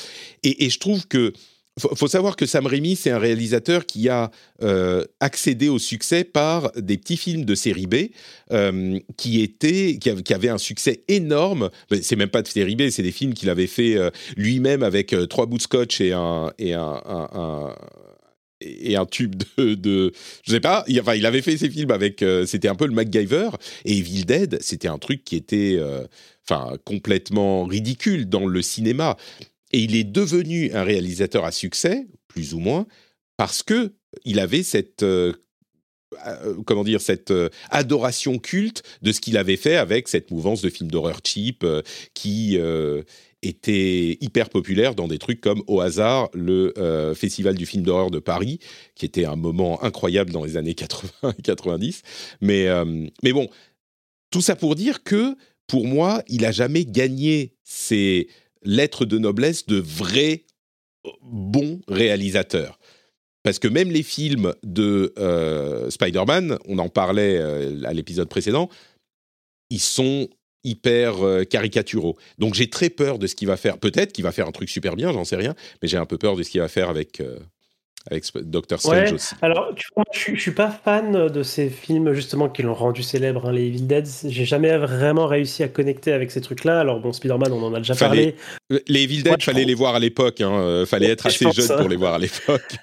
Et, 0.43 0.69
je 0.69 0.79
trouve 0.79 1.07
que 1.07 1.33
faut, 1.79 1.95
faut 1.95 2.07
savoir 2.07 2.35
que 2.35 2.45
Sam 2.45 2.65
Raimi, 2.65 2.95
c'est 2.95 3.11
un 3.11 3.17
réalisateur 3.17 3.85
qui 3.85 4.09
a 4.09 4.31
euh, 4.61 5.05
accédé 5.19 5.69
au 5.69 5.79
succès 5.79 6.23
par 6.23 6.71
des 6.75 6.97
petits 6.97 7.17
films 7.17 7.45
de 7.45 7.55
série 7.55 7.87
B 7.87 7.95
qui 9.17 9.41
étaient, 9.41 9.97
qui, 9.97 10.33
avaient 10.33 10.49
un 10.49 10.57
succès 10.57 11.03
énorme. 11.07 11.69
C'est 12.01 12.15
même 12.15 12.29
pas 12.29 12.41
de 12.41 12.47
série 12.47 12.75
B, 12.75 12.89
c'est 12.89 13.03
des 13.03 13.11
films 13.11 13.33
qu'il 13.33 13.49
avait 13.49 13.67
fait 13.67 13.97
lui-même 14.35 14.83
avec 14.83 15.15
trois 15.29 15.45
bouts 15.45 15.57
de 15.57 15.61
scotch 15.63 16.01
et 16.01 16.11
un, 16.11 16.51
et 16.59 16.73
un 16.73 17.73
et 18.61 18.95
un 18.95 19.05
tube 19.05 19.35
de, 19.57 19.75
de, 19.75 20.11
je 20.43 20.51
sais 20.51 20.59
pas. 20.59 20.83
Il, 20.87 20.99
enfin 20.99 21.15
il 21.15 21.25
avait 21.25 21.41
fait 21.41 21.57
ses 21.57 21.69
films 21.69 21.91
avec 21.91 22.21
euh, 22.21 22.45
c'était 22.45 22.67
un 22.67 22.75
peu 22.75 22.85
le 22.85 22.93
MacGyver. 22.93 23.49
Et 23.85 23.97
Evil 23.97 24.25
Dead 24.25 24.57
c'était 24.61 24.87
un 24.87 24.97
truc 24.97 25.23
qui 25.23 25.35
était 25.35 25.77
euh, 25.79 26.05
enfin 26.49 26.75
complètement 26.85 27.65
ridicule 27.65 28.27
dans 28.29 28.45
le 28.45 28.61
cinéma 28.61 29.17
et 29.73 29.79
il 29.79 29.95
est 29.95 30.03
devenu 30.03 30.71
un 30.73 30.83
réalisateur 30.83 31.45
à 31.45 31.51
succès 31.51 32.07
plus 32.27 32.53
ou 32.53 32.59
moins 32.59 32.85
parce 33.37 33.63
que 33.63 33.93
il 34.25 34.39
avait 34.39 34.63
cette 34.63 35.03
euh, 35.03 35.33
comment 36.65 36.83
dire 36.83 37.01
cette 37.01 37.33
adoration 37.69 38.37
culte 38.37 38.83
de 39.01 39.11
ce 39.11 39.21
qu'il 39.21 39.37
avait 39.37 39.57
fait 39.57 39.77
avec 39.77 40.07
cette 40.07 40.31
mouvance 40.31 40.61
de 40.61 40.69
films 40.69 40.91
d'horreur 40.91 41.19
cheap 41.23 41.65
qui 42.13 42.57
était 43.41 44.17
hyper 44.21 44.49
populaire 44.49 44.95
dans 44.95 45.07
des 45.07 45.17
trucs 45.17 45.41
comme 45.41 45.63
au 45.67 45.81
hasard 45.81 46.29
le 46.33 46.73
euh, 46.77 47.15
festival 47.15 47.55
du 47.55 47.65
film 47.65 47.83
d'horreur 47.83 48.11
de 48.11 48.19
Paris, 48.19 48.59
qui 48.95 49.05
était 49.05 49.25
un 49.25 49.35
moment 49.35 49.83
incroyable 49.83 50.31
dans 50.31 50.43
les 50.43 50.57
années 50.57 50.75
80 50.75 51.33
et 51.37 51.41
90. 51.41 52.01
Mais, 52.41 52.67
euh, 52.67 53.07
mais 53.23 53.33
bon, 53.33 53.49
tout 54.29 54.41
ça 54.41 54.55
pour 54.55 54.75
dire 54.75 55.03
que 55.03 55.35
pour 55.67 55.87
moi, 55.87 56.23
il 56.27 56.45
a 56.45 56.51
jamais 56.51 56.85
gagné 56.85 57.53
ses 57.63 58.27
lettres 58.63 59.05
de 59.05 59.17
noblesse 59.17 59.65
de 59.65 59.77
vrais 59.77 60.45
bons 61.21 61.81
réalisateurs. 61.87 62.79
Parce 63.43 63.57
que 63.57 63.67
même 63.67 63.89
les 63.89 64.03
films 64.03 64.53
de 64.63 65.13
euh, 65.17 65.89
Spider-Man, 65.89 66.59
on 66.67 66.77
en 66.77 66.89
parlait 66.89 67.39
à 67.85 67.93
l'épisode 67.93 68.29
précédent, 68.29 68.69
ils 69.71 69.79
sont 69.79 70.29
hyper 70.63 71.25
euh, 71.25 71.43
caricaturaux. 71.43 72.17
Donc 72.37 72.53
j'ai 72.53 72.69
très 72.69 72.89
peur 72.89 73.19
de 73.19 73.27
ce 73.27 73.35
qu'il 73.35 73.47
va 73.47 73.57
faire. 73.57 73.77
Peut-être 73.77 74.13
qu'il 74.13 74.23
va 74.23 74.31
faire 74.31 74.47
un 74.47 74.51
truc 74.51 74.69
super 74.69 74.95
bien, 74.95 75.11
j'en 75.11 75.25
sais 75.25 75.35
rien, 75.35 75.55
mais 75.81 75.87
j'ai 75.87 75.97
un 75.97 76.05
peu 76.05 76.17
peur 76.17 76.35
de 76.35 76.43
ce 76.43 76.49
qu'il 76.49 76.61
va 76.61 76.67
faire 76.67 76.89
avec, 76.89 77.19
euh, 77.19 77.39
avec 78.09 78.25
Doctor 78.35 78.79
Strange 78.79 79.13
aussi. 79.13 79.35
Alors, 79.41 79.73
je, 80.11 80.31
ne 80.31 80.37
suis 80.37 80.51
pas 80.51 80.69
fan 80.69 81.27
de 81.27 81.43
ces 81.43 81.69
films 81.69 82.13
justement 82.13 82.49
qui 82.49 82.63
l'ont 82.63 82.73
rendu 82.73 83.03
célèbre, 83.03 83.47
hein, 83.47 83.51
les 83.51 83.67
Evil 83.67 83.83
Dead. 83.83 84.07
J'ai 84.27 84.45
jamais 84.45 84.75
vraiment 84.77 85.27
réussi 85.27 85.61
à 85.61 85.67
connecter 85.67 86.11
avec 86.11 86.31
ces 86.31 86.41
trucs-là. 86.41 86.79
Alors 86.79 86.99
bon, 86.99 87.13
Spider-Man, 87.13 87.51
on 87.51 87.63
en 87.63 87.73
a 87.75 87.77
déjà 87.77 87.93
parlé. 87.93 88.35
Les 88.87 89.03
Evil 89.03 89.21
Dead, 89.21 89.41
fallait 89.43 89.65
les 89.65 89.75
voir 89.75 89.93
à 89.93 89.99
l'époque. 89.99 90.41
Hein. 90.41 90.51
Euh, 90.51 90.85
fallait 90.85 91.09
être 91.09 91.27
assez 91.27 91.51
jeune 91.51 91.77
pour 91.77 91.89
les 91.89 91.95
voir 91.95 92.15
à 92.15 92.19
l'époque. 92.19 92.77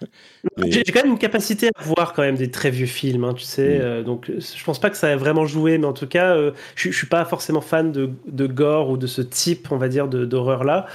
J'ai 0.69 0.85
quand 0.85 1.03
même 1.03 1.13
une 1.13 1.19
capacité 1.19 1.69
à 1.75 1.83
voir 1.83 2.13
quand 2.13 2.23
même 2.23 2.37
des 2.37 2.51
très 2.51 2.71
vieux 2.71 2.87
films, 2.87 3.25
hein, 3.25 3.35
tu 3.35 3.45
sais. 3.45 3.79
Mm. 3.79 3.83
Euh, 3.83 4.03
donc, 4.05 4.31
je 4.31 4.65
pense 4.65 4.79
pas 4.79 4.91
que 4.91 4.97
ça 4.97 5.09
a 5.09 5.17
vraiment 5.17 5.47
joué, 5.47 5.79
mais 5.79 5.87
en 5.87 5.93
tout 5.93 6.07
cas, 6.07 6.37
euh, 6.37 6.53
je, 6.77 6.91
je 6.91 6.97
suis 6.97 7.09
pas 7.09 7.25
forcément 7.25 7.61
fan 7.61 7.91
de, 7.91 8.11
de, 8.29 8.47
gore 8.47 8.91
ou 8.91 8.97
de 8.97 9.09
ce 9.09 9.21
type, 9.21 9.69
on 9.73 9.79
va 9.79 9.89
dire, 9.89 10.07
d'horreur 10.07 10.63
là. 10.63 10.87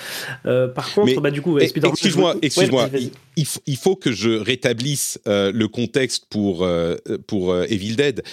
par 0.43 0.93
contre, 0.93 1.19
bah 1.19 1.31
du 1.31 1.41
coup, 1.41 1.59
Spider-Man. 1.59 1.91
Excuse-moi, 1.91 2.36
excuse-moi. 2.41 2.89
il, 3.36 3.45
il, 3.65 3.77
faut 3.77 3.95
que 3.95 4.12
je 4.13 4.30
rétablisse 4.30 5.19
le 5.26 5.65
contexte 5.67 6.26
pour 6.30 6.67
pour 7.28 7.56
Evil 7.63 7.95
Dead. 7.95 8.23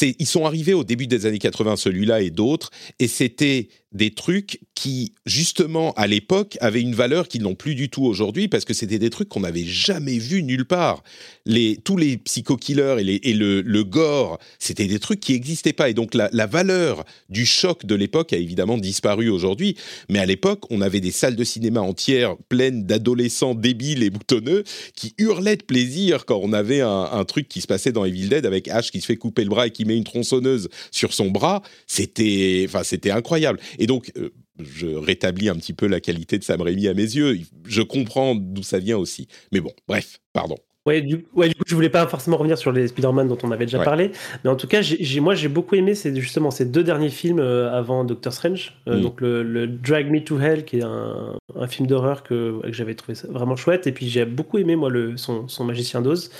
Ils 0.00 0.26
sont 0.26 0.46
arrivés 0.46 0.74
au 0.74 0.84
début 0.84 1.06
des 1.06 1.26
années 1.26 1.38
80, 1.38 1.76
celui-là 1.76 2.20
et 2.20 2.30
d'autres, 2.30 2.70
et 2.98 3.08
c'était 3.08 3.68
des 3.92 4.12
trucs 4.12 4.60
qui, 4.74 5.12
justement, 5.26 5.92
à 5.92 6.06
l'époque, 6.06 6.56
avaient 6.60 6.80
une 6.80 6.94
valeur 6.94 7.28
qu'ils 7.28 7.42
n'ont 7.42 7.54
plus 7.54 7.74
du 7.74 7.88
tout 7.88 8.04
aujourd'hui, 8.04 8.48
parce 8.48 8.64
que 8.64 8.74
c'était 8.74 8.98
des 8.98 9.10
trucs 9.10 9.28
qu'on 9.28 9.40
n'avait 9.40 9.64
jamais 9.64 10.18
vus 10.18 10.42
nulle 10.42 10.64
part. 10.64 11.02
Les, 11.44 11.76
tous 11.76 11.96
les 11.96 12.16
psycho-killers 12.16 12.96
et, 13.22 13.32
le, 13.34 13.82
gore, 13.82 14.38
c'était 14.58 14.86
des 14.86 14.98
trucs 14.98 15.20
qui 15.20 15.32
n'existaient 15.32 15.72
pas. 15.72 15.90
Et 15.90 15.94
donc, 15.94 16.14
la, 16.14 16.46
valeur 16.46 17.04
du 17.28 17.46
choc 17.46 17.86
de 17.86 17.94
l'époque 17.94 18.32
a 18.32 18.36
évidemment 18.36 18.78
disparu 18.78 19.28
aujourd'hui. 19.28 19.76
Mais 20.08 20.18
à 20.18 20.26
l'époque, 20.26 20.64
on 20.70 20.80
avait 20.80 21.00
des 21.00 21.12
salles 21.12 21.36
de 21.36 21.44
cinéma 21.44 21.80
entières 21.80 22.36
pleines 22.48 22.84
d'adolescents 22.84 23.54
débiles 23.54 24.02
et 24.02 24.10
boutonneux 24.10 24.64
qui 24.96 25.14
hurlaient 25.18 25.56
de 25.56 25.62
plaisir 25.62 26.24
quand 26.26 26.40
on 26.42 26.52
avait 26.52 26.80
un, 26.80 27.24
truc 27.24 27.48
qui 27.48 27.60
se 27.60 27.68
passait 27.68 27.92
dans 27.92 28.04
Evil 28.04 28.28
Dead 28.28 28.44
avec 28.44 28.66
Ash 28.68 28.90
qui 28.90 29.00
se 29.00 29.06
fait 29.06 29.16
couper 29.16 29.44
le 29.44 29.50
bras 29.50 29.68
et 29.68 29.70
qui 29.70 29.84
met 29.84 29.96
une 29.96 30.04
tronçonneuse 30.04 30.68
sur 30.90 31.14
son 31.14 31.30
bras. 31.30 31.62
C'était, 31.86 32.64
enfin, 32.68 32.82
c'était 32.82 33.12
incroyable. 33.12 33.60
Donc, 33.86 34.12
euh, 34.16 34.30
je 34.60 34.86
rétablis 34.86 35.48
un 35.48 35.56
petit 35.56 35.72
peu 35.72 35.86
la 35.86 36.00
qualité 36.00 36.38
de 36.38 36.44
Sam 36.44 36.60
Raimi 36.60 36.88
à 36.88 36.94
mes 36.94 37.02
yeux. 37.02 37.38
Je 37.66 37.82
comprends 37.82 38.34
d'où 38.34 38.62
ça 38.62 38.78
vient 38.78 38.98
aussi. 38.98 39.28
Mais 39.52 39.60
bon, 39.60 39.72
bref, 39.88 40.20
pardon. 40.32 40.56
Ouais 40.84 41.00
du, 41.00 41.26
ouais, 41.34 41.48
du 41.48 41.54
coup, 41.54 41.62
je 41.66 41.76
voulais 41.76 41.88
pas 41.88 42.08
forcément 42.08 42.36
revenir 42.36 42.58
sur 42.58 42.72
les 42.72 42.88
Spider-Man 42.88 43.28
dont 43.28 43.38
on 43.44 43.52
avait 43.52 43.66
déjà 43.66 43.78
parlé, 43.78 44.10
mais 44.42 44.50
en 44.50 44.56
tout 44.56 44.66
cas, 44.66 44.82
j'ai, 44.82 45.20
moi, 45.20 45.36
j'ai 45.36 45.46
beaucoup 45.46 45.76
aimé 45.76 45.94
c'est 45.94 46.14
justement 46.16 46.50
ces 46.50 46.64
deux 46.64 46.82
derniers 46.82 47.08
films 47.08 47.38
euh, 47.38 47.72
avant 47.72 48.04
Doctor 48.04 48.32
Strange. 48.32 48.76
Euh, 48.88 48.96
mm. 48.96 49.00
Donc, 49.00 49.20
le, 49.20 49.68
Drag 49.68 50.10
Me 50.10 50.24
to 50.24 50.40
Hell, 50.40 50.64
qui 50.64 50.78
est 50.78 50.82
un, 50.82 51.38
film 51.68 51.86
d'horreur 51.86 52.24
que, 52.24 52.60
que 52.62 52.72
j'avais 52.72 52.96
trouvé 52.96 53.16
vraiment 53.28 53.54
chouette, 53.54 53.86
et 53.86 53.92
puis 53.92 54.08
j'ai 54.08 54.24
beaucoup 54.24 54.58
aimé, 54.58 54.74
moi, 54.74 54.90
le, 54.90 55.16
son, 55.16 55.46
son 55.46 55.64
Magicien 55.64 56.02
d'Oz. 56.02 56.32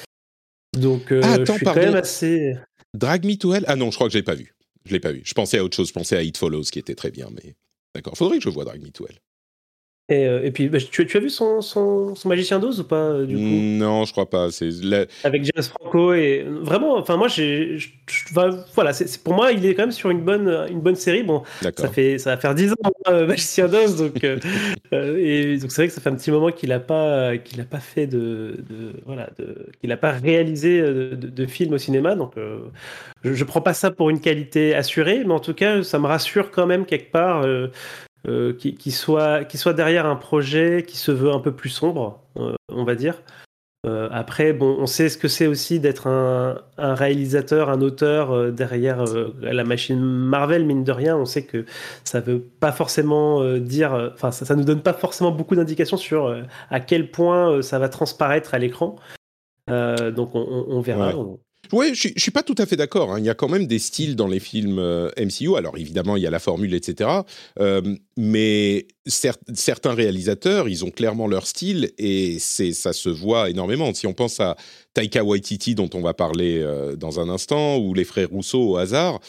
Donc, 0.76 1.12
ah, 1.12 1.36
je 1.38 1.52
suis 1.52 1.64
quand 1.64 1.76
même 1.76 1.94
assez. 1.94 2.56
Drag 2.94 3.24
Me 3.24 3.36
to 3.36 3.54
Hell? 3.54 3.64
Ah 3.68 3.76
non, 3.76 3.92
je 3.92 3.94
crois 3.94 4.08
que 4.08 4.12
je 4.12 4.18
l'ai 4.18 4.24
pas 4.24 4.34
vu. 4.34 4.54
Je 4.84 4.92
l'ai 4.92 5.00
pas 5.00 5.12
vu. 5.12 5.22
Je 5.24 5.34
pensais 5.34 5.58
à 5.58 5.64
autre 5.64 5.76
chose. 5.76 5.88
Je 5.88 5.92
pensais 5.92 6.16
à 6.16 6.22
It 6.22 6.36
Follows, 6.36 6.64
qui 6.64 6.78
était 6.78 6.94
très 6.94 7.10
bien, 7.10 7.28
mais 7.30 7.54
d'accord. 7.94 8.16
Faudrait 8.16 8.38
que 8.38 8.44
je 8.44 8.50
vois 8.50 8.64
Drag 8.64 8.80
Me. 8.82 8.90
Et, 10.08 10.26
euh, 10.26 10.44
et, 10.44 10.50
puis, 10.50 10.68
bah, 10.68 10.78
tu, 10.78 11.06
tu, 11.06 11.16
as 11.16 11.20
vu 11.20 11.30
son, 11.30 11.60
son, 11.60 12.16
son 12.16 12.28
Magicien 12.28 12.58
d'Oz 12.58 12.80
ou 12.80 12.84
pas 12.84 12.96
euh, 12.96 13.24
du 13.24 13.36
coup? 13.36 13.40
Non, 13.40 14.04
je 14.04 14.10
crois 14.10 14.28
pas. 14.28 14.50
C'est 14.50 14.70
avec 15.22 15.44
James 15.44 15.62
Franco 15.62 16.12
et 16.12 16.44
vraiment. 16.44 16.96
Enfin, 16.96 17.16
moi, 17.16 17.28
j'ai. 17.28 17.78
Voilà, 18.74 18.92
c'est 18.92 19.22
pour 19.22 19.34
moi, 19.34 19.52
il 19.52 19.64
est 19.64 19.74
quand 19.74 19.84
même 19.84 19.92
sur 19.92 20.10
une 20.10 20.20
bonne, 20.20 20.66
une 20.68 20.80
bonne 20.80 20.96
série. 20.96 21.22
Bon, 21.22 21.44
ça 21.76 21.88
fait, 21.88 22.18
ça 22.18 22.30
va 22.30 22.36
faire 22.36 22.54
10 22.54 22.72
ans 22.72 22.74
euh, 23.08 23.26
Magicien 23.26 23.68
d'Oz, 23.68 23.96
donc 23.96 24.22
et 24.92 25.56
donc 25.58 25.70
c'est 25.70 25.82
vrai 25.82 25.88
que 25.88 25.94
ça 25.94 26.00
fait 26.00 26.10
un 26.10 26.16
petit 26.16 26.32
moment 26.32 26.50
qu'il 26.50 26.72
a 26.72 26.80
pas, 26.80 27.38
qu'il 27.38 27.60
a 27.60 27.64
pas 27.64 27.80
fait 27.80 28.08
de, 28.08 28.56
de 28.68 28.92
voilà, 29.06 29.30
de, 29.38 29.68
qu'il 29.80 29.92
a 29.92 29.96
pas 29.96 30.10
réalisé 30.10 30.82
de, 30.82 31.14
de, 31.14 31.46
film 31.46 31.74
au 31.74 31.78
cinéma. 31.78 32.16
Donc, 32.16 32.32
je, 33.22 33.32
je 33.32 33.44
prends 33.44 33.62
pas 33.62 33.74
ça 33.74 33.92
pour 33.92 34.10
une 34.10 34.20
qualité 34.20 34.74
assurée, 34.74 35.22
mais 35.24 35.32
en 35.32 35.40
tout 35.40 35.54
cas, 35.54 35.84
ça 35.84 36.00
me 36.00 36.06
rassure 36.06 36.50
quand 36.50 36.66
même 36.66 36.86
quelque 36.86 37.12
part 37.12 37.46
euh, 38.28 38.52
qui, 38.52 38.92
soit, 38.92 39.44
qui 39.44 39.58
soit 39.58 39.72
derrière 39.72 40.06
un 40.06 40.14
projet 40.14 40.84
qui 40.86 40.96
se 40.96 41.10
veut 41.10 41.32
un 41.32 41.40
peu 41.40 41.50
plus 41.50 41.70
sombre, 41.70 42.20
euh, 42.36 42.54
on 42.68 42.84
va 42.84 42.94
dire. 42.94 43.20
Euh, 43.84 44.08
après, 44.12 44.52
bon, 44.52 44.76
on 44.78 44.86
sait 44.86 45.08
ce 45.08 45.18
que 45.18 45.26
c'est 45.26 45.48
aussi 45.48 45.80
d'être 45.80 46.06
un, 46.06 46.62
réalisateur, 46.78 47.68
un 47.68 47.80
auteur 47.80 48.52
derrière 48.52 49.02
la 49.40 49.64
machine 49.64 49.98
Marvel, 50.00 50.64
mine 50.64 50.84
de 50.84 50.92
rien. 50.92 51.16
On 51.16 51.24
sait 51.24 51.44
que 51.44 51.64
ça 52.04 52.20
veut 52.20 52.40
pas 52.40 52.70
forcément 52.70 53.44
dire, 53.58 54.12
enfin, 54.14 54.30
ça, 54.30 54.44
ça 54.44 54.54
nous 54.54 54.62
donne 54.62 54.82
pas 54.82 54.92
forcément 54.92 55.32
beaucoup 55.32 55.56
d'indications 55.56 55.96
sur 55.96 56.32
à 56.70 56.78
quel 56.78 57.10
point 57.10 57.60
ça 57.60 57.80
va 57.80 57.88
transparaître 57.88 58.54
à 58.54 58.60
l'écran. 58.60 58.94
donc, 59.68 60.30
on, 60.36 60.80
verra. 60.80 61.12
Oui, 61.70 61.94
je, 61.94 62.08
ne 62.08 62.18
suis 62.18 62.30
pas 62.30 62.42
tout 62.42 62.54
à 62.58 62.66
fait 62.66 62.76
d'accord. 62.76 63.12
Hein. 63.12 63.18
Il 63.18 63.24
y 63.24 63.30
a 63.30 63.34
quand 63.34 63.48
même 63.48 63.66
des 63.66 63.78
styles 63.78 64.16
dans 64.16 64.26
les 64.26 64.40
films 64.40 64.78
euh, 64.78 65.10
MCU. 65.16 65.56
Alors 65.56 65.78
évidemment, 65.78 66.16
il 66.16 66.22
y 66.22 66.26
a 66.26 66.30
la 66.30 66.38
formule, 66.38 66.74
etc. 66.74 67.08
Euh, 67.60 67.96
mais 68.16 68.86
certains 69.06 69.94
réalisateurs, 69.94 70.68
ils 70.68 70.84
ont 70.84 70.90
clairement 70.90 71.26
leur 71.26 71.46
style 71.46 71.92
et 71.98 72.38
ça 72.38 72.92
se 72.92 73.08
voit 73.08 73.48
énormément. 73.48 73.94
Si 73.94 74.06
on 74.06 74.12
pense 74.12 74.40
à 74.40 74.56
Taika 74.92 75.24
Waititi, 75.24 75.74
dont 75.74 75.88
on 75.94 76.00
va 76.00 76.14
parler 76.14 76.58
euh, 76.60 76.96
dans 76.96 77.20
un 77.20 77.28
instant, 77.28 77.78
ou 77.78 77.94
les 77.94 78.04
frères 78.04 78.28
Rousseau 78.28 78.70
au 78.70 78.76
hasard, 78.76 79.20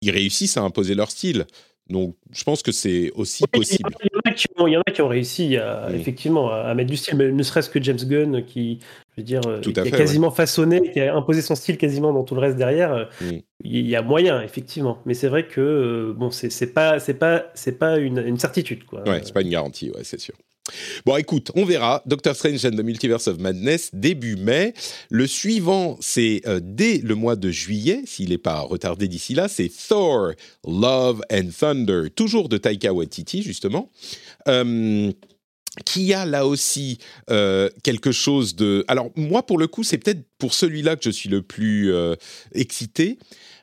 ils 0.00 0.10
réussissent 0.10 0.56
à 0.56 0.62
imposer 0.62 0.94
leur 0.94 1.10
style. 1.10 1.46
Donc, 1.92 2.16
je 2.32 2.42
pense 2.42 2.62
que 2.62 2.72
c'est 2.72 3.12
aussi 3.14 3.44
possible. 3.46 3.90
Il 4.00 4.72
y, 4.72 4.76
en 4.76 4.80
a 4.80 4.90
qui 4.90 5.02
ont, 5.02 5.08
réussi 5.08 5.58
à, 5.58 5.90
mm. 5.90 5.94
effectivement 5.94 6.50
à 6.50 6.74
mettre 6.74 6.90
du 6.90 6.96
style, 6.96 7.16
mais 7.16 7.30
ne 7.30 7.42
serait-ce 7.42 7.68
que 7.68 7.82
James 7.82 7.98
Gunn, 7.98 8.44
qui, 8.44 8.80
je 9.14 9.20
veux 9.20 9.24
dire, 9.24 9.42
euh, 9.46 9.60
a 9.60 9.90
quasiment 9.90 10.30
façonné, 10.30 10.90
qui 10.90 11.00
a 11.00 11.14
imposé 11.14 11.42
son 11.42 11.54
style 11.54 11.76
quasiment 11.76 12.12
dans 12.12 12.24
tout 12.24 12.34
le 12.34 12.40
reste 12.40 12.56
derrière. 12.56 12.92
Euh, 12.92 13.04
mm. 13.20 13.38
Il 13.64 13.86
y 13.86 13.94
a 13.94 14.02
moyen, 14.02 14.42
effectivement. 14.42 14.98
Mais 15.04 15.14
c'est 15.14 15.28
vrai 15.28 15.46
que 15.46 15.60
euh, 15.60 16.14
bon, 16.14 16.30
c'est 16.30 16.72
pas, 16.72 16.98
c'est 16.98 17.14
pas, 17.14 17.44
c'est 17.54 17.78
pas 17.78 17.98
une, 17.98 18.18
une, 18.18 18.38
certitude, 18.38 18.84
quoi. 18.84 19.06
Ouais, 19.06 19.20
c'est 19.22 19.34
pas 19.34 19.42
une 19.42 19.50
garantie, 19.50 19.90
ouais, 19.90 20.02
c'est 20.02 20.20
sûr. 20.20 20.34
Bon, 21.04 21.16
écoute, 21.16 21.50
on 21.56 21.64
verra. 21.64 22.02
Doctor 22.06 22.36
Strange 22.36 22.64
and 22.64 22.70
the 22.70 22.84
Multiverse 22.84 23.26
of 23.26 23.38
Madness, 23.38 23.90
début 23.92 24.36
mai. 24.36 24.74
Le 25.10 25.26
suivant, 25.26 25.96
c'est 26.00 26.42
euh, 26.46 26.60
dès 26.62 26.98
le 26.98 27.14
mois 27.14 27.34
de 27.34 27.50
juillet, 27.50 28.02
s'il 28.06 28.30
n'est 28.30 28.38
pas 28.38 28.60
retardé 28.60 29.08
d'ici 29.08 29.34
là, 29.34 29.48
c'est 29.48 29.70
Thor, 29.88 30.32
Love 30.66 31.22
and 31.32 31.48
Thunder, 31.58 32.10
toujours 32.14 32.48
de 32.48 32.58
Taika 32.58 32.92
Waititi, 32.92 33.42
justement. 33.42 33.90
Euh, 34.48 35.10
qui 35.86 36.12
a 36.12 36.26
là 36.26 36.46
aussi 36.46 36.98
euh, 37.30 37.70
quelque 37.82 38.12
chose 38.12 38.54
de... 38.54 38.84
Alors 38.88 39.10
moi, 39.16 39.44
pour 39.44 39.58
le 39.58 39.66
coup, 39.66 39.82
c'est 39.82 39.98
peut-être 39.98 40.22
pour 40.38 40.54
celui-là 40.54 40.96
que 40.96 41.04
je 41.04 41.10
suis 41.10 41.30
le 41.30 41.42
plus 41.42 41.92
excité, 42.54 43.18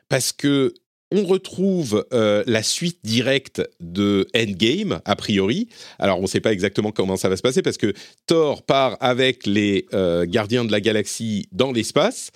parce 0.08 0.32
que 0.32 0.74
on 1.12 1.24
retrouve 1.24 2.06
euh, 2.12 2.44
la 2.46 2.62
suite 2.62 2.98
directe 3.02 3.62
de 3.80 4.26
Endgame, 4.36 5.00
a 5.04 5.16
priori. 5.16 5.68
Alors, 5.98 6.18
on 6.18 6.22
ne 6.22 6.26
sait 6.26 6.40
pas 6.40 6.52
exactement 6.52 6.92
comment 6.92 7.16
ça 7.16 7.28
va 7.28 7.36
se 7.36 7.42
passer 7.42 7.62
parce 7.62 7.76
que 7.76 7.92
Thor 8.26 8.62
part 8.62 8.96
avec 9.00 9.46
les 9.46 9.86
euh, 9.92 10.24
gardiens 10.26 10.64
de 10.64 10.72
la 10.72 10.80
galaxie 10.80 11.48
dans 11.52 11.72
l'espace. 11.72 12.30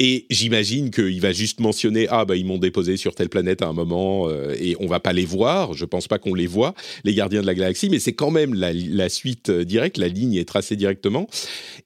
Et 0.00 0.26
j'imagine 0.30 0.90
qu'il 0.90 1.20
va 1.20 1.32
juste 1.32 1.58
mentionner 1.58 2.06
ah 2.08 2.24
bah 2.24 2.36
ils 2.36 2.46
m'ont 2.46 2.58
déposé 2.58 2.96
sur 2.96 3.16
telle 3.16 3.28
planète 3.28 3.62
à 3.62 3.66
un 3.66 3.72
moment 3.72 4.28
euh, 4.28 4.54
et 4.58 4.76
on 4.78 4.86
va 4.86 5.00
pas 5.00 5.12
les 5.12 5.24
voir. 5.24 5.74
Je 5.74 5.84
pense 5.84 6.06
pas 6.06 6.18
qu'on 6.18 6.34
les 6.34 6.46
voit 6.46 6.74
les 7.04 7.14
gardiens 7.14 7.40
de 7.40 7.46
la 7.46 7.54
galaxie, 7.54 7.90
mais 7.90 7.98
c'est 7.98 8.12
quand 8.12 8.30
même 8.30 8.54
la, 8.54 9.08
suite 9.08 9.50
directe. 9.50 9.98
La 9.98 10.08
ligne 10.08 10.34
est 10.34 10.46
tracée 10.46 10.76
directement. 10.76 11.28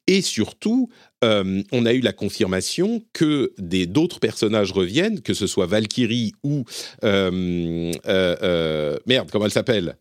Et 0.06 0.20
surtout, 0.20 0.90
euh, 1.22 1.62
on 1.72 1.86
a 1.86 1.92
eu 1.92 2.00
la 2.00 2.12
confirmation 2.12 3.02
que 3.12 3.52
d'autres 3.58 4.20
personnages 4.20 4.72
reviennent, 4.72 5.20
que 5.20 5.34
ce 5.34 5.46
soit 5.46 5.66
Valkyrie 5.66 6.32
ou 6.42 6.64
euh, 7.04 7.92
euh, 8.06 8.96
merde, 9.06 9.30
comment 9.30 9.44
elle 9.44 9.52
s'appelle? 9.52 9.96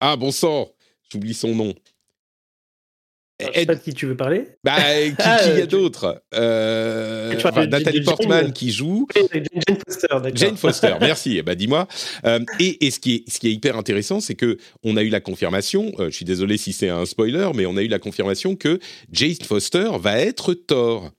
Ah 0.00 0.16
bon 0.16 0.32
sang, 0.32 0.70
j'oublie 1.10 1.34
son 1.34 1.54
nom. 1.54 1.74
Je 3.40 3.46
sais 3.52 3.66
pas 3.66 3.74
de 3.74 3.80
qui 3.80 3.92
tu 3.92 4.06
veux 4.06 4.16
parler. 4.16 4.46
Bah, 4.62 4.76
qui, 5.06 5.14
ah, 5.18 5.58
y 5.58 5.62
a 5.62 5.66
d'autres 5.66 6.22
euh, 6.34 7.34
Nathalie 7.66 8.02
Portman 8.02 8.52
qui 8.52 8.70
joue. 8.70 9.08
Jane 9.14 9.78
Foster, 9.88 10.30
Jane 10.34 10.56
Foster, 10.56 10.94
merci. 11.00 11.42
bah, 11.42 11.56
dis-moi. 11.56 11.88
Euh, 12.26 12.38
et, 12.60 12.90
ce, 12.92 13.00
qui 13.00 13.16
est, 13.16 13.30
ce 13.30 13.40
qui 13.40 13.48
est 13.48 13.52
hyper 13.52 13.76
intéressant, 13.76 14.20
c'est 14.20 14.36
que 14.36 14.56
on 14.84 14.96
a 14.96 15.02
eu 15.02 15.08
la 15.08 15.20
confirmation. 15.20 15.92
Euh, 15.98 16.10
je 16.10 16.16
suis 16.16 16.24
désolé 16.24 16.56
si 16.56 16.72
c'est 16.72 16.88
un 16.88 17.06
spoiler, 17.06 17.50
mais 17.54 17.66
on 17.66 17.76
a 17.76 17.82
eu 17.82 17.88
la 17.88 17.98
confirmation 17.98 18.54
que 18.54 18.78
Jane 19.10 19.34
Foster 19.42 19.90
va 19.98 20.18
être 20.20 20.54
Thor. 20.54 21.10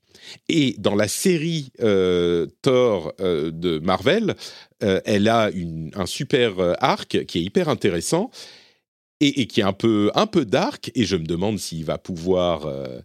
Et 0.48 0.74
dans 0.78 0.94
la 0.96 1.06
série 1.06 1.70
Thor 1.78 3.14
de 3.20 3.78
Marvel, 3.78 4.34
elle 4.80 5.28
a 5.28 5.50
une, 5.50 5.92
un 5.94 6.06
super 6.06 6.54
arc 6.80 7.24
qui 7.26 7.38
est 7.38 7.42
hyper 7.42 7.68
intéressant 7.68 8.30
et, 9.20 9.46
qui 9.46 9.60
est 9.60 9.64
un 9.64 9.72
peu, 9.72 10.10
un 10.14 10.26
peu 10.26 10.44
dark. 10.44 10.90
Et 10.94 11.04
je 11.04 11.16
me 11.16 11.26
demande 11.26 11.58
s'il 11.58 11.84
va 11.84 11.98
pouvoir, 11.98 12.66
euh, 12.66 13.00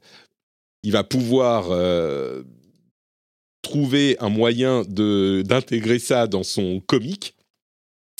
il 0.83 0.91
va 0.91 1.03
pouvoir 1.03 1.71
euh, 1.71 2.43
trouver 3.61 4.17
un 4.19 4.29
moyen 4.29 4.83
de 4.87 5.43
d'intégrer 5.45 5.99
ça 5.99 6.27
dans 6.27 6.43
son 6.43 6.79
comique. 6.79 7.35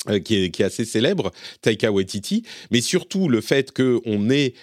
Euh, 0.10 0.18
qui, 0.18 0.36
est, 0.36 0.50
qui, 0.50 0.64
est, 0.64 0.66
assez 0.66 0.84
célèbre, 0.84 1.32
Taika 1.62 1.92
Waititi, 1.92 2.42
mais 2.72 2.82
surtout 2.82 3.30
le 3.30 3.40
fait 3.40 3.72
qu'on 3.72 4.32
ait 4.32 4.56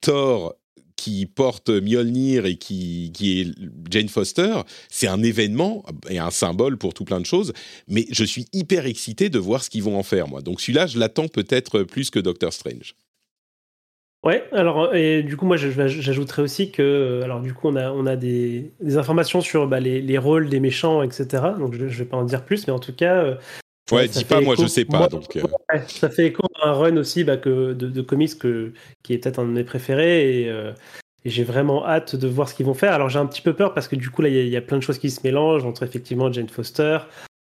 Thor 0.00 0.54
qui 0.98 1.26
porte 1.26 1.70
Mjolnir 1.70 2.44
et 2.44 2.56
qui, 2.56 3.12
qui 3.14 3.40
est 3.40 3.54
Jane 3.88 4.08
Foster, 4.08 4.62
c'est 4.90 5.06
un 5.06 5.22
événement 5.22 5.84
et 6.10 6.18
un 6.18 6.30
symbole 6.30 6.76
pour 6.76 6.92
tout 6.92 7.04
plein 7.04 7.20
de 7.20 7.24
choses. 7.24 7.52
Mais 7.86 8.06
je 8.10 8.24
suis 8.24 8.46
hyper 8.52 8.84
excité 8.84 9.30
de 9.30 9.38
voir 9.38 9.62
ce 9.62 9.70
qu'ils 9.70 9.84
vont 9.84 9.96
en 9.96 10.02
faire, 10.02 10.26
moi. 10.26 10.42
Donc 10.42 10.60
celui-là, 10.60 10.86
je 10.86 10.98
l'attends 10.98 11.28
peut-être 11.28 11.84
plus 11.84 12.10
que 12.10 12.18
Doctor 12.18 12.52
Strange. 12.52 12.96
Ouais, 14.24 14.42
alors 14.50 14.96
et 14.96 15.22
du 15.22 15.36
coup 15.36 15.46
moi 15.46 15.56
j'ajouterais 15.56 16.42
aussi 16.42 16.72
que 16.72 17.20
alors 17.22 17.40
du 17.40 17.54
coup 17.54 17.68
on 17.68 17.76
a 17.76 17.92
on 17.92 18.04
a 18.04 18.16
des, 18.16 18.72
informations 18.96 19.40
sur 19.40 19.68
bah, 19.68 19.78
les, 19.78 20.02
les, 20.02 20.18
rôles 20.18 20.48
des 20.48 20.58
méchants 20.58 21.04
etc. 21.04 21.44
Donc 21.56 21.74
je, 21.74 21.86
je 21.86 21.98
vais 21.98 22.04
pas 22.04 22.16
en 22.16 22.24
dire 22.24 22.44
plus, 22.44 22.66
mais 22.66 22.72
en 22.72 22.80
tout 22.80 22.92
cas 22.92 23.38
Ouais, 23.90 24.08
dis 24.08 24.24
pas, 24.24 24.40
moi 24.40 24.54
je 24.58 24.66
sais 24.66 24.84
pas. 24.84 25.08
donc, 25.08 25.36
euh. 25.36 25.42
ça 25.88 26.10
fait 26.10 26.26
écho 26.26 26.42
à 26.62 26.68
un 26.68 26.72
run 26.72 26.96
aussi 26.96 27.24
bah, 27.24 27.36
que, 27.36 27.72
de, 27.72 28.02
comics 28.02 28.38
que, 28.38 28.72
qui 29.02 29.14
est 29.14 29.18
peut-être 29.18 29.38
un 29.38 29.44
de 29.44 29.50
mes 29.50 29.64
préférés 29.64 30.42
et, 30.42 30.48
euh, 30.50 30.72
et 31.24 31.30
j'ai 31.30 31.44
vraiment 31.44 31.86
hâte 31.86 32.16
de 32.16 32.28
voir 32.28 32.48
ce 32.48 32.54
qu'ils 32.54 32.66
vont 32.66 32.74
faire. 32.74 32.92
Alors 32.92 33.08
j'ai 33.08 33.18
un 33.18 33.26
petit 33.26 33.42
peu 33.42 33.54
peur 33.54 33.74
parce 33.74 33.88
que 33.88 33.96
du 33.96 34.10
coup 34.10 34.22
là 34.22 34.28
il 34.28 34.48
y, 34.48 34.56
a 34.56 34.60
plein 34.60 34.78
de 34.78 34.82
choses 34.82 34.98
qui 34.98 35.10
se 35.10 35.20
mélangent 35.24 35.64
entre 35.64 35.82
effectivement 35.82 36.30
Jane 36.32 36.48
Foster, 36.48 36.98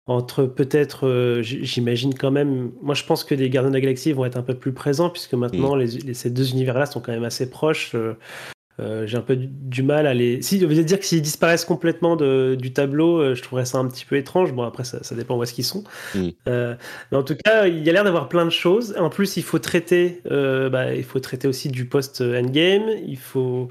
entre 0.05 0.45
peut-être, 0.45 1.05
euh, 1.07 1.41
j'imagine 1.41 2.13
quand 2.13 2.31
même, 2.31 2.71
moi 2.81 2.95
je 2.95 3.03
pense 3.03 3.23
que 3.23 3.35
les 3.35 3.49
Gardiens 3.49 3.71
de 3.71 3.75
la 3.75 3.81
Galaxie 3.81 4.13
vont 4.13 4.25
être 4.25 4.37
un 4.37 4.43
peu 4.43 4.55
plus 4.55 4.73
présents 4.73 5.09
puisque 5.09 5.33
maintenant 5.33 5.75
mm. 5.75 5.79
les, 5.79 6.13
ces 6.13 6.29
deux 6.29 6.51
univers-là 6.51 6.85
sont 6.85 7.01
quand 7.01 7.11
même 7.11 7.25
assez 7.25 7.49
proches. 7.49 7.93
Euh, 7.95 8.13
j'ai 8.79 9.17
un 9.17 9.21
peu 9.21 9.35
du, 9.35 9.81
mal 9.83 10.05
à 10.05 10.13
les. 10.13 10.41
Si, 10.41 10.63
vous 10.63 10.73
dire 10.73 10.99
que 10.99 11.05
s'ils 11.05 11.21
disparaissent 11.21 11.65
complètement 11.65 12.15
de, 12.15 12.55
du 12.59 12.73
tableau, 12.73 13.19
euh, 13.19 13.35
je 13.35 13.41
trouverais 13.41 13.65
ça 13.65 13.79
un 13.79 13.87
petit 13.87 14.05
peu 14.05 14.17
étrange. 14.17 14.53
Bon, 14.53 14.63
après, 14.63 14.83
ça, 14.83 15.03
ça 15.03 15.15
dépend 15.15 15.35
où 15.37 15.43
est-ce 15.43 15.53
qu'ils 15.53 15.65
sont. 15.65 15.83
Mm. 16.13 16.29
Euh, 16.47 16.75
mais 17.11 17.17
en 17.17 17.23
tout 17.23 17.35
cas, 17.35 17.67
il 17.67 17.83
y 17.83 17.89
a 17.89 17.93
l'air 17.93 18.03
d'avoir 18.03 18.29
plein 18.29 18.45
de 18.45 18.51
choses. 18.51 18.95
En 18.99 19.09
plus, 19.09 19.37
il 19.37 19.43
faut 19.43 19.59
traiter, 19.59 20.21
bah, 20.29 20.93
il 20.93 21.03
faut 21.03 21.19
traiter 21.19 21.47
aussi 21.47 21.69
du 21.69 21.85
post-endgame. 21.85 22.89
Il 23.05 23.17
faut 23.17 23.67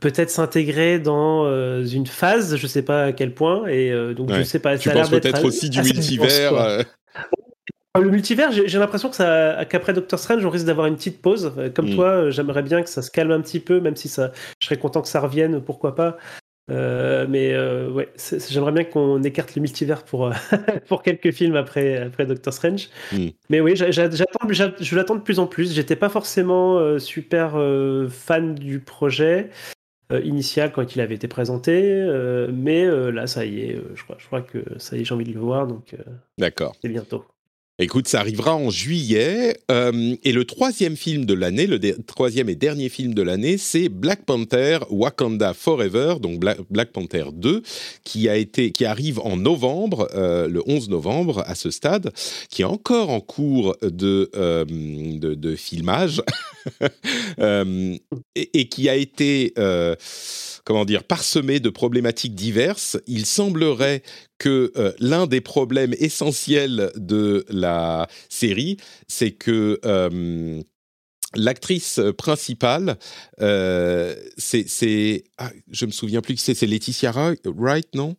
peut-être 0.00 0.30
s'intégrer 0.30 0.98
dans 0.98 1.46
une 1.84 2.06
phase, 2.06 2.56
je 2.56 2.66
sais 2.66 2.82
pas 2.82 3.04
à 3.04 3.12
quel 3.12 3.34
point. 3.34 3.66
Et 3.66 3.92
donc, 4.14 4.32
je 4.32 4.42
sais 4.42 4.60
pas. 4.60 4.78
Tu 4.78 4.90
penses 4.90 5.10
peut-être 5.10 5.44
aussi 5.44 5.70
du 5.70 5.82
multivers 5.82 6.84
le 8.00 8.10
multivers, 8.10 8.52
j'ai 8.52 8.78
l'impression 8.78 9.10
que 9.10 9.64
qu'après 9.64 9.92
Doctor 9.92 10.18
Strange, 10.18 10.44
on 10.44 10.50
risque 10.50 10.66
d'avoir 10.66 10.86
une 10.86 10.96
petite 10.96 11.20
pause. 11.22 11.52
Euh, 11.58 11.70
comme 11.70 11.90
mm. 11.90 11.94
toi, 11.94 12.06
euh, 12.06 12.30
j'aimerais 12.30 12.62
bien 12.62 12.82
que 12.82 12.88
ça 12.88 13.02
se 13.02 13.10
calme 13.10 13.30
un 13.30 13.40
petit 13.40 13.60
peu, 13.60 13.80
même 13.80 13.96
si 13.96 14.08
ça, 14.08 14.32
je 14.60 14.66
serais 14.66 14.78
content 14.78 15.02
que 15.02 15.08
ça 15.08 15.20
revienne, 15.20 15.60
pourquoi 15.60 15.94
pas. 15.94 16.16
Euh, 16.68 17.26
mais 17.28 17.56
ouais, 17.92 18.08
j'aimerais 18.48 18.72
bien 18.72 18.84
qu'on 18.84 19.22
écarte 19.22 19.54
le 19.54 19.62
multivers 19.62 20.02
pour, 20.04 20.32
pour 20.88 21.02
quelques 21.02 21.30
films 21.30 21.54
après, 21.54 21.98
après 21.98 22.26
Doctor 22.26 22.52
Strange. 22.52 22.88
Mm. 23.12 23.28
Mais 23.50 23.60
oui, 23.60 23.76
j'attends, 23.76 24.48
je 24.50 24.96
l'attends 24.96 25.14
de 25.14 25.22
plus 25.22 25.38
en 25.38 25.46
plus. 25.46 25.72
J'étais 25.72 25.96
pas 25.96 26.08
forcément 26.08 26.98
super 26.98 27.52
fan 28.10 28.54
du 28.54 28.80
projet. 28.80 29.50
initial 30.24 30.72
quand 30.72 30.94
il 30.96 31.00
avait 31.00 31.14
été 31.14 31.28
présenté, 31.28 32.04
mais 32.52 32.84
là, 33.12 33.28
ça 33.28 33.44
y 33.44 33.60
est, 33.60 33.80
je 33.94 34.02
crois, 34.02 34.16
je 34.18 34.26
crois 34.26 34.42
que 34.42 34.64
ça 34.78 34.96
y 34.96 35.02
est, 35.02 35.04
j'ai 35.04 35.14
envie 35.14 35.24
de 35.24 35.32
le 35.32 35.40
voir, 35.40 35.68
donc 35.68 35.94
D'accord. 36.36 36.74
c'est 36.82 36.88
bientôt. 36.88 37.24
Écoute, 37.78 38.08
ça 38.08 38.20
arrivera 38.20 38.56
en 38.56 38.70
juillet. 38.70 39.54
Euh, 39.70 40.16
et 40.24 40.32
le 40.32 40.46
troisième 40.46 40.96
film 40.96 41.26
de 41.26 41.34
l'année, 41.34 41.66
le 41.66 41.78
troisième 42.04 42.48
et 42.48 42.54
dernier 42.54 42.88
film 42.88 43.12
de 43.12 43.20
l'année, 43.20 43.58
c'est 43.58 43.90
Black 43.90 44.24
Panther 44.24 44.78
Wakanda 44.88 45.52
Forever, 45.52 46.14
donc 46.18 46.40
Black, 46.40 46.92
Panther 46.92 47.24
2, 47.34 47.62
qui 48.02 48.30
a 48.30 48.36
été, 48.36 48.72
qui 48.72 48.86
arrive 48.86 49.20
en 49.20 49.36
novembre, 49.36 50.08
euh, 50.14 50.48
le 50.48 50.62
11 50.66 50.88
novembre 50.88 51.44
à 51.46 51.54
ce 51.54 51.70
stade, 51.70 52.14
qui 52.48 52.62
est 52.62 52.66
encore 52.66 53.10
en 53.10 53.20
cours 53.20 53.76
de 53.82 54.30
euh, 54.36 54.64
de, 54.64 55.34
de, 55.34 55.54
filmage 55.54 56.22
et, 57.38 58.60
et, 58.60 58.68
qui 58.68 58.88
a 58.88 58.94
été 58.94 59.54
comment 60.66 60.84
dire, 60.84 61.04
parsemé 61.04 61.60
de 61.60 61.70
problématiques 61.70 62.34
diverses. 62.34 62.98
Il 63.06 63.24
semblerait 63.24 64.02
que 64.38 64.72
euh, 64.76 64.92
l'un 64.98 65.26
des 65.28 65.40
problèmes 65.40 65.94
essentiels 65.98 66.90
de 66.96 67.46
la 67.48 68.08
série, 68.28 68.76
c'est 69.06 69.30
que 69.30 69.78
euh, 69.84 70.60
l'actrice 71.36 72.00
principale, 72.18 72.98
euh, 73.40 74.16
c'est, 74.36 75.24
ah, 75.38 75.52
je 75.70 75.86
me 75.86 75.92
souviens 75.92 76.20
plus 76.20 76.34
qui 76.34 76.42
c'est, 76.42 76.54
c'est 76.54 76.66
Laetitia 76.66 77.12
Wright, 77.44 77.94
non? 77.94 78.16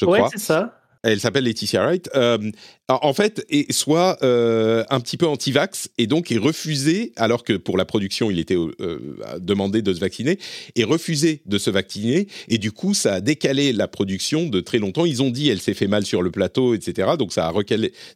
Je 0.00 0.06
ouais, 0.06 0.22
c'est 0.32 0.40
ça. 0.40 0.80
Elle 1.02 1.20
s'appelle 1.20 1.44
Laetitia 1.44 1.84
Wright. 1.84 2.10
Euh, 2.14 2.50
en 2.88 3.12
fait, 3.12 3.44
est 3.50 3.72
soit 3.72 4.18
euh, 4.22 4.84
un 4.90 5.00
petit 5.00 5.16
peu 5.16 5.26
anti-vax 5.26 5.90
et 5.98 6.06
donc 6.06 6.30
est 6.30 6.38
refusé, 6.38 7.12
alors 7.16 7.42
que 7.42 7.54
pour 7.54 7.76
la 7.76 7.84
production, 7.84 8.30
il 8.30 8.38
était 8.38 8.56
euh, 8.56 9.16
demandé 9.40 9.82
de 9.82 9.92
se 9.92 9.98
vacciner, 9.98 10.38
est 10.76 10.84
refusé 10.84 11.42
de 11.46 11.58
se 11.58 11.70
vacciner. 11.70 12.28
Et 12.48 12.58
du 12.58 12.70
coup, 12.70 12.94
ça 12.94 13.14
a 13.14 13.20
décalé 13.20 13.72
la 13.72 13.88
production 13.88 14.46
de 14.48 14.60
très 14.60 14.78
longtemps. 14.78 15.04
Ils 15.04 15.22
ont 15.22 15.30
dit 15.30 15.48
elle 15.48 15.60
s'est 15.60 15.74
fait 15.74 15.88
mal 15.88 16.06
sur 16.06 16.22
le 16.22 16.30
plateau, 16.30 16.74
etc. 16.74 17.12
Donc 17.18 17.32
ça 17.32 17.48
a 17.48 17.52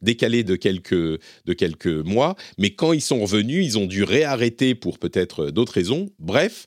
décalé 0.03 0.45
de 0.45 0.55
quelques, 0.55 0.93
de 0.93 1.53
quelques 1.53 1.87
mois. 1.87 2.37
Mais 2.59 2.71
quand 2.71 2.93
ils 2.93 3.01
sont 3.01 3.21
revenus, 3.21 3.65
ils 3.65 3.79
ont 3.79 3.87
dû 3.87 4.05
réarrêter 4.05 4.75
pour 4.75 4.99
peut-être 4.99 5.51
d'autres 5.51 5.73
raisons. 5.73 6.11
Bref, 6.19 6.67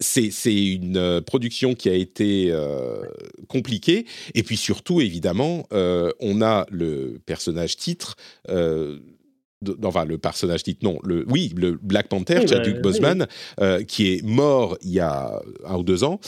c'est 0.00 0.54
une 0.54 1.20
production 1.26 1.74
qui 1.74 1.90
a 1.90 1.94
été 1.94 2.54
compliquée. 3.48 4.06
Et 4.34 4.42
puis 4.42 4.56
surtout, 4.56 5.00
évidemment, 5.00 5.66
euh, 5.72 6.10
on 6.20 6.42
a 6.42 6.66
personnage 7.26 7.76
titre. 7.76 8.16
Euh, 8.48 8.98
enfin, 9.82 10.04
le 10.04 10.18
personnage 10.18 10.62
titre, 10.62 10.80
non, 10.84 10.98
le, 11.02 11.24
oui, 11.28 11.52
le 11.56 11.78
Black 11.82 12.08
Panther, 12.08 12.46
Chadwick 12.46 12.76
bah, 12.76 12.82
Boseman, 12.82 13.26
euh, 13.60 13.82
qui 13.82 14.12
est 14.12 14.22
mort 14.24 14.78
il 14.82 14.90
y 14.90 15.00
a 15.00 15.40
un 15.64 15.76
ou 15.76 15.82
deux 15.82 16.04
ans. 16.04 16.20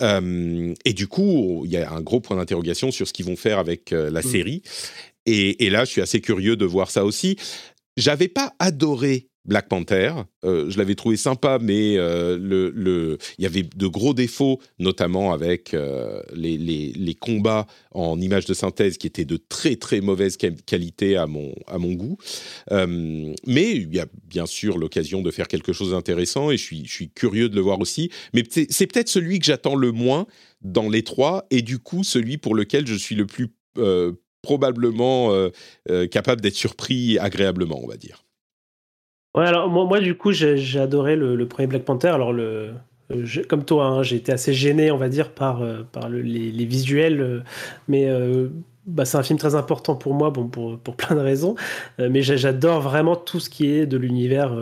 et 0.00 0.92
du 0.92 1.08
coup, 1.08 1.62
il 1.64 1.70
y 1.70 1.76
a 1.76 1.90
un 1.90 2.00
gros 2.00 2.20
point 2.20 2.36
d'interrogation 2.36 2.90
sur 2.90 3.08
ce 3.08 3.12
qu'ils 3.12 3.26
vont 3.26 3.36
faire 3.36 3.58
avec 3.58 3.90
la 3.90 4.20
mm. 4.20 4.22
série. 4.22 4.62
Et, 5.26 5.66
et, 5.66 5.70
là, 5.70 5.84
je 5.84 5.90
suis 5.90 6.00
assez 6.00 6.20
curieux 6.20 6.56
de 6.56 6.64
voir 6.64 6.90
ça 6.90 7.04
aussi. 7.04 7.36
J'avais 7.96 8.28
pas 8.28 8.54
adoré 8.60 9.28
Black 9.46 9.68
Panther. 9.68 10.12
Euh, 10.44 10.68
je 10.70 10.78
l'avais 10.78 10.94
trouvé 10.94 11.16
sympa, 11.16 11.58
mais 11.60 11.96
euh, 11.96 13.16
il 13.38 13.42
y 13.42 13.46
avait 13.46 13.62
de 13.62 13.86
gros 13.86 14.12
défauts, 14.12 14.60
notamment 14.78 15.32
avec 15.32 15.72
euh, 15.74 16.22
les, 16.34 17.16
combats 17.20 17.66
en 17.92 18.20
images 18.20 18.44
de 18.44 18.54
synthèse 18.54 18.98
qui 18.98 19.06
étaient 19.06 19.24
de 19.24 19.36
très 19.36 19.76
très 19.76 20.00
mauvaise 20.00 20.36
qualité 20.36 21.16
à 21.16 21.26
mon, 21.26 21.54
goût. 21.94 22.18
mais 22.70 23.70
il 23.72 23.94
y 23.94 24.00
a 24.00 24.06
bien 24.24 24.44
sûr 24.44 24.76
l'occasion 24.76 25.22
de 25.22 25.30
faire 25.30 25.48
quelque 25.48 25.72
chose 25.72 25.92
d'intéressant 25.92 26.50
et 26.50 26.56
je 26.56 26.84
suis 26.84 27.10
curieux 27.10 27.48
de 27.48 27.54
le 27.54 27.62
voir 27.62 27.80
aussi. 27.80 28.10
Mais 28.34 28.44
c'est 28.50 28.86
peut-être 28.86 29.08
celui 29.08 29.38
que 29.38 29.46
j'attends 29.46 29.76
le 29.76 29.92
moins 29.92 30.26
dans 30.60 30.88
les 30.88 31.02
trois 31.02 31.46
et 31.50 31.62
du 31.62 31.78
coup 31.78 32.04
celui 32.04 32.36
pour 32.36 32.54
lequel 32.54 32.86
je 32.86 32.94
suis 32.94 33.14
le 33.14 33.26
plus 33.26 33.48
probablement 34.42 35.32
capable 36.10 36.42
d'être 36.42 36.54
surpris 36.54 37.18
agréablement, 37.18 37.80
on 37.82 37.88
va 37.88 37.96
dire. 37.96 38.25
Ouais, 39.36 39.44
alors 39.46 39.68
moi, 39.68 39.84
moi 39.84 40.00
du 40.00 40.16
coup, 40.16 40.32
j'ai 40.32 40.80
adoré 40.80 41.14
le, 41.14 41.46
premier 41.46 41.66
Black 41.66 41.84
Panther. 41.84 42.08
Alors, 42.08 42.32
le, 42.32 42.72
comme 43.48 43.64
toi, 43.64 43.86
hein, 43.86 44.02
j'ai 44.02 44.16
été 44.16 44.32
assez 44.32 44.52
gêné, 44.52 44.90
on 44.90 44.96
va 44.96 45.08
dire, 45.08 45.30
par, 45.30 45.62
euh, 45.62 45.82
par 45.92 46.08
les, 46.08 46.64
visuels, 46.64 47.20
euh, 47.20 47.40
mais 47.86 48.08
euh, 48.08 48.48
bah, 48.86 49.04
c'est 49.04 49.18
un 49.18 49.22
film 49.22 49.38
très 49.38 49.54
important 49.54 49.94
pour 49.94 50.14
moi, 50.14 50.30
bon, 50.30 50.48
pour, 50.48 50.78
pour 50.78 50.96
plein 50.96 51.14
de 51.16 51.20
raisons, 51.20 51.54
mais 51.98 52.22
j'adore 52.22 52.80
vraiment 52.80 53.16
tout 53.16 53.40
ce 53.40 53.50
qui 53.50 53.70
est 53.70 53.86
de 53.86 53.96
l'univers, 53.96 54.56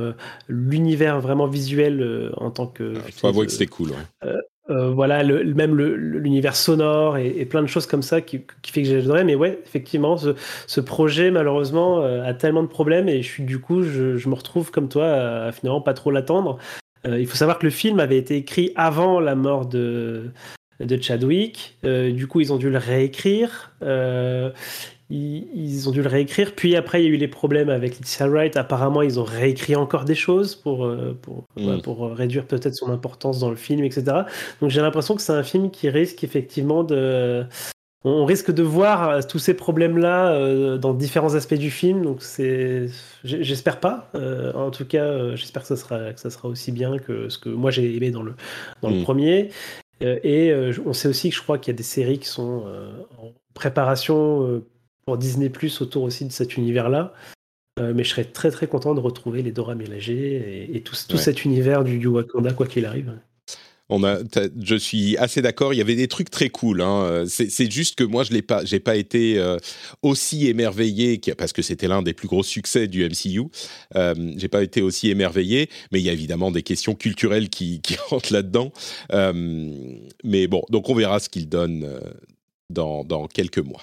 l'univers 0.48 1.20
vraiment 1.20 1.46
visuel 1.46 2.32
en 2.38 2.50
tant 2.50 2.66
que. 2.66 2.94
Il 3.06 3.12
faut 3.12 3.28
avouer 3.28 3.46
que 3.46 3.52
c'était 3.52 3.66
cool. 3.66 3.90
Ouais. 3.90 4.30
Euh, 4.70 4.90
voilà, 4.90 5.22
le, 5.22 5.44
même 5.52 5.76
l'univers 5.76 6.56
sonore 6.56 7.18
et, 7.18 7.44
plein 7.44 7.60
de 7.60 7.66
choses 7.66 7.86
comme 7.86 8.02
ça 8.02 8.22
qui, 8.22 8.44
fait 8.66 8.82
que 8.82 8.88
j'adorais. 8.88 9.24
Mais 9.24 9.34
ouais, 9.34 9.60
effectivement, 9.64 10.16
ce, 10.16 10.80
projet, 10.80 11.30
malheureusement, 11.30 12.00
euh, 12.02 12.24
a 12.24 12.32
tellement 12.32 12.62
de 12.62 12.68
problèmes 12.68 13.08
et 13.08 13.22
je 13.22 13.28
suis 13.28 13.42
du 13.42 13.60
coup, 13.60 13.82
je, 13.82 14.28
me 14.28 14.34
retrouve 14.34 14.70
comme 14.70 14.88
toi 14.88 15.06
à, 15.06 15.52
finalement 15.52 15.82
pas 15.82 15.94
trop 15.94 16.10
l'attendre. 16.10 16.58
Euh, 17.06 17.20
il 17.20 17.26
faut 17.26 17.36
savoir 17.36 17.58
que 17.58 17.66
le 17.66 17.70
film 17.70 18.00
avait 18.00 18.16
été 18.16 18.36
écrit 18.36 18.72
avant 18.74 19.20
la 19.20 19.34
mort 19.34 19.66
de, 19.66 20.30
de 20.80 21.02
Chadwick. 21.02 21.78
du 21.82 22.26
coup, 22.26 22.40
ils 22.40 22.52
ont 22.52 22.56
dû 22.56 22.70
le 22.70 22.78
réécrire 22.78 23.72
ils, 25.10 25.88
ont 25.88 25.92
dû 25.92 26.02
le 26.02 26.08
réécrire. 26.08 26.54
Puis 26.54 26.76
après, 26.76 27.02
il 27.02 27.06
y 27.06 27.10
a 27.10 27.14
eu 27.14 27.16
les 27.16 27.28
problèmes 27.28 27.68
avec 27.68 27.98
Leticia 27.98 28.26
Wright. 28.26 28.56
Apparemment, 28.56 29.02
ils 29.02 29.20
ont 29.20 29.24
réécrit 29.24 29.76
encore 29.76 30.04
des 30.04 30.14
choses 30.14 30.54
pour, 30.54 30.86
euh, 30.86 31.16
pour, 31.20 31.44
mm. 31.56 31.82
pour 31.82 32.10
réduire 32.10 32.46
peut-être 32.46 32.74
son 32.74 32.90
importance 32.90 33.38
dans 33.38 33.50
le 33.50 33.56
film, 33.56 33.84
etc. 33.84 34.04
Donc 34.60 34.70
j'ai 34.70 34.80
l'impression 34.80 35.14
que 35.14 35.22
c'est 35.22 35.32
un 35.32 35.42
film 35.42 35.70
qui 35.70 35.88
risque 35.88 36.24
effectivement 36.24 36.84
de. 36.84 37.44
On 38.06 38.26
risque 38.26 38.50
de 38.50 38.62
voir 38.62 39.08
euh, 39.08 39.20
tous 39.26 39.38
ces 39.38 39.54
problèmes-là 39.54 40.32
euh, 40.32 40.76
dans 40.76 40.92
différents 40.92 41.34
aspects 41.34 41.54
du 41.54 41.70
film. 41.70 42.02
Donc 42.02 42.22
c'est, 42.22 42.88
j'espère 43.24 43.80
pas. 43.80 44.10
en 44.54 44.70
tout 44.70 44.86
cas, 44.86 45.34
j'espère 45.36 45.62
que 45.62 45.68
ça 45.68 45.76
sera 45.76 46.12
que 46.12 46.20
ça 46.20 46.30
sera 46.30 46.48
aussi 46.48 46.72
bien 46.72 46.98
que 46.98 47.28
ce 47.28 47.38
que 47.38 47.50
moi 47.50 47.70
j'ai 47.70 47.94
aimé 47.94 48.10
dans 48.10 48.22
le 48.22 48.34
dans 48.80 48.90
le 48.90 49.00
mm. 49.00 49.02
premier. 49.02 49.50
et 50.00 50.54
on 50.84 50.94
sait 50.94 51.08
aussi 51.08 51.28
que 51.28 51.36
je 51.36 51.42
crois 51.42 51.58
qu'il 51.58 51.72
y 51.72 51.76
a 51.76 51.78
des 51.78 51.82
séries 51.82 52.18
qui 52.18 52.28
sont 52.28 52.64
en 53.18 53.32
préparation 53.54 54.62
pour 55.04 55.18
Disney 55.18 55.48
Plus 55.48 55.80
autour 55.80 56.02
aussi 56.02 56.24
de 56.24 56.32
cet 56.32 56.56
univers-là. 56.56 57.12
Euh, 57.80 57.92
mais 57.94 58.04
je 58.04 58.10
serais 58.10 58.24
très 58.24 58.50
très 58.50 58.68
content 58.68 58.94
de 58.94 59.00
retrouver 59.00 59.42
les 59.42 59.50
Dora 59.50 59.74
et, 59.74 60.82
tout, 60.84 60.94
cet 60.94 61.44
univers 61.44 61.82
du, 61.82 62.06
Wakanda, 62.06 62.52
quoi 62.52 62.66
qu'il 62.66 62.86
arrive. 62.86 63.18
On 63.90 64.02
a, 64.02 64.18
je 64.62 64.76
suis 64.76 65.16
assez 65.18 65.42
d'accord. 65.42 65.74
Il 65.74 65.76
y 65.76 65.82
avait 65.82 65.96
des 65.96 66.08
trucs 66.08 66.30
très 66.30 66.48
cool. 66.48 66.80
Hein. 66.80 67.24
C'est 67.26 67.70
juste 67.70 67.96
que 67.96 68.04
moi, 68.04 68.24
je 68.24 68.32
n'ai 68.32 68.40
pas, 68.40 68.64
j'ai 68.64 68.80
pas 68.80 68.96
été 68.96 69.38
euh, 69.38 69.58
aussi 70.00 70.46
émerveillé 70.46 71.20
parce 71.36 71.52
que 71.52 71.60
c'était 71.60 71.86
l'un 71.86 72.00
des 72.00 72.14
plus 72.14 72.26
gros 72.26 72.42
succès 72.42 72.88
du 72.88 73.04
MCU. 73.04 73.42
Euh, 73.94 74.14
j'ai 74.36 74.48
pas 74.48 74.62
été 74.62 74.80
aussi 74.80 75.10
émerveillé, 75.10 75.68
mais 75.92 76.00
il 76.00 76.04
y 76.04 76.08
a 76.08 76.14
évidemment 76.14 76.50
des 76.50 76.62
questions 76.62 76.94
culturelles 76.94 77.50
qui, 77.50 77.80
qui 77.82 77.96
rentrent 78.08 78.32
là-dedans. 78.32 78.72
Euh, 79.12 79.32
mais 80.24 80.46
bon, 80.46 80.62
donc 80.70 80.88
on 80.88 80.94
verra 80.94 81.20
ce 81.20 81.28
qu'il 81.28 81.48
donne 81.48 82.00
dans, 82.70 83.04
dans 83.04 83.26
quelques 83.26 83.58
mois. 83.58 83.82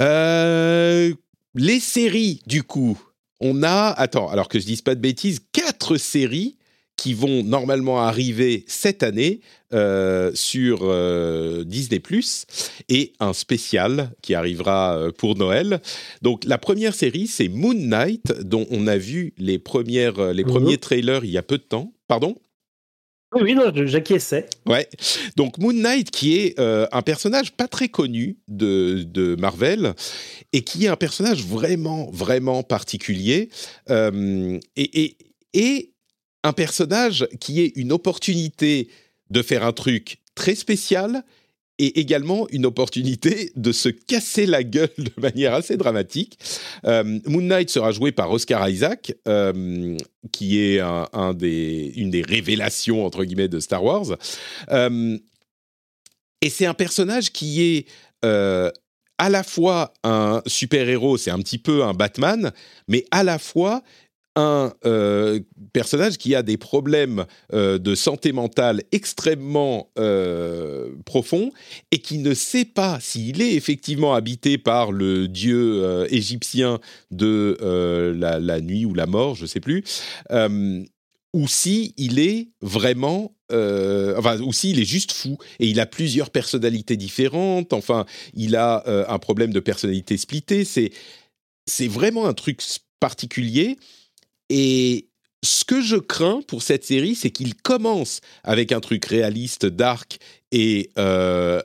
Euh, 0.00 1.12
les 1.54 1.80
séries, 1.80 2.40
du 2.46 2.62
coup, 2.62 3.00
on 3.40 3.62
a, 3.62 3.94
attends, 3.96 4.28
alors 4.28 4.48
que 4.48 4.58
je 4.58 4.66
dise 4.66 4.82
pas 4.82 4.94
de 4.94 5.00
bêtises, 5.00 5.40
quatre 5.52 5.96
séries 5.96 6.56
qui 6.96 7.12
vont 7.12 7.42
normalement 7.42 8.00
arriver 8.00 8.64
cette 8.68 9.02
année 9.02 9.40
euh, 9.72 10.30
sur 10.34 10.80
euh, 10.82 11.64
Disney⁇ 11.64 11.98
et 12.88 13.12
un 13.18 13.32
spécial 13.32 14.12
qui 14.22 14.34
arrivera 14.34 15.08
pour 15.18 15.36
Noël. 15.36 15.80
Donc 16.22 16.44
la 16.44 16.56
première 16.56 16.94
série, 16.94 17.26
c'est 17.26 17.48
Moon 17.48 17.74
Knight, 17.74 18.32
dont 18.42 18.66
on 18.70 18.86
a 18.86 18.96
vu 18.96 19.34
les, 19.38 19.58
premières, 19.58 20.32
les 20.32 20.44
premiers 20.44 20.74
mhm. 20.74 20.78
trailers 20.78 21.24
il 21.24 21.30
y 21.30 21.38
a 21.38 21.42
peu 21.42 21.58
de 21.58 21.64
temps. 21.64 21.92
Pardon? 22.06 22.36
Oui, 23.40 23.56
j'acquiesçais. 23.86 24.46
Ouais. 24.66 24.88
Donc 25.36 25.58
Moon 25.58 25.72
Knight, 25.72 26.10
qui 26.10 26.38
est 26.38 26.58
euh, 26.58 26.86
un 26.92 27.02
personnage 27.02 27.52
pas 27.52 27.68
très 27.68 27.88
connu 27.88 28.38
de, 28.48 29.36
Marvel 29.38 29.94
et 30.52 30.62
qui 30.62 30.84
est 30.84 30.88
un 30.88 30.96
personnage 30.96 31.44
vraiment, 31.44 32.10
vraiment 32.10 32.62
particulier 32.62 33.48
euh, 33.90 34.58
et, 34.76 35.16
et 35.52 35.92
un 36.42 36.52
personnage 36.52 37.26
qui 37.40 37.60
est 37.60 37.72
une 37.76 37.92
opportunité 37.92 38.88
de 39.30 39.42
faire 39.42 39.64
un 39.64 39.72
truc 39.72 40.18
très 40.34 40.54
spécial 40.54 41.24
et 41.78 41.98
également 42.00 42.46
une 42.50 42.66
opportunité 42.66 43.50
de 43.56 43.72
se 43.72 43.88
casser 43.88 44.46
la 44.46 44.62
gueule 44.62 44.90
de 44.98 45.20
manière 45.20 45.54
assez 45.54 45.76
dramatique. 45.76 46.38
Euh, 46.84 47.18
Moon 47.26 47.42
Knight 47.42 47.70
sera 47.70 47.92
joué 47.92 48.12
par 48.12 48.30
Oscar 48.30 48.68
Isaac, 48.68 49.12
euh, 49.26 49.96
qui 50.30 50.60
est 50.60 50.80
un, 50.80 51.34
des, 51.34 51.92
une 51.96 52.10
des 52.10 52.22
révélations, 52.22 53.04
entre 53.04 53.24
guillemets, 53.24 53.48
de 53.48 53.60
Star 53.60 53.82
Wars. 53.82 54.16
Euh, 54.70 55.18
et 56.40 56.50
c'est 56.50 56.66
un 56.66 56.74
personnage 56.74 57.32
qui 57.32 57.62
est 57.62 57.86
à 59.18 59.28
la 59.28 59.42
fois 59.42 59.92
un 60.02 60.42
super-héros, 60.46 61.18
c'est 61.18 61.30
un 61.30 61.38
petit 61.38 61.58
peu 61.58 61.84
un 61.84 61.92
Batman, 61.92 62.52
mais 62.88 63.04
à 63.10 63.22
la 63.22 63.38
fois 63.38 63.82
un 64.36 64.72
euh, 64.84 65.40
personnage 65.72 66.18
qui 66.18 66.34
a 66.34 66.42
des 66.42 66.56
problèmes 66.56 67.24
euh, 67.52 67.78
de 67.78 67.94
santé 67.94 68.32
mentale 68.32 68.82
extrêmement 68.90 69.90
euh, 69.98 70.90
profonds 71.04 71.52
et 71.92 71.98
qui 71.98 72.18
ne 72.18 72.34
sait 72.34 72.64
pas 72.64 72.98
s'il 73.00 73.40
est 73.42 73.54
effectivement 73.54 74.14
habité 74.14 74.58
par 74.58 74.92
le 74.92 75.28
dieu 75.28 76.06
égyptien 76.10 76.80
de 77.10 77.56
la, 78.18 78.60
nuit 78.60 78.84
ou 78.84 78.94
la 78.94 79.06
mort, 79.06 79.34
je 79.34 79.42
ne 79.42 79.46
sais 79.46 79.60
plus, 79.60 79.84
ou 81.32 81.48
si 81.48 81.94
il 81.96 82.18
est 82.18 82.48
vraiment, 82.60 83.34
enfin, 83.50 84.40
ou 84.40 84.52
s'il 84.52 84.80
est 84.80 84.84
juste 84.84 85.12
fou 85.12 85.38
et 85.60 85.66
il 85.68 85.80
a 85.80 85.86
plusieurs 85.86 86.30
personnalités 86.30 86.96
différentes. 86.96 87.72
Enfin, 87.72 88.06
il 88.34 88.56
a 88.56 88.84
un 89.08 89.18
problème 89.18 89.52
de 89.52 89.60
personnalité 89.60 90.16
splittée. 90.16 90.64
C'est 90.64 91.88
vraiment 91.88 92.26
un 92.26 92.34
truc 92.34 92.60
particulier 93.00 93.76
et 94.50 95.08
ce 95.44 95.64
que 95.64 95.80
je 95.80 95.96
crains 95.96 96.40
pour 96.48 96.62
cette 96.62 96.84
série, 96.84 97.14
c'est 97.14 97.30
qu'il 97.30 97.54
commence 97.54 98.20
avec 98.42 98.72
un 98.72 98.80
truc 98.80 99.04
réaliste, 99.04 99.66
dark 99.66 100.18
et 100.50 100.90
euh, 100.98 101.60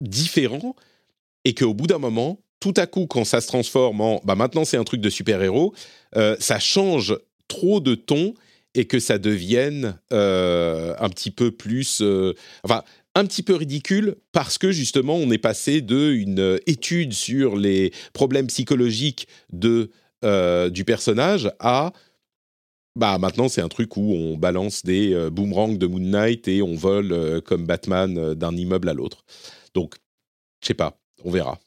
différent, 0.00 0.74
et 1.44 1.54
qu'au 1.54 1.72
bout 1.72 1.86
d'un 1.86 1.98
moment, 1.98 2.40
tout 2.58 2.74
à 2.76 2.86
coup, 2.86 3.06
quand 3.06 3.24
ça 3.24 3.40
se 3.40 3.46
transforme 3.46 4.00
en 4.00 4.20
bah 4.24 4.34
maintenant 4.34 4.64
c'est 4.64 4.76
un 4.76 4.84
truc 4.84 5.00
de 5.00 5.08
super-héros, 5.08 5.72
euh, 6.16 6.36
ça 6.40 6.58
change 6.58 7.16
trop 7.48 7.80
de 7.80 7.94
ton 7.94 8.34
et 8.74 8.86
que 8.86 8.98
ça 8.98 9.18
devienne 9.18 9.98
euh, 10.12 10.94
un 10.98 11.08
petit 11.08 11.30
peu 11.30 11.50
plus. 11.50 12.02
enfin, 12.64 12.82
un 13.14 13.24
petit 13.24 13.42
peu 13.42 13.54
ridicule 13.54 14.16
parce 14.32 14.58
que 14.58 14.70
justement 14.70 15.16
on 15.16 15.30
est 15.30 15.38
passé 15.38 15.80
d'une 15.80 16.60
étude 16.66 17.12
sur 17.12 17.56
les 17.56 17.92
problèmes 18.12 18.46
psychologiques 18.46 19.26
de 19.52 19.90
du 20.22 20.84
personnage 20.84 21.50
à 21.58 21.92
bah 22.96 23.18
maintenant 23.18 23.48
c'est 23.48 23.60
un 23.60 23.68
truc 23.68 23.96
où 23.96 24.14
on 24.14 24.36
balance 24.36 24.84
des 24.84 25.14
euh, 25.14 25.30
boomerangs 25.30 25.76
de 25.76 25.86
Moon 25.86 26.00
Knight 26.00 26.48
et 26.48 26.60
on 26.60 26.74
vole 26.74 27.12
euh, 27.12 27.40
comme 27.40 27.64
Batman 27.64 28.34
d'un 28.34 28.56
immeuble 28.56 28.88
à 28.88 28.94
l'autre. 28.94 29.24
Donc 29.74 29.94
je 30.60 30.68
sais 30.68 30.74
pas, 30.74 30.98
on 31.24 31.30
verra. 31.30 31.58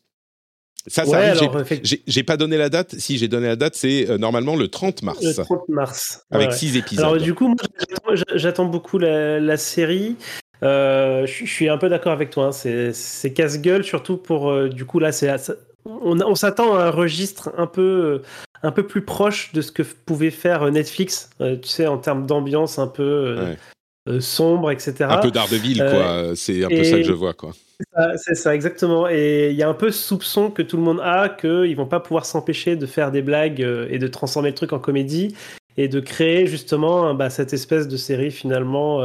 Ça, 0.86 1.06
ça 1.06 1.34
J'ai 1.82 2.24
pas 2.24 2.36
donné 2.36 2.58
la 2.58 2.68
date. 2.68 2.96
Si 3.00 3.18
j'ai 3.18 3.30
donné 3.30 3.48
la 3.48 3.56
date, 3.56 3.74
c'est 3.76 4.18
normalement 4.20 4.58
le 4.58 4.68
30 4.68 5.02
mars. 5.04 5.24
Le 5.24 5.34
30 5.34 5.70
mars. 5.70 6.26
Avec 6.30 6.52
6 6.52 6.76
épisodes. 6.76 7.06
Alors 7.06 7.18
du 7.18 7.34
coup, 7.34 7.56
j'attends 8.36 8.66
beaucoup 8.66 8.98
la, 8.98 9.56
série. 9.56 10.18
je 10.62 11.44
suis 11.46 11.70
un 11.70 11.78
peu 11.78 11.88
d'accord 11.88 12.12
avec 12.12 12.32
toi. 12.32 12.48
Hein. 12.48 12.92
C'est 12.92 13.34
casse-gueule, 13.34 13.86
surtout 13.86 14.18
pour. 14.18 14.68
du 14.68 14.84
coup, 14.84 15.00
là, 15.00 15.14
c'est 15.14 15.30
on, 15.86 16.36
s'attend 16.36 16.76
à 16.76 16.86
un 16.86 16.90
registre 16.90 17.52
un 17.58 17.68
peu, 17.68 18.22
un 18.62 18.72
peu 18.72 18.86
plus 18.86 19.04
proche 19.04 19.52
de 19.54 19.62
ce 19.62 19.72
que 19.72 19.84
pouvait 19.84 20.32
faire 20.32 20.70
Netflix, 20.72 21.30
euh, 21.42 21.58
tu 21.58 21.68
sais, 21.68 21.88
en 21.88 21.98
termes 21.98 22.26
d'ambiance 22.26 22.80
un 22.80 22.88
peu 22.88 23.04
euh, 23.04 23.56
euh, 24.10 24.20
sombre, 24.20 24.72
etc. 24.72 25.06
Un 25.10 25.18
peu 25.18 25.32
d'Ardeville, 25.32 25.78
quoi. 25.78 26.36
C'est 26.36 26.64
un 26.64 26.70
peu 26.70 26.84
ça 26.84 26.98
que 26.98 27.04
je 27.04 27.14
vois, 27.14 27.34
quoi. 27.34 27.52
C'est 28.16 28.36
ça, 28.36 28.56
exactement. 28.56 29.10
Et 29.10 29.50
il 29.52 29.58
y 29.58 29.64
a 29.64 29.70
un 29.70 29.74
peu 29.74 29.92
ce 29.92 30.02
soupçon 30.02 30.50
que 30.50 30.62
tout 30.62 30.78
le 30.78 30.84
monde 30.84 31.02
a 31.02 31.28
qu'ils 31.28 31.76
vont 31.76 31.86
pas 31.86 32.00
pouvoir 32.00 32.26
s'empêcher 32.26 32.76
de 32.76 32.86
faire 32.86 33.12
des 33.12 33.22
blagues 33.22 33.60
et 33.60 34.00
de 34.00 34.08
transformer 34.08 34.50
le 34.50 34.56
truc 34.56 34.72
en 34.74 34.80
comédie 34.80 35.36
et 35.76 35.88
de 35.88 36.00
créer 36.00 36.48
justement 36.48 37.14
bah, 37.14 37.30
cette 37.30 37.52
espèce 37.52 37.88
de 37.88 37.98
série 37.98 38.32
finalement 38.32 39.02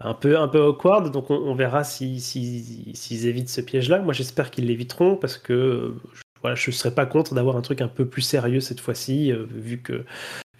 un 0.00 0.14
peu 0.14 0.38
un 0.38 0.48
peu 0.48 0.60
awkward. 0.60 1.10
Donc 1.12 1.30
on, 1.30 1.54
verra 1.54 1.84
s'ils 1.84 2.20
si, 2.20 2.94
évitent 3.26 3.48
ce 3.48 3.60
piège-là. 3.60 4.00
Moi 4.00 4.12
j'espère 4.12 4.50
qu'ils 4.50 4.66
l'éviteront 4.66 5.16
parce 5.16 5.38
que 5.38 5.94
je 6.54 6.70
ne 6.70 6.74
serais 6.74 6.94
pas 6.94 7.06
contre 7.06 7.34
d'avoir 7.34 7.56
un 7.56 7.62
truc 7.62 7.80
un 7.80 7.88
peu 7.88 8.06
plus 8.06 8.22
sérieux 8.22 8.60
cette 8.60 8.80
fois-ci, 8.80 9.32
euh, 9.32 9.44
vu 9.50 9.78
que 9.82 10.04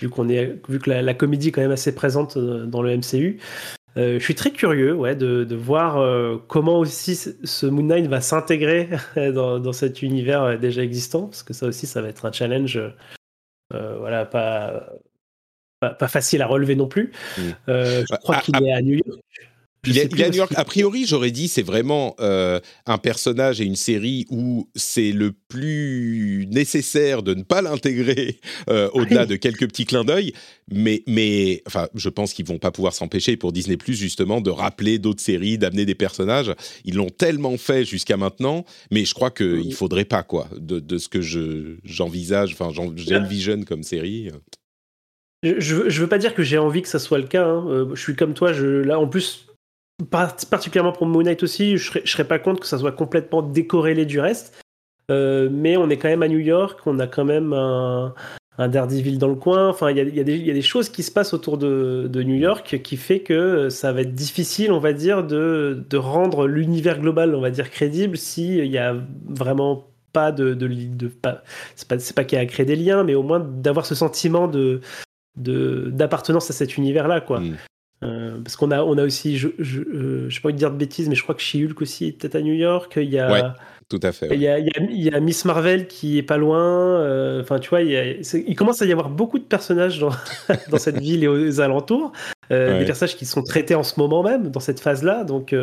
vu 0.01 0.11
est 0.31 0.69
vu 0.69 0.79
que 0.79 0.91
la, 0.91 1.15
comédie 1.15 1.49
est 1.49 1.53
quand 1.53 1.61
même 1.61 1.71
assez 1.71 1.95
présente 1.95 2.37
euh, 2.37 2.67
dans 2.67 2.83
le 2.83 2.97
MCU. 2.97 3.39
Euh, 3.97 4.19
je 4.19 4.25
suis 4.25 4.35
très 4.35 4.51
curieux 4.51 4.95
ouais, 4.95 5.15
de, 5.17 5.45
de 5.45 5.57
voir 5.57 5.97
comment 6.49 6.79
aussi 6.79 7.17
ce 7.17 7.67
Moon 7.67 7.85
Knight 7.85 8.07
va 8.09 8.21
s'intégrer 8.21 8.91
dans, 9.17 9.59
dans, 9.59 9.73
cet 9.73 10.03
univers 10.03 10.59
déjà 10.59 10.83
existant, 10.83 11.27
parce 11.29 11.43
que 11.43 11.55
ça 11.55 11.67
aussi, 11.67 11.87
ça 11.87 12.03
va 12.03 12.09
être 12.09 12.27
un 12.27 12.33
challenge 12.33 12.79
voilà, 13.71 14.27
pas, 14.27 14.93
pas, 15.91 16.09
facile 16.09 16.43
à 16.43 16.47
relever 16.47 16.77
non 16.77 16.89
plus. 16.89 17.13
Mm. 17.39 17.43
je 17.69 18.05
bah, 18.11 18.19
crois 18.19 18.37
qu'il 18.41 18.57
est 18.65 18.73
à 18.73 18.83
New 18.83 18.95
York. 18.95 19.21
Il 19.87 19.99
est, 19.99 20.23
à 20.23 20.29
New 20.29 20.37
York. 20.37 20.53
A 20.57 20.65
priori, 20.65 21.07
j'aurais 21.07 21.31
dit 21.31 21.49
c'est 21.49 21.63
vraiment 21.63 22.15
euh, 22.21 22.61
un 22.87 22.99
personnage 22.99 23.61
et 23.61 23.65
une 23.65 23.77
série 23.77 24.27
où 24.31 24.69
c'est 24.75 25.13
le 25.13 25.33
plus 25.33 26.47
nécessaire 26.51 27.23
de 27.23 27.35
ne 27.35 27.43
pas 27.43 27.63
l'intégrer 27.63 28.41
euh, 28.69 28.89
au-delà 28.93 29.27
de 29.27 29.37
quelques 29.37 29.69
petits 29.69 29.87
clins 29.87 30.05
d'œil. 30.05 30.33
Mais, 30.71 31.03
mais 31.07 31.63
enfin, 31.67 31.89
je 31.95 32.09
pense 32.09 32.33
qu'ils 32.33 32.47
vont 32.47 32.59
pas 32.59 32.73
pouvoir 32.73 32.93
s'empêcher 32.95 33.37
pour 33.37 33.53
Disney 33.53 33.77
Plus 33.77 33.95
justement 33.95 34.41
de 34.41 34.51
rappeler 34.51 34.99
d'autres 34.99 35.23
séries, 35.23 35.59
d'amener 35.59 35.87
des 35.87 35.95
personnages. 35.95 36.53
Ils 36.85 36.97
l'ont 36.97 37.11
tellement 37.11 37.57
fait 37.57 37.85
jusqu'à 37.85 38.17
maintenant, 38.17 38.65
mais 38.91 39.05
je 39.05 39.15
crois 39.15 39.31
qu'il 39.31 39.73
faudrait 39.75 40.05
pas 40.05 40.23
quoi 40.23 40.49
de, 40.57 40.81
de 40.81 40.99
ce 40.99 41.09
que 41.09 41.21
je 41.21 41.77
j'envisage. 41.85 42.53
Enfin, 42.53 42.71
j'envisionne 42.73 43.65
comme 43.65 43.83
série. 43.83 44.31
Je, 45.59 45.89
je, 45.89 46.01
veux 46.01 46.09
pas 46.09 46.19
dire 46.19 46.35
que 46.35 46.43
j'ai 46.43 46.59
envie 46.59 46.83
que 46.83 46.89
ça 46.89 46.99
soit 46.99 47.19
le 47.19 47.27
cas. 47.27 47.47
Hein. 47.47 47.67
Euh, 47.69 47.95
je 47.95 48.01
suis 48.01 48.17
comme 48.17 48.35
toi. 48.35 48.53
Là, 48.53 48.99
en 48.99 49.07
plus, 49.07 49.47
particulièrement 50.11 50.93
pour 50.93 51.07
Moon 51.07 51.23
Knight 51.23 51.43
aussi, 51.43 51.77
je 51.77 51.87
serais, 51.87 52.03
serais 52.05 52.25
pas 52.25 52.39
contre 52.39 52.61
que 52.61 52.67
ça 52.67 52.79
soit 52.79 52.93
complètement 52.93 53.43
décorrélé 53.43 54.05
du 54.05 54.21
reste. 54.21 54.63
Euh, 55.11 55.49
mais 55.51 55.77
on 55.77 55.89
est 55.89 55.99
quand 55.99 56.09
même 56.09 56.23
à 56.23 56.29
New 56.29 56.39
York, 56.39 56.81
on 56.85 56.99
a 56.99 57.07
quand 57.07 57.25
même 57.25 57.53
un, 57.53 58.13
un 58.59 58.69
dans 58.69 59.29
le 59.29 59.35
coin. 59.35 59.69
Enfin, 59.69 59.91
il 59.91 59.97
y 59.99 60.21
a, 60.21 60.25
des 60.25 60.63
choses 60.63 60.89
qui 60.89 61.03
se 61.03 61.11
passent 61.11 61.33
autour 61.33 61.59
de, 61.59 62.23
New 62.23 62.35
York 62.35 62.81
qui 62.83 62.97
fait 62.97 63.21
que 63.21 63.69
ça 63.69 63.93
va 63.93 64.01
être 64.03 64.15
difficile, 64.15 64.73
on 64.73 64.81
va 64.81 64.93
dire, 64.93 65.23
de, 65.25 65.97
rendre 65.97 66.47
l'univers 66.47 67.01
global, 67.01 67.35
on 67.35 67.41
va 67.41 67.51
dire, 67.51 67.71
crédible 67.71 68.17
s'il 68.17 68.67
y 68.67 68.79
a 68.79 68.97
vraiment 69.29 69.87
pas 70.13 70.33
de. 70.33 70.55
de, 70.55 70.67
de 70.67 71.13
c'est 71.77 71.89
pas, 71.89 71.97
pas 72.15 72.25
qu'il 72.25 72.37
y 72.37 72.41
a 72.41 72.43
à 72.43 72.47
créer 72.47 72.67
des 72.67 72.77
liens, 72.77 73.05
mais 73.05 73.15
au 73.15 73.23
moins 73.23 73.41
d'avoir 73.41 73.87
ce 73.87 73.95
sentiment 73.95 74.49
de 74.49 74.81
d'appartenance 75.37 76.51
à 76.51 76.53
cet 76.53 76.77
univers-là, 76.77 77.21
quoi. 77.21 77.41
Mm. 77.41 77.57
Euh, 78.03 78.39
parce 78.45 78.57
qu'on 78.57 78.71
a, 78.71 78.83
on 78.83 78.99
a 78.99 79.05
aussi, 79.05 79.39
je, 79.39 79.49
je, 79.59 79.81
euh, 79.81 80.29
je 80.29 80.41
pas 80.41 80.49
envie 80.49 80.55
de 80.55 80.59
dire 80.59 80.71
de 80.71 80.77
bêtises, 80.77 81.09
mais 81.09 81.15
je 81.15 81.23
crois 81.23 81.35
que 81.35 81.41
She-Hulk 81.41 81.81
aussi 81.81 82.09
est 82.09 82.13
peut-être 82.13 82.35
à 82.35 82.43
New 82.43 82.53
York. 82.53 82.93
Il 82.97 83.11
y 83.11 83.19
a, 83.19 83.33
ouais, 83.33 83.43
tout 83.89 84.01
à 84.03 84.13
fait. 84.13 84.29
Il, 84.33 84.41
y 84.41 84.49
a, 84.49 84.59
il, 84.59 85.03
y 85.03 85.11
a, 85.11 85.19
Miss 85.21 85.47
Marvel 85.47 85.87
qui 85.87 86.19
est 86.19 86.23
pas 86.23 86.37
loin. 86.37 86.61
Euh, 86.61 87.41
enfin, 87.41 87.59
tu 87.59 87.71
vois, 87.71 87.81
il, 87.81 88.21
il, 88.47 88.55
commence 88.55 88.83
à 88.83 88.85
y 88.85 88.93
avoir 88.93 89.09
beaucoup 89.09 89.39
de 89.39 89.45
personnages 89.45 89.99
dans, 89.99 90.11
dans 90.71 90.79
cette 90.79 90.99
ville 90.99 91.25
et 91.25 91.29
aux 91.29 91.61
alentours. 91.61 92.13
Des 92.51 92.85
personnages 92.85 93.17
qui 93.17 93.25
sont 93.25 93.43
traités 93.43 93.75
en 93.75 93.83
ce 93.83 93.99
moment 93.99 94.23
même, 94.23 94.51
dans 94.51 94.61
cette 94.61 94.79
phase-là. 94.79 95.25
Donc, 95.25 95.55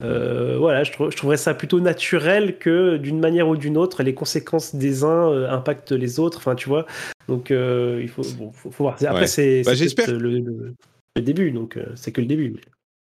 voilà, 0.00 0.84
je, 0.84 0.92
je, 0.92 1.16
trouverais 1.16 1.36
ça 1.36 1.54
plutôt 1.54 1.80
naturel 1.80 2.58
que 2.58 2.96
d'une 2.96 3.20
manière 3.20 3.48
ou 3.48 3.56
d'une 3.56 3.76
autre, 3.76 4.02
les 4.02 4.14
conséquences 4.14 4.74
des 4.74 5.04
uns 5.04 5.44
impactent 5.50 5.92
les 5.92 6.20
autres. 6.20 6.38
Enfin, 6.38 6.54
tu 6.54 6.68
vois. 6.68 6.86
Donc, 7.28 7.50
il 7.50 8.08
faut, 8.08 8.22
bon, 8.38 8.52
faut, 8.52 8.70
faut, 8.70 8.84
voir. 8.84 8.96
Après, 9.06 9.26
c'est. 9.26 9.62
Bah, 9.64 9.72
le, 10.08 10.74
le 11.16 11.22
début, 11.22 11.50
donc 11.50 11.76
euh, 11.76 11.86
c'est 11.96 12.12
que 12.12 12.20
le 12.20 12.26
début. 12.26 12.54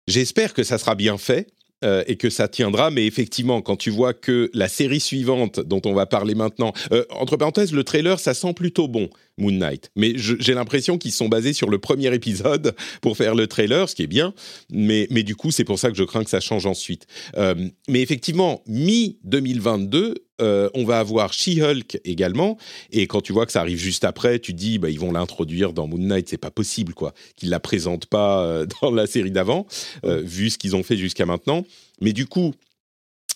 J'espère 0.06 0.54
que 0.54 0.62
ça 0.62 0.78
sera 0.78 0.94
bien 0.94 1.18
fait. 1.18 1.48
Euh, 1.84 2.02
et 2.06 2.16
que 2.16 2.30
ça 2.30 2.48
tiendra, 2.48 2.90
mais 2.90 3.04
effectivement, 3.04 3.60
quand 3.60 3.76
tu 3.76 3.90
vois 3.90 4.14
que 4.14 4.48
la 4.54 4.68
série 4.68 5.00
suivante 5.00 5.60
dont 5.60 5.82
on 5.84 5.92
va 5.92 6.06
parler 6.06 6.34
maintenant, 6.34 6.72
euh, 6.92 7.04
entre 7.10 7.36
parenthèses, 7.36 7.74
le 7.74 7.84
trailer, 7.84 8.18
ça 8.20 8.32
sent 8.32 8.54
plutôt 8.54 8.88
bon, 8.88 9.10
Moon 9.38 9.52
Knight, 9.52 9.90
mais 9.96 10.14
j'ai 10.16 10.54
l'impression 10.54 10.98
qu'ils 10.98 11.12
sont 11.12 11.28
basés 11.28 11.52
sur 11.52 11.68
le 11.68 11.78
premier 11.78 12.12
épisode 12.14 12.74
pour 13.00 13.16
faire 13.16 13.34
le 13.34 13.46
trailer, 13.46 13.88
ce 13.88 13.94
qui 13.94 14.02
est 14.02 14.08
bien, 14.08 14.32
mais, 14.70 15.06
mais 15.10 15.22
du 15.22 15.36
coup, 15.36 15.50
c'est 15.50 15.64
pour 15.64 15.78
ça 15.78 15.90
que 15.90 15.96
je 15.96 16.04
crains 16.04 16.24
que 16.24 16.30
ça 16.30 16.40
change 16.40 16.66
ensuite. 16.66 17.06
mais 17.36 18.00
effectivement, 18.00 18.62
mi-2022, 18.66 20.14
euh, 20.40 20.68
on 20.74 20.84
va 20.84 20.98
avoir 20.98 21.32
She-Hulk 21.32 22.00
également. 22.04 22.58
Et 22.90 23.06
quand 23.06 23.20
tu 23.20 23.32
vois 23.32 23.46
que 23.46 23.52
ça 23.52 23.60
arrive 23.60 23.78
juste 23.78 24.04
après, 24.04 24.38
tu 24.38 24.52
te 24.52 24.58
dis, 24.58 24.78
bah, 24.78 24.90
ils 24.90 24.98
vont 24.98 25.12
l'introduire 25.12 25.72
dans 25.72 25.86
Moon 25.86 25.98
Knight. 25.98 26.28
C'est 26.28 26.38
pas 26.38 26.50
possible, 26.50 26.94
quoi, 26.94 27.14
qu'ils 27.36 27.50
la 27.50 27.60
présentent 27.60 28.06
pas 28.06 28.44
euh, 28.44 28.66
dans 28.82 28.90
la 28.90 29.06
série 29.06 29.30
d'avant, 29.30 29.66
euh, 30.04 30.20
vu 30.22 30.50
ce 30.50 30.58
qu'ils 30.58 30.74
ont 30.74 30.82
fait 30.82 30.96
jusqu'à 30.96 31.26
maintenant. 31.26 31.64
Mais 32.00 32.12
du 32.12 32.26
coup, 32.26 32.54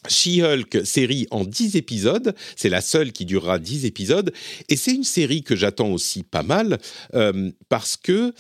She-Hulk, 0.07 0.86
série 0.86 1.26
en 1.30 1.44
10 1.44 1.76
épisodes, 1.76 2.34
c'est 2.57 2.68
la 2.68 2.80
seule 2.80 3.12
qui 3.12 3.24
durera 3.24 3.59
10 3.59 3.84
épisodes, 3.84 4.32
et 4.68 4.76
c'est 4.76 4.94
une 4.94 5.05
série 5.05 5.42
que 5.42 5.57
j'attends 5.57 5.90
aussi 5.90 6.22
pas 6.22 6.42
mal, 6.42 6.78
parce 7.68 7.96
que 7.96 8.32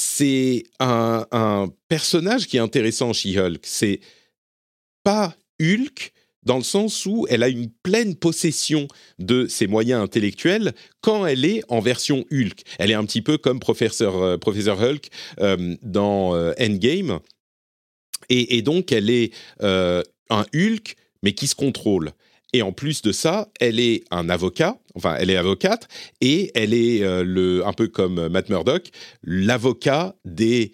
c'est 0.00 0.64
un, 0.78 1.68
personnage 1.88 2.46
qui 2.46 2.56
est 2.56 2.60
intéressant, 2.60 3.12
She-Hulk. 3.12 3.60
C'est 3.64 4.00
pas 5.02 5.34
Hulk, 5.60 6.12
dans 6.42 6.56
le 6.56 6.64
sens 6.64 7.04
où 7.04 7.26
elle 7.28 7.42
a 7.42 7.48
une 7.48 7.70
pleine 7.82 8.16
possession 8.16 8.88
de 9.18 9.46
ses 9.46 9.66
moyens 9.66 10.02
intellectuels 10.02 10.72
quand 11.02 11.26
elle 11.26 11.44
est 11.44 11.62
en 11.68 11.80
version 11.80 12.24
Hulk. 12.32 12.62
Elle 12.78 12.90
est 12.90 12.94
un 12.94 13.04
petit 13.04 13.20
peu 13.20 13.36
comme 13.36 13.60
Professeur, 13.60 14.16
euh, 14.16 14.38
Professeur 14.38 14.80
Hulk 14.80 15.08
euh, 15.40 15.76
dans 15.82 16.34
euh, 16.34 16.52
Endgame. 16.58 17.20
Et, 18.32 18.62
donc, 18.62 18.92
elle 18.92 19.10
est 19.10 19.32
un 20.30 20.44
Hulk, 20.54 20.96
mais 21.22 21.32
qui 21.32 21.46
se 21.46 21.54
contrôle. 21.54 22.12
et 22.52 22.62
en 22.62 22.72
plus 22.72 23.02
de 23.02 23.12
ça, 23.12 23.48
elle 23.60 23.78
est 23.78 24.02
un 24.10 24.28
avocat, 24.28 24.76
enfin, 24.96 25.14
elle 25.20 25.30
est 25.30 25.36
avocate, 25.36 25.86
et 26.20 26.50
elle 26.56 26.74
est 26.74 27.02
euh, 27.02 27.22
le, 27.22 27.64
un 27.64 27.72
peu 27.72 27.86
comme 27.86 28.26
Matt 28.28 28.48
Murdock, 28.48 28.90
l'avocat 29.22 30.16
des 30.24 30.72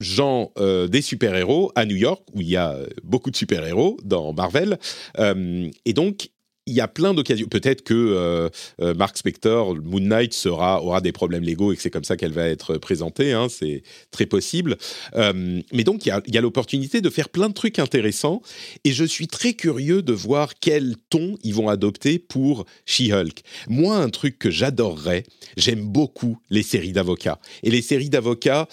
gens, 0.00 0.50
euh, 0.58 0.88
des 0.88 1.02
super-héros 1.02 1.70
à 1.76 1.84
New 1.84 1.94
York, 1.94 2.22
où 2.34 2.40
il 2.40 2.48
y 2.48 2.56
a 2.56 2.76
beaucoup 3.04 3.30
de 3.30 3.36
super-héros 3.36 3.98
dans 4.02 4.32
Marvel. 4.32 4.78
et 5.16 5.92
donc, 5.92 6.30
il 6.66 6.74
y 6.74 6.80
a 6.80 6.88
plein 6.88 7.14
d'occasions. 7.14 7.48
Peut-être 7.48 7.82
que 7.82 7.94
euh, 7.94 8.48
euh, 8.80 8.94
Mark 8.94 9.16
Spector, 9.16 9.74
Moon 9.76 10.00
Knight, 10.00 10.34
sera, 10.34 10.82
aura 10.82 11.00
des 11.00 11.12
problèmes 11.12 11.42
légaux 11.42 11.72
et 11.72 11.76
que 11.76 11.82
c'est 11.82 11.90
comme 11.90 12.04
ça 12.04 12.16
qu'elle 12.16 12.32
va 12.32 12.46
être 12.46 12.78
présentée. 12.78 13.32
Hein, 13.32 13.48
c'est 13.48 13.82
très 14.10 14.26
possible. 14.26 14.76
Euh, 15.16 15.60
mais 15.72 15.84
donc, 15.84 16.06
il 16.06 16.12
y 16.26 16.38
a, 16.38 16.40
l'opportunité 16.40 17.00
de 17.00 17.10
faire 17.10 17.28
plein 17.28 17.48
de 17.48 17.54
trucs 17.54 17.78
intéressants. 17.78 18.42
Et 18.84 18.92
je 18.92 19.04
suis 19.04 19.26
très 19.26 19.54
curieux 19.54 20.02
de 20.02 20.12
voir 20.12 20.54
quel 20.60 20.96
ton 21.08 21.36
ils 21.42 21.54
vont 21.54 21.68
adopter 21.68 22.18
pour 22.18 22.66
She-Hulk. 22.86 23.42
Moi, 23.68 23.96
un 23.96 24.10
truc 24.10 24.38
que 24.38 24.50
j'adorerais, 24.50 25.24
j'aime 25.56 25.82
beaucoup 25.82 26.38
les 26.50 26.62
séries 26.62 26.92
d'avocats. 26.92 27.40
Et 27.62 27.70
les 27.70 27.82
séries 27.82 28.10
d'avocats 28.10 28.68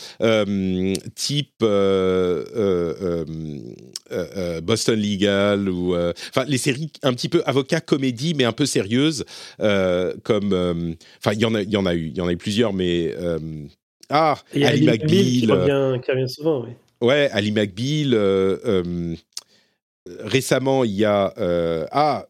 type 1.16 1.64
Boston 4.64 5.00
Legal 5.00 5.70
ou... 5.70 5.96
Enfin, 5.96 6.46
les 6.48 6.58
séries 6.58 6.92
un 7.04 7.14
petit 7.14 7.30
peu 7.30 7.42
avocats 7.46 7.77
comédie, 7.82 8.34
mais 8.36 8.44
un 8.44 8.52
peu 8.52 8.66
sérieuse, 8.66 9.26
euh, 9.62 10.14
comme. 10.24 10.54
Euh, 10.54 10.94
enfin, 11.20 11.34
il 11.34 11.40
y 11.40 11.46
en 11.46 11.56
a, 11.56 11.62
y 11.62 11.78
en 11.78 11.86
a 11.86 11.94
eu, 11.94 12.08
il 12.08 12.18
y 12.18 12.22
en 12.22 12.28
a 12.28 12.32
eu 12.32 12.38
plusieurs, 12.38 12.74
mais. 12.74 13.14
Euh, 13.18 13.40
ah, 14.10 14.38
Ali 14.54 14.86
McBeal. 14.86 16.02
Qui 16.02 16.12
revient, 16.12 16.30
souvent, 16.30 16.64
oui. 16.64 16.70
Ouais, 17.02 17.30
Ali 17.32 17.52
McBeal. 17.52 18.16
récemment, 20.22 20.84
il 20.84 20.94
y 20.94 21.06
a. 21.06 21.34
ah, 21.92 22.28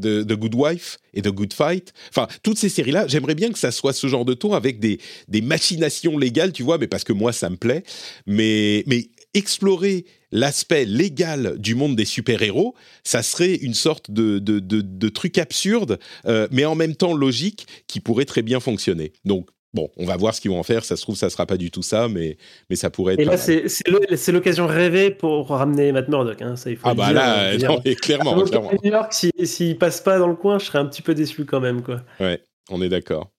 The, 0.00 0.32
Good 0.32 0.54
Wife 0.54 0.98
et 1.12 1.22
The 1.22 1.28
Good 1.28 1.52
Fight. 1.52 1.92
Enfin, 2.10 2.26
toutes 2.42 2.58
ces 2.58 2.68
séries-là, 2.68 3.06
j'aimerais 3.06 3.34
bien 3.34 3.52
que 3.52 3.58
ça 3.58 3.70
soit 3.70 3.92
ce 3.92 4.06
genre 4.06 4.24
de 4.24 4.34
tour 4.34 4.56
avec 4.56 4.80
des, 4.80 4.98
des 5.28 5.40
machinations 5.40 6.18
légales, 6.18 6.52
tu 6.52 6.62
vois, 6.62 6.78
mais 6.78 6.88
parce 6.88 7.04
que 7.04 7.12
moi, 7.12 7.32
ça 7.32 7.48
me 7.48 7.56
plaît. 7.56 7.84
Mais, 8.26 8.82
mais 8.86 9.08
explorer 9.34 10.04
l'aspect 10.34 10.84
légal 10.84 11.54
du 11.58 11.74
monde 11.74 11.96
des 11.96 12.04
super-héros, 12.04 12.74
ça 13.04 13.22
serait 13.22 13.54
une 13.54 13.72
sorte 13.72 14.10
de, 14.10 14.38
de, 14.38 15.08
truc 15.08 15.38
absurde, 15.38 15.98
euh, 16.26 16.48
mais 16.50 16.64
en 16.64 16.74
même 16.74 16.96
temps 16.96 17.14
logique, 17.14 17.66
qui 17.86 18.00
pourrait 18.00 18.24
très 18.26 18.42
bien 18.42 18.60
fonctionner. 18.60 19.12
Donc, 19.24 19.48
Bon, 19.72 19.90
on 19.96 20.04
va 20.04 20.16
voir 20.16 20.32
ce 20.32 20.40
qu'ils 20.40 20.52
vont 20.52 20.60
en 20.60 20.62
faire. 20.62 20.84
Ça 20.84 20.94
se 20.94 21.02
trouve, 21.02 21.16
ça 21.16 21.28
sera 21.28 21.46
pas 21.46 21.56
du 21.56 21.72
tout 21.72 21.82
ça, 21.82 22.06
mais, 22.06 22.36
mais 22.70 22.76
ça 22.76 22.90
pourrait 22.90 23.14
être. 23.14 23.20
Et 23.20 23.24
là, 23.24 23.36
c'est 23.36 24.30
l'occasion 24.30 24.68
rêvée 24.68 25.10
pour 25.10 25.48
ramener 25.48 25.90
Matt 25.90 26.08
Murdock. 26.08 26.40
Hein, 26.42 26.54
ça, 26.54 26.70
il 26.70 26.76
faut 26.76 26.86
ah, 26.86 26.94
bah 26.94 27.12
là, 27.12 27.56
non, 27.58 27.80
clairement. 28.00 28.40
clairement. 28.44 28.70
New 28.84 28.92
York, 28.92 29.12
s'il 29.12 29.32
si, 29.42 29.74
passe 29.74 30.00
pas 30.00 30.20
dans 30.20 30.28
le 30.28 30.36
coin, 30.36 30.60
je 30.60 30.66
serais 30.66 30.78
un 30.78 30.86
petit 30.86 31.02
peu 31.02 31.12
déçu 31.12 31.44
quand 31.44 31.58
même. 31.58 31.82
Quoi. 31.82 32.02
Ouais, 32.20 32.40
on 32.70 32.80
est 32.82 32.88
d'accord. 32.88 33.32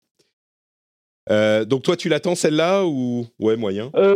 Euh, 1.30 1.64
donc, 1.64 1.84
toi, 1.84 1.96
tu 1.96 2.10
l'attends 2.10 2.36
celle-là 2.36 2.86
ou. 2.86 3.26
Ouais, 3.40 3.56
moyen? 3.56 3.90
Euh, 3.96 4.16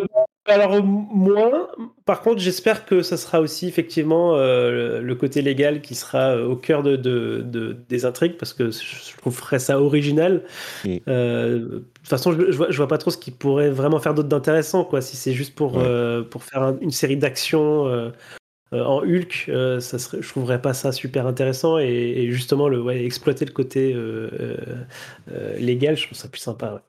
alors 0.49 0.83
moins. 0.83 1.67
Par 2.05 2.21
contre, 2.21 2.39
j'espère 2.39 2.85
que 2.85 3.01
ça 3.01 3.17
sera 3.17 3.39
aussi 3.41 3.67
effectivement 3.67 4.35
euh, 4.35 5.01
le 5.01 5.15
côté 5.15 5.41
légal 5.41 5.81
qui 5.81 5.95
sera 5.95 6.35
euh, 6.35 6.47
au 6.47 6.55
cœur 6.55 6.83
de, 6.83 7.75
des 7.87 8.05
intrigues 8.05 8.37
parce 8.37 8.53
que 8.53 8.71
je 8.71 9.17
trouverais 9.17 9.59
ça 9.59 9.81
original. 9.81 10.43
Euh, 11.07 11.59
de 11.59 11.85
toute 11.93 12.07
façon, 12.07 12.31
je, 12.33 12.51
je, 12.51 12.77
vois, 12.77 12.87
pas 12.87 12.97
trop 12.97 13.11
ce 13.11 13.17
qui 13.17 13.31
pourrait 13.31 13.69
vraiment 13.69 13.99
faire 13.99 14.13
d'autre 14.13 14.29
d'intéressant 14.29 14.83
quoi. 14.83 15.01
Si 15.01 15.15
c'est 15.15 15.33
juste 15.33 15.55
pour 15.55 15.81
pour 16.29 16.43
faire 16.43 16.75
une 16.81 16.91
série 16.91 17.17
d'actions. 17.17 18.11
en 18.71 19.01
Hulk, 19.01 19.49
ça 19.79 19.99
serait, 19.99 20.21
je 20.21 20.29
trouverais 20.29 20.61
pas 20.61 20.73
ça 20.73 20.91
super 20.91 21.27
intéressant 21.27 21.77
et, 21.79 22.27
justement 22.31 22.67
le 22.67 22.89
exploiter 22.91 23.45
le 23.45 23.51
côté 23.51 23.95
légal, 25.57 25.97
je 25.97 26.05
trouve 26.05 26.17
ça 26.17 26.27
plus 26.27 26.41
sympa. 26.41 26.73
Ouais. 26.73 26.88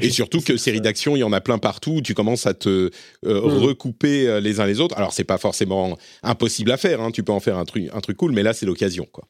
Et 0.00 0.10
surtout 0.10 0.40
que 0.40 0.56
séries 0.56 0.80
d'action, 0.80 1.16
il 1.16 1.20
y 1.20 1.24
en 1.24 1.32
a 1.32 1.40
plein 1.40 1.58
partout. 1.58 2.00
Tu 2.02 2.14
commences 2.14 2.46
à 2.46 2.54
te 2.54 2.68
euh, 2.68 3.40
mm. 3.40 3.58
recouper 3.58 4.28
euh, 4.28 4.40
les 4.40 4.60
uns 4.60 4.66
les 4.66 4.80
autres. 4.80 4.96
Alors 4.96 5.12
c'est 5.12 5.24
pas 5.24 5.38
forcément 5.38 5.96
impossible 6.22 6.70
à 6.70 6.76
faire. 6.76 7.00
Hein. 7.00 7.10
Tu 7.10 7.22
peux 7.22 7.32
en 7.32 7.40
faire 7.40 7.58
un 7.58 7.64
truc, 7.64 7.88
un 7.92 8.00
truc 8.00 8.16
cool, 8.16 8.32
mais 8.32 8.42
là 8.42 8.52
c'est 8.52 8.66
l'occasion. 8.66 9.06
Quoi. 9.10 9.24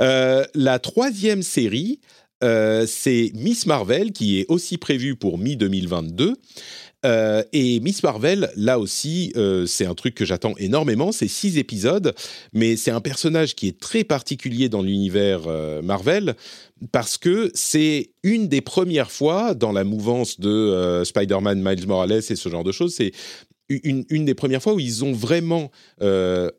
Euh, 0.00 0.44
la 0.54 0.78
troisième 0.78 1.42
série, 1.42 2.00
c'est 2.42 3.32
Miss 3.34 3.66
Marvel, 3.66 4.12
qui 4.12 4.40
est 4.40 4.46
aussi 4.48 4.78
prévue 4.78 5.16
pour 5.16 5.38
mi 5.38 5.56
2022. 5.56 6.34
Et 7.04 7.80
Miss 7.80 8.02
Marvel, 8.02 8.50
là 8.56 8.78
aussi, 8.80 9.32
c'est 9.66 9.86
un 9.86 9.94
truc 9.94 10.14
que 10.14 10.24
j'attends 10.24 10.54
énormément. 10.58 11.12
C'est 11.12 11.28
six 11.28 11.56
épisodes, 11.56 12.14
mais 12.52 12.76
c'est 12.76 12.90
un 12.90 13.00
personnage 13.00 13.54
qui 13.54 13.68
est 13.68 13.78
très 13.78 14.02
particulier 14.02 14.68
dans 14.68 14.82
l'univers 14.82 15.42
Marvel 15.82 16.34
parce 16.92 17.16
que 17.16 17.50
c'est 17.54 18.10
une 18.22 18.48
des 18.48 18.60
premières 18.60 19.10
fois 19.10 19.54
dans 19.54 19.72
la 19.72 19.84
mouvance 19.84 20.40
de 20.40 20.50
euh, 20.50 21.04
Spider-Man, 21.04 21.62
Miles 21.62 21.86
Morales 21.86 22.12
et 22.12 22.36
ce 22.36 22.48
genre 22.48 22.64
de 22.64 22.72
choses, 22.72 22.94
c'est 22.94 23.12
une, 23.68 24.04
des 24.24 24.34
premières 24.34 24.62
fois 24.62 24.74
où 24.74 24.80
ils 24.80 25.04
ont 25.04 25.12
vraiment 25.12 25.70
euh, 26.00 26.50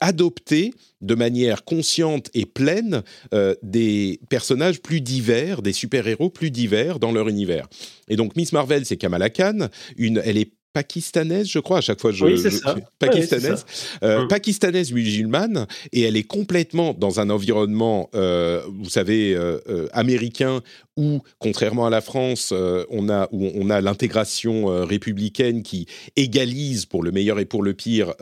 adopté 0.00 0.72
de 1.00 1.14
manière 1.14 1.64
consciente 1.64 2.30
et 2.34 2.46
pleine 2.46 3.02
euh, 3.34 3.54
des 3.62 4.20
personnages 4.28 4.80
plus 4.80 5.00
divers, 5.00 5.62
des 5.62 5.72
super-héros 5.72 6.30
plus 6.30 6.50
divers 6.50 6.98
dans 6.98 7.12
leur 7.12 7.28
univers. 7.28 7.68
Et 8.08 8.16
donc 8.16 8.36
Miss 8.36 8.52
Marvel, 8.52 8.84
c'est 8.86 8.96
Kamala 8.96 9.30
Khan, 9.30 9.68
une, 9.96 10.22
elle 10.24 10.38
est 10.38 10.52
pakistanaise, 10.78 11.48
je 11.48 11.58
crois. 11.58 11.78
À 11.78 11.80
chaque 11.80 12.00
fois, 12.00 12.12
je, 12.12 12.24
oui, 12.24 12.38
c'est 12.38 12.50
ça. 12.50 12.76
pakistanaise, 13.00 13.66
euh, 14.04 14.20
hum. 14.20 14.28
pakistanaise 14.28 14.92
musulmane, 14.92 15.66
et 15.92 16.02
elle 16.02 16.16
est 16.16 16.22
complètement 16.22 16.94
dans 16.94 17.18
un 17.18 17.30
environnement, 17.30 18.10
euh, 18.14 18.62
vous 18.78 18.88
savez, 18.88 19.34
euh, 19.34 19.88
américain, 19.92 20.60
où, 20.96 21.20
contrairement 21.40 21.86
à 21.86 21.90
la 21.90 22.00
France, 22.00 22.52
on 22.90 23.08
a 23.08 23.28
où 23.32 23.50
on 23.54 23.70
a 23.70 23.80
l'intégration 23.80 24.66
républicaine 24.84 25.62
qui 25.62 25.86
égalise 26.16 26.86
pour 26.86 27.02
le 27.02 27.12
meilleur 27.12 27.38
et 27.38 27.44
pour 27.44 27.62
le 27.62 27.72
pire 27.74 28.14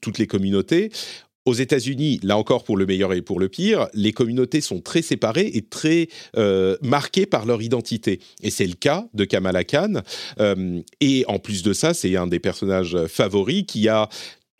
toutes 0.00 0.18
les 0.18 0.28
communautés. 0.28 0.90
Aux 1.44 1.54
États-Unis, 1.54 2.20
là 2.22 2.36
encore 2.36 2.62
pour 2.62 2.76
le 2.76 2.86
meilleur 2.86 3.12
et 3.12 3.20
pour 3.20 3.40
le 3.40 3.48
pire, 3.48 3.88
les 3.94 4.12
communautés 4.12 4.60
sont 4.60 4.80
très 4.80 5.02
séparées 5.02 5.50
et 5.54 5.62
très 5.62 6.08
euh, 6.36 6.76
marquées 6.82 7.26
par 7.26 7.46
leur 7.46 7.62
identité. 7.62 8.20
Et 8.42 8.50
c'est 8.50 8.66
le 8.66 8.74
cas 8.74 9.06
de 9.12 9.24
Kamala 9.24 9.64
Khan. 9.64 10.02
Euh, 10.38 10.80
et 11.00 11.24
en 11.26 11.40
plus 11.40 11.64
de 11.64 11.72
ça, 11.72 11.94
c'est 11.94 12.14
un 12.16 12.28
des 12.28 12.38
personnages 12.38 12.96
favoris 13.06 13.64
qui 13.66 13.88
a 13.88 14.08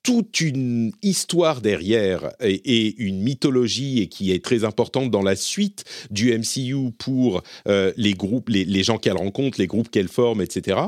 toute 0.03 0.41
une 0.41 0.93
histoire 1.03 1.61
derrière 1.61 2.33
et, 2.41 2.95
une 2.99 3.23
mythologie 3.23 4.01
et 4.01 4.09
qui 4.09 4.33
est 4.33 4.45
très 4.45 4.65
importante 4.65 5.11
dans 5.11 5.23
la 5.23 5.37
suite 5.37 5.85
du 6.11 6.37
MCU 6.37 6.91
pour 6.99 7.43
euh, 7.69 7.93
les 7.97 8.15
groupes, 8.15 8.49
les, 8.49 8.65
les 8.65 8.83
gens 8.83 8.99
qu'elle 8.99 9.17
rencontre, 9.17 9.61
les 9.61 9.69
groupes 9.69 9.91
qu'elle 9.91 10.09
forme, 10.09 10.43
etc. 10.43 10.79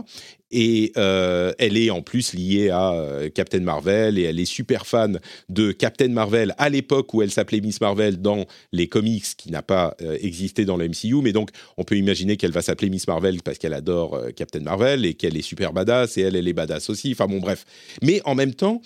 Et 0.57 0.93
euh, 0.97 1.53
elle 1.59 1.77
est 1.77 1.91
en 1.91 2.01
plus 2.01 2.33
liée 2.33 2.71
à 2.71 2.93
euh, 2.93 3.29
Captain 3.29 3.59
Marvel 3.59 4.21
et 4.21 4.23
elle 4.23 4.39
est 4.39 4.45
super 4.45 4.87
fan 4.87 5.19
de 5.49 5.73
Captain 5.73 6.11
Marvel 6.11 6.55
à 6.59 6.69
l'époque 6.69 7.13
où 7.13 7.23
elle 7.23 7.33
s'appelait 7.33 7.61
Miss 7.61 7.81
Marvel 7.81 8.23
dans 8.23 8.47
les 8.71 8.87
comics 8.87 9.25
qui 9.37 9.51
n'a 9.51 9.63
pas 9.63 9.97
euh, 10.01 10.17
existé 10.21 10.65
dans 10.65 10.77
le 10.77 10.89
MCU. 10.89 11.17
Mais 11.23 11.33
donc, 11.33 11.51
on 11.77 11.83
peut 11.83 11.97
imaginer 11.97 12.37
qu'elle 12.37 12.53
va 12.53 12.63
s'appeler 12.63 12.89
Miss 12.89 13.09
Marvel 13.09 13.43
parce 13.43 13.59
qu'elle 13.59 13.75
adore 13.75 14.17
Captain 14.37 14.61
Marvel 14.61 15.05
et 15.05 15.15
qu'elle 15.15 15.37
est 15.37 15.43
super 15.43 15.73
badass 15.73 16.19
et 16.19 16.21
elle, 16.21 16.37
elle 16.37 16.47
est 16.47 16.53
badass 16.53 16.89
aussi. 16.89 17.11
Enfin 17.11 17.27
bon, 17.27 17.41
bref. 17.41 17.65
Mais 18.01 18.23
en 18.25 18.37
même 18.37 18.55
temps, 18.55 18.81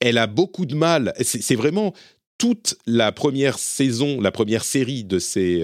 elle 0.00 0.16
a 0.16 0.26
beaucoup 0.26 0.64
de 0.64 0.74
mal. 0.74 1.12
C'est 1.20 1.54
vraiment 1.54 1.92
toute 2.38 2.76
la 2.86 3.12
première 3.12 3.58
saison, 3.58 4.22
la 4.22 4.30
première 4.30 4.64
série 4.64 5.04
de 5.04 5.18
ces 5.18 5.62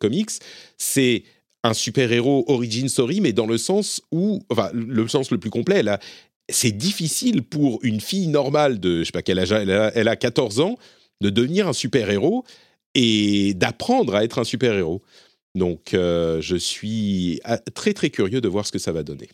comics, 0.00 0.30
c'est 0.78 1.24
un 1.64 1.74
super-héros 1.74 2.44
origin 2.46 2.88
story, 2.88 3.20
mais 3.20 3.32
dans 3.32 3.46
le 3.46 3.58
sens 3.58 4.02
où, 4.12 4.44
enfin, 4.50 4.70
le 4.74 5.08
sens 5.08 5.30
le 5.30 5.38
plus 5.38 5.50
complet, 5.50 5.82
là, 5.82 5.98
c'est 6.48 6.72
difficile 6.72 7.42
pour 7.42 7.80
une 7.82 8.00
fille 8.00 8.28
normale 8.28 8.78
de, 8.78 9.00
je 9.00 9.04
sais 9.04 9.12
pas 9.12 9.22
quel 9.22 9.38
âge, 9.38 9.50
elle 9.50 9.70
a, 9.70 9.90
elle 9.94 10.08
a 10.08 10.14
14 10.14 10.60
ans, 10.60 10.76
de 11.22 11.30
devenir 11.30 11.66
un 11.66 11.72
super-héros 11.72 12.44
et 12.94 13.54
d'apprendre 13.54 14.14
à 14.14 14.24
être 14.24 14.38
un 14.38 14.44
super-héros. 14.44 15.02
Donc, 15.54 15.94
euh, 15.94 16.40
je 16.42 16.56
suis 16.56 17.40
ah, 17.44 17.58
très 17.58 17.94
très 17.94 18.10
curieux 18.10 18.42
de 18.42 18.48
voir 18.48 18.66
ce 18.66 18.72
que 18.72 18.78
ça 18.78 18.92
va 18.92 19.02
donner. 19.02 19.28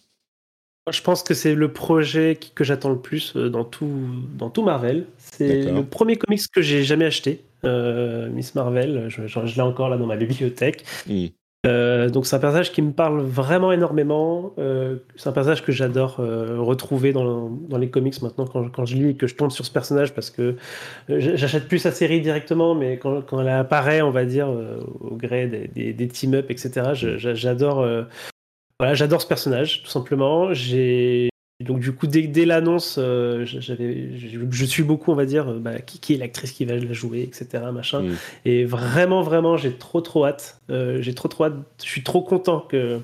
Je 0.90 1.02
pense 1.02 1.22
que 1.22 1.34
c'est 1.34 1.54
le 1.54 1.72
projet 1.72 2.38
que 2.54 2.62
j'attends 2.64 2.90
le 2.90 2.98
plus 2.98 3.34
euh, 3.36 3.48
dans 3.48 3.64
tout, 3.64 4.08
dans 4.36 4.50
tout 4.50 4.62
Marvel. 4.62 5.06
C'est 5.18 5.70
le 5.70 5.84
premier 5.84 6.16
comics 6.16 6.42
que 6.52 6.62
j'ai 6.62 6.84
jamais 6.84 7.06
acheté, 7.06 7.42
euh, 7.64 8.28
Miss 8.30 8.54
Marvel. 8.54 9.08
Je, 9.08 9.54
l'ai 9.54 9.60
encore 9.60 9.88
là 9.88 9.96
dans 9.96 10.06
ma 10.06 10.16
bibliothèque. 10.16 10.84
Hmm. 11.08 11.26
Euh, 11.66 12.08
donc 12.08 12.24
c'est 12.26 12.36
un 12.36 12.38
personnage 12.38 12.72
qui 12.72 12.80
me 12.80 12.92
parle 12.92 13.20
vraiment 13.20 13.70
énormément. 13.70 14.54
Euh, 14.58 14.96
c'est 15.16 15.28
un 15.28 15.32
personnage 15.32 15.62
que 15.62 15.72
j'adore 15.72 16.16
euh, 16.18 16.58
retrouver 16.58 17.12
dans, 17.12 17.50
les 17.78 17.90
comics 17.90 18.20
maintenant 18.22 18.46
quand, 18.46 18.84
je 18.86 18.96
lis 18.96 19.10
et 19.10 19.14
que 19.14 19.26
je 19.26 19.34
tombe 19.34 19.50
sur 19.50 19.66
ce 19.66 19.70
personnage 19.70 20.14
parce 20.14 20.30
que 20.30 20.56
j'achète 21.08 21.68
plus 21.68 21.78
sa 21.78 21.92
série 21.92 22.22
directement, 22.22 22.74
mais 22.74 22.98
quand, 22.98 23.40
elle 23.40 23.48
apparaît, 23.48 24.00
on 24.00 24.10
va 24.10 24.24
dire, 24.24 24.48
au 25.00 25.16
gré 25.16 25.46
des, 25.74 26.08
team-up, 26.08 26.50
etc., 26.50 26.92
j'adore 26.94 27.86
voilà, 28.78 28.94
ce 28.94 29.26
personnage, 29.26 29.82
tout 29.82 29.90
simplement. 29.90 30.54
J'ai 30.54 31.29
donc 31.64 31.80
du 31.80 31.92
coup, 31.92 32.06
dès, 32.06 32.22
dès 32.22 32.46
l'annonce, 32.46 32.96
euh, 32.98 33.44
j'avais, 33.44 34.16
je, 34.16 34.64
suis 34.64 34.82
beaucoup, 34.82 35.12
on 35.12 35.14
va 35.14 35.26
dire, 35.26 35.52
bah, 35.54 35.80
qui, 35.80 36.14
est 36.14 36.16
l'actrice 36.16 36.52
qui 36.52 36.64
va 36.64 36.76
la 36.76 36.92
jouer, 36.92 37.22
etc. 37.22 37.64
Machin. 37.72 38.02
Mm. 38.02 38.16
Et 38.44 38.64
vraiment, 38.64 39.22
vraiment, 39.22 39.56
j'ai 39.56 39.72
trop, 39.72 40.00
trop 40.00 40.26
hâte. 40.26 40.60
j'ai 40.68 41.14
trop, 41.14 41.28
trop 41.28 41.44
hâte. 41.44 41.54
Je 41.82 41.88
suis 41.88 42.02
trop 42.02 42.22
content 42.22 42.60
que 42.60 43.00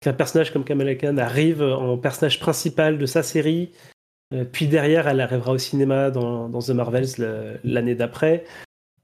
qu'un 0.00 0.14
personnage 0.14 0.50
comme 0.50 0.64
Kamala 0.64 0.94
Khan 0.94 1.18
arrive 1.18 1.62
en 1.62 1.98
personnage 1.98 2.40
principal 2.40 2.96
de 2.96 3.04
sa 3.04 3.22
série. 3.22 3.70
puis 4.52 4.66
derrière, 4.66 5.08
elle 5.08 5.20
arrivera 5.20 5.52
au 5.52 5.58
cinéma 5.58 6.10
dans, 6.10 6.48
dans 6.48 6.60
The 6.60 6.70
Marvels 6.70 7.58
l'année 7.64 7.94
d'après. 7.94 8.44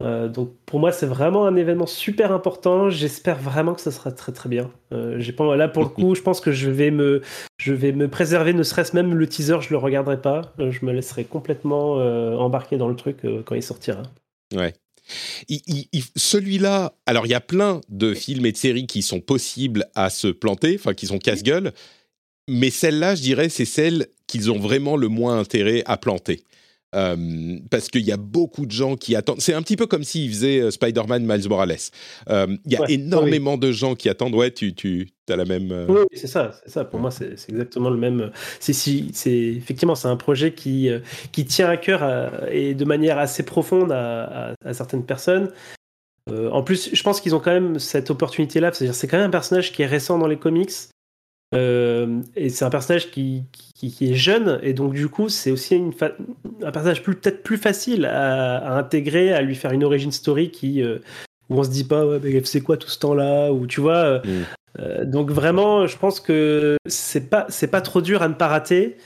Euh, 0.02 0.28
donc 0.28 0.52
pour 0.66 0.78
moi 0.78 0.92
c'est 0.92 1.06
vraiment 1.06 1.46
un 1.46 1.56
événement 1.56 1.86
super 1.86 2.32
important. 2.32 2.90
J'espère 2.90 3.38
vraiment 3.38 3.74
que 3.74 3.80
ça 3.80 3.90
sera 3.90 4.12
très 4.12 4.32
très 4.32 4.48
bien. 4.48 4.70
Euh, 4.92 5.16
j'ai 5.18 5.32
pas 5.32 5.56
là 5.56 5.68
pour 5.68 5.82
le 5.82 5.88
coup, 5.88 6.14
je 6.14 6.22
pense 6.22 6.40
que 6.40 6.52
je 6.52 6.70
vais 6.70 6.90
me 6.90 7.22
je 7.58 7.72
vais 7.72 7.92
me 7.92 8.08
préserver, 8.08 8.52
ne 8.52 8.62
serait-ce 8.62 8.94
même 8.94 9.14
le 9.14 9.26
teaser, 9.26 9.60
je 9.60 9.70
le 9.70 9.78
regarderai 9.78 10.20
pas. 10.20 10.52
Euh, 10.60 10.70
je 10.70 10.84
me 10.84 10.92
laisserai 10.92 11.24
complètement 11.24 11.94
embarquer 12.38 12.76
dans 12.76 12.88
le 12.88 12.96
truc 12.96 13.18
quand 13.44 13.54
il 13.54 13.62
sortira. 13.62 14.02
Ouais. 14.54 14.74
Celui-là, 16.16 16.92
alors 17.06 17.26
il 17.26 17.30
y 17.30 17.34
a 17.34 17.40
plein 17.40 17.80
de 17.88 18.12
films 18.12 18.46
et 18.46 18.52
de 18.52 18.56
séries 18.56 18.86
qui 18.86 19.02
sont 19.02 19.20
possibles 19.20 19.86
à 19.94 20.10
se 20.10 20.28
planter, 20.28 20.76
enfin 20.78 20.94
qui 20.94 21.06
sont 21.06 21.18
casse-gueule, 21.18 21.72
mais 22.48 22.70
celle-là, 22.70 23.14
je 23.14 23.22
dirais, 23.22 23.48
c'est 23.48 23.64
celle 23.64 24.08
qu'ils 24.26 24.50
ont 24.50 24.58
vraiment 24.58 24.96
le 24.96 25.08
moins 25.08 25.38
intérêt 25.38 25.82
à 25.86 25.96
planter. 25.96 26.42
Euh, 26.96 27.58
parce 27.70 27.88
qu'il 27.88 28.02
y 28.02 28.12
a 28.12 28.16
beaucoup 28.16 28.64
de 28.64 28.72
gens 28.72 28.96
qui 28.96 29.14
attendent. 29.16 29.40
C'est 29.40 29.52
un 29.52 29.62
petit 29.62 29.76
peu 29.76 29.86
comme 29.86 30.02
s'ils 30.02 30.30
faisaient 30.30 30.60
euh, 30.60 30.70
Spider-Man 30.70 31.26
Miles 31.26 31.48
Morales. 31.48 31.76
Euh, 32.30 32.56
il 32.64 32.72
y 32.72 32.76
a 32.76 32.84
énormément 32.88 33.58
de 33.58 33.70
gens 33.70 33.94
qui 33.94 34.08
attendent. 34.08 34.34
Ouais, 34.34 34.50
tu, 34.50 34.74
tu 34.74 35.08
as 35.28 35.36
la 35.36 35.44
même. 35.44 35.86
Oui, 35.88 36.00
c'est 36.14 36.26
ça, 36.26 36.52
c'est 36.64 36.72
ça. 36.72 36.84
Pour 36.84 36.98
moi, 36.98 37.10
c'est 37.10 37.34
exactement 37.48 37.90
le 37.90 37.98
même. 37.98 38.30
C'est 38.60 38.72
si, 38.72 39.12
effectivement, 39.26 39.94
c'est 39.94 40.08
un 40.08 40.16
projet 40.16 40.54
qui 40.54 40.88
qui 41.32 41.44
tient 41.44 41.68
à 41.68 41.76
cœur 41.76 42.48
et 42.50 42.74
de 42.74 42.84
manière 42.84 43.18
assez 43.18 43.42
profonde 43.42 43.92
à, 43.92 44.54
à, 44.64 44.74
certaines 44.74 45.04
personnes. 45.04 45.50
en 46.30 46.62
plus, 46.62 46.90
je 46.94 47.02
pense 47.02 47.20
qu'ils 47.20 47.34
ont 47.34 47.40
quand 47.40 47.52
même 47.52 47.78
cette 47.78 48.10
opportunité-là. 48.10 48.72
C'est-à-dire, 48.72 48.94
c'est 48.94 49.06
quand 49.06 49.18
même 49.18 49.26
un 49.26 49.30
personnage 49.30 49.72
qui 49.72 49.82
est 49.82 49.86
récent 49.86 50.18
dans 50.18 50.28
les 50.28 50.38
comics. 50.38 50.72
Et 51.52 52.48
c'est 52.50 52.64
un 52.64 52.70
personnage 52.70 53.10
qui, 53.10 53.44
qui, 53.76 54.10
est 54.10 54.14
jeune, 54.14 54.58
et 54.62 54.72
donc 54.72 54.94
du 54.94 55.08
coup, 55.08 55.28
c'est 55.28 55.50
aussi 55.50 55.76
une 55.76 55.92
un 56.62 56.70
personnage 56.70 57.02
peut-être 57.02 57.42
plus 57.42 57.58
facile 57.58 58.06
à, 58.06 58.76
intégrer, 58.76 59.32
à 59.32 59.42
lui 59.42 59.54
faire 59.54 59.72
une 59.72 59.84
origin 59.84 60.10
story 60.10 60.50
qui, 60.50 60.82
euh, 60.82 60.98
où 61.50 61.58
on 61.58 61.62
se 61.62 61.70
dit 61.70 61.84
pas, 61.84 62.06
ouais, 62.06 62.18
mais 62.22 62.42
c'est 62.44 62.62
quoi 62.62 62.76
tout 62.76 62.88
ce 62.88 62.98
temps-là, 62.98 63.52
ou 63.52 63.66
tu 63.66 63.80
vois. 63.80 63.96
Euh, 63.96 64.20
mm. 64.24 64.44
euh, 64.80 65.04
donc 65.04 65.30
vraiment, 65.30 65.86
je 65.86 65.96
pense 65.98 66.20
que 66.20 66.76
c'est 66.86 67.28
pas, 67.28 67.46
c'est 67.48 67.68
pas 67.68 67.82
trop 67.82 68.00
dur 68.00 68.22
à 68.22 68.28
ne 68.28 68.34
pas 68.34 68.48
rater. 68.48 68.96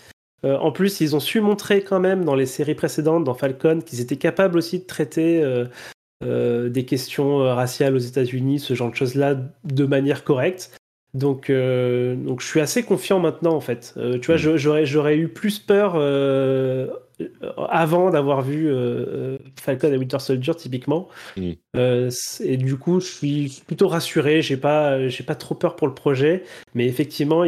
en 0.45 0.73
plus, 0.73 1.01
ils 1.01 1.17
ont 1.17 1.21
su 1.21 1.41
montrer 1.41 1.83
quand 1.83 2.01
même 2.01 2.25
dans 2.25 2.35
les 2.35 2.47
séries 2.47 2.75
précédentes, 2.75 3.25
dans 3.25 3.35
Falcon, 3.35 3.81
qu'ils 3.85 4.01
étaient 4.01 4.17
capables 4.17 4.57
aussi 4.57 4.79
de 4.79 4.87
traiter 4.87 5.45
des 6.23 6.85
questions 6.87 7.39
raciales 7.39 7.95
aux 7.95 7.99
États-Unis, 7.99 8.61
ce 8.61 8.75
genre 8.75 8.91
de 8.91 8.97
choses-là, 8.97 9.37
de 9.65 9.85
manière 9.85 10.25
correcte. 10.25 10.71
Donc, 11.13 11.51
euh, 11.51 12.15
donc 12.15 12.41
je 12.41 12.47
suis 12.47 12.61
assez 12.61 12.83
confiant 12.85 13.19
maintenant 13.19 13.55
en 13.55 13.61
fait. 13.61 13.95
Euh, 13.97 14.19
tu 14.19 14.27
vois, 14.27 14.37
mm. 14.37 14.57
j'aurais, 14.57 14.87
j'aurais 14.87 15.17
eu 15.17 15.29
plus 15.29 15.59
peur 15.59 15.95
euh, 15.97 16.89
avant 17.69 18.11
d'avoir 18.11 18.43
vu 18.43 18.73
Falcon 19.61 19.93
et 19.93 19.97
Winter 19.97 20.21
Soldier 20.21 20.55
typiquement. 20.55 21.09
Mm. 21.37 21.53
et 22.41 22.57
du 22.57 22.77
coup, 22.77 23.01
je 23.01 23.07
suis 23.07 23.63
plutôt 23.67 23.89
rassuré. 23.89 24.41
J'ai 24.41 24.57
pas, 24.57 25.09
j'ai 25.09 25.25
pas 25.25 25.35
trop 25.35 25.55
peur 25.55 25.77
pour 25.77 25.89
le 25.89 25.95
projet, 25.95 26.45
mais 26.75 26.87
effectivement, 26.87 27.45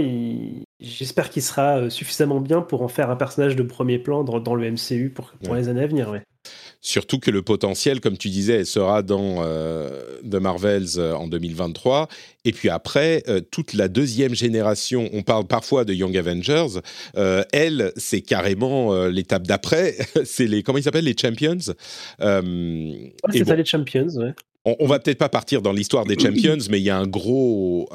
j'espère 0.81 1.31
qu'il 1.31 1.43
sera 1.43 1.89
suffisamment 1.89 2.41
bien 2.41 2.63
pour 2.63 2.83
en 2.83 2.89
faire 2.89 3.11
un 3.11 3.17
personnage 3.17 3.55
de 3.55 3.63
premier 3.63 3.99
plan 3.99 4.25
dans, 4.25 4.55
le 4.55 4.71
MCU 4.73 5.11
pour, 5.11 5.33
pour 5.45 5.55
les 5.55 5.69
années 5.69 5.85
à 5.85 5.87
venir. 5.87 6.11
Ouais. 6.11 6.23
Surtout 6.85 7.20
que 7.20 7.30
le 7.30 7.43
potentiel, 7.43 8.01
comme 8.01 8.18
tu 8.18 8.28
disais, 8.28 8.64
sera 8.64 9.03
dans 9.03 9.37
euh, 9.45 10.18
The 10.28 10.35
Marvels 10.35 10.99
euh, 10.99 11.14
en 11.14 11.28
2023. 11.28 12.09
Et 12.45 12.51
puis 12.51 12.68
après, 12.70 13.22
euh, 13.28 13.41
toute 13.41 13.74
la 13.74 13.87
deuxième 13.87 14.35
génération, 14.35 15.09
on 15.12 15.22
parle 15.22 15.47
parfois 15.47 15.85
de 15.85 15.95
Young 15.95 16.16
Avengers, 16.16 16.80
elle, 17.53 17.93
c'est 17.97 18.20
carrément 18.20 19.07
l'étape 19.07 19.47
d'après. 19.47 19.95
c'est 20.24 20.49
les, 20.49 20.64
comment 20.64 20.78
ils 20.78 20.83
s'appellent, 20.83 21.05
les 21.05 21.16
Champions 21.16 21.59
C'est 22.18 23.45
ça, 23.45 23.55
les 23.55 23.64
Champions, 23.64 24.09
ouais. 24.16 24.35
On, 24.64 24.76
on, 24.80 24.87
va 24.87 24.99
peut-être 24.99 25.18
pas 25.18 25.28
partir 25.28 25.62
dans 25.62 25.72
l'histoire 25.72 26.05
des 26.05 26.18
Champions, 26.20 26.59
mais 26.68 26.80
il 26.80 26.85
y 26.85 26.91
a 26.91 26.99
un 26.99 27.07
gros, 27.07 27.89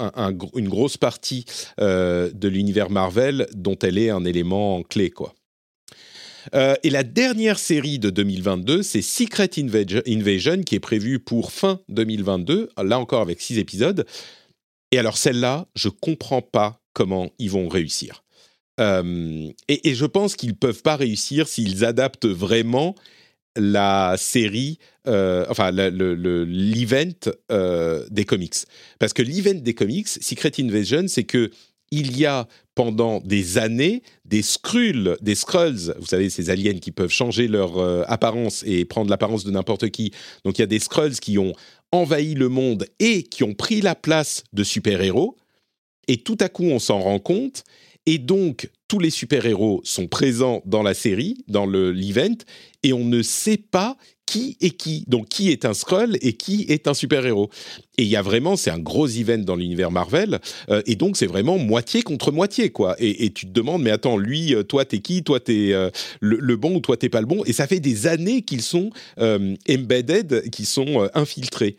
une 0.55 0.69
grosse 0.69 0.95
partie 0.95 1.43
de 1.77 2.47
l'univers 2.47 2.89
Marvel 2.89 3.47
dont 3.53 3.77
elle 3.83 3.97
est 3.97 4.09
un 4.09 4.23
élément 4.23 4.81
clé, 4.83 5.09
quoi. 5.09 5.33
Euh, 6.55 6.75
et 6.83 6.89
la 6.89 7.03
dernière 7.03 7.59
série 7.59 7.99
de 7.99 8.09
2022, 8.09 8.83
c'est 8.83 9.01
Secret 9.01 9.49
Invasion, 9.57 10.61
qui 10.61 10.75
est 10.75 10.79
prévue 10.79 11.19
pour 11.19 11.51
fin 11.51 11.79
2022, 11.89 12.69
là 12.83 12.99
encore 12.99 13.21
avec 13.21 13.41
six 13.41 13.57
épisodes. 13.57 14.05
Et 14.91 14.99
alors 14.99 15.17
celle-là, 15.17 15.67
je 15.75 15.89
comprends 15.89 16.41
pas 16.41 16.79
comment 16.93 17.29
ils 17.39 17.51
vont 17.51 17.67
réussir. 17.67 18.23
Euh, 18.79 19.49
et, 19.67 19.95
je 19.95 20.05
pense 20.05 20.35
qu'ils 20.35 20.55
peuvent 20.55 20.83
pas 20.83 20.95
réussir 20.95 21.47
s'ils 21.47 21.83
adaptent 21.83 22.27
vraiment 22.27 22.95
la 23.55 24.15
série, 24.19 24.77
euh, 25.07 25.45
enfin 25.49 25.71
l'event 25.71 27.31
des 28.11 28.25
comics. 28.25 28.55
Parce 28.99 29.13
que 29.13 29.23
l'event 29.23 29.59
des 29.59 29.73
comics, 29.73 30.07
Secret 30.07 30.51
Invasion, 30.59 31.05
c'est 31.07 31.23
que 31.23 31.49
il 31.91 32.17
y 32.17 32.25
a 32.25 32.47
pendant 32.75 33.21
des 33.21 33.57
années 33.57 34.03
des 34.25 34.41
Skrulls, 34.41 35.17
des 35.21 35.35
vous 35.99 36.05
savez, 36.05 36.29
ces 36.29 36.49
aliens 36.49 36.77
qui 36.77 36.91
peuvent 36.91 37.11
changer 37.11 37.47
leur 37.47 37.77
euh, 37.77 38.03
apparence 38.07 38.63
et 38.65 38.85
prendre 38.85 39.09
l'apparence 39.09 39.43
de 39.43 39.51
n'importe 39.51 39.89
qui. 39.89 40.11
Donc 40.43 40.57
il 40.57 40.61
y 40.61 40.63
a 40.63 40.67
des 40.67 40.79
Skrulls 40.79 41.19
qui 41.19 41.37
ont 41.37 41.53
envahi 41.91 42.33
le 42.33 42.49
monde 42.49 42.85
et 42.99 43.23
qui 43.23 43.43
ont 43.43 43.53
pris 43.53 43.81
la 43.81 43.95
place 43.95 44.43
de 44.53 44.63
super-héros. 44.63 45.37
Et 46.07 46.17
tout 46.17 46.37
à 46.39 46.49
coup, 46.49 46.65
on 46.65 46.79
s'en 46.79 46.99
rend 46.99 47.19
compte. 47.19 47.63
Et 48.05 48.17
donc, 48.17 48.69
tous 48.87 48.99
les 48.99 49.09
super-héros 49.09 49.81
sont 49.83 50.07
présents 50.07 50.61
dans 50.65 50.83
la 50.83 50.93
série, 50.93 51.43
dans 51.47 51.65
l'event, 51.65 52.37
et 52.83 52.93
on 52.93 53.03
ne 53.03 53.21
sait 53.21 53.57
pas 53.57 53.97
qui 54.27 54.57
est 54.61 54.71
qui? 54.71 55.05
Donc, 55.07 55.29
qui 55.29 55.49
est 55.49 55.65
un 55.65 55.73
Skrull 55.73 56.17
et 56.21 56.33
qui 56.33 56.65
est 56.69 56.87
un 56.87 56.93
super-héros. 56.93 57.49
Et 57.97 58.03
il 58.03 58.09
y 58.09 58.17
a 58.17 58.21
vraiment, 58.21 58.55
c'est 58.55 58.69
un 58.69 58.77
gros 58.77 59.07
event 59.07 59.39
dans 59.39 59.55
l'univers 59.55 59.89
Marvel, 59.89 60.39
euh, 60.69 60.83
et 60.85 60.95
donc 60.95 61.17
c'est 61.17 61.25
vraiment 61.25 61.57
moitié 61.57 62.03
contre 62.03 62.31
moitié, 62.31 62.69
quoi. 62.69 62.95
Et, 62.99 63.31
tu 63.31 63.47
te 63.47 63.51
demandes, 63.51 63.81
mais 63.81 63.89
attends, 63.89 64.17
lui, 64.17 64.53
euh, 64.53 64.63
toi, 64.63 64.85
t'es 64.85 64.99
qui? 64.99 65.23
Toi, 65.23 65.39
t'es 65.39 65.73
euh, 65.73 65.89
le, 66.19 66.55
bon 66.57 66.75
ou 66.75 66.79
toi, 66.81 66.97
t'es 66.97 67.09
pas 67.09 67.21
le 67.21 67.25
bon? 67.25 67.43
Et 67.45 67.53
ça 67.53 67.65
fait 67.65 67.79
des 67.79 68.05
années 68.05 68.43
qu'ils 68.43 68.61
sont 68.61 68.91
embedded, 69.17 70.49
qu'ils 70.51 70.67
sont 70.67 71.09
infiltrés. 71.13 71.77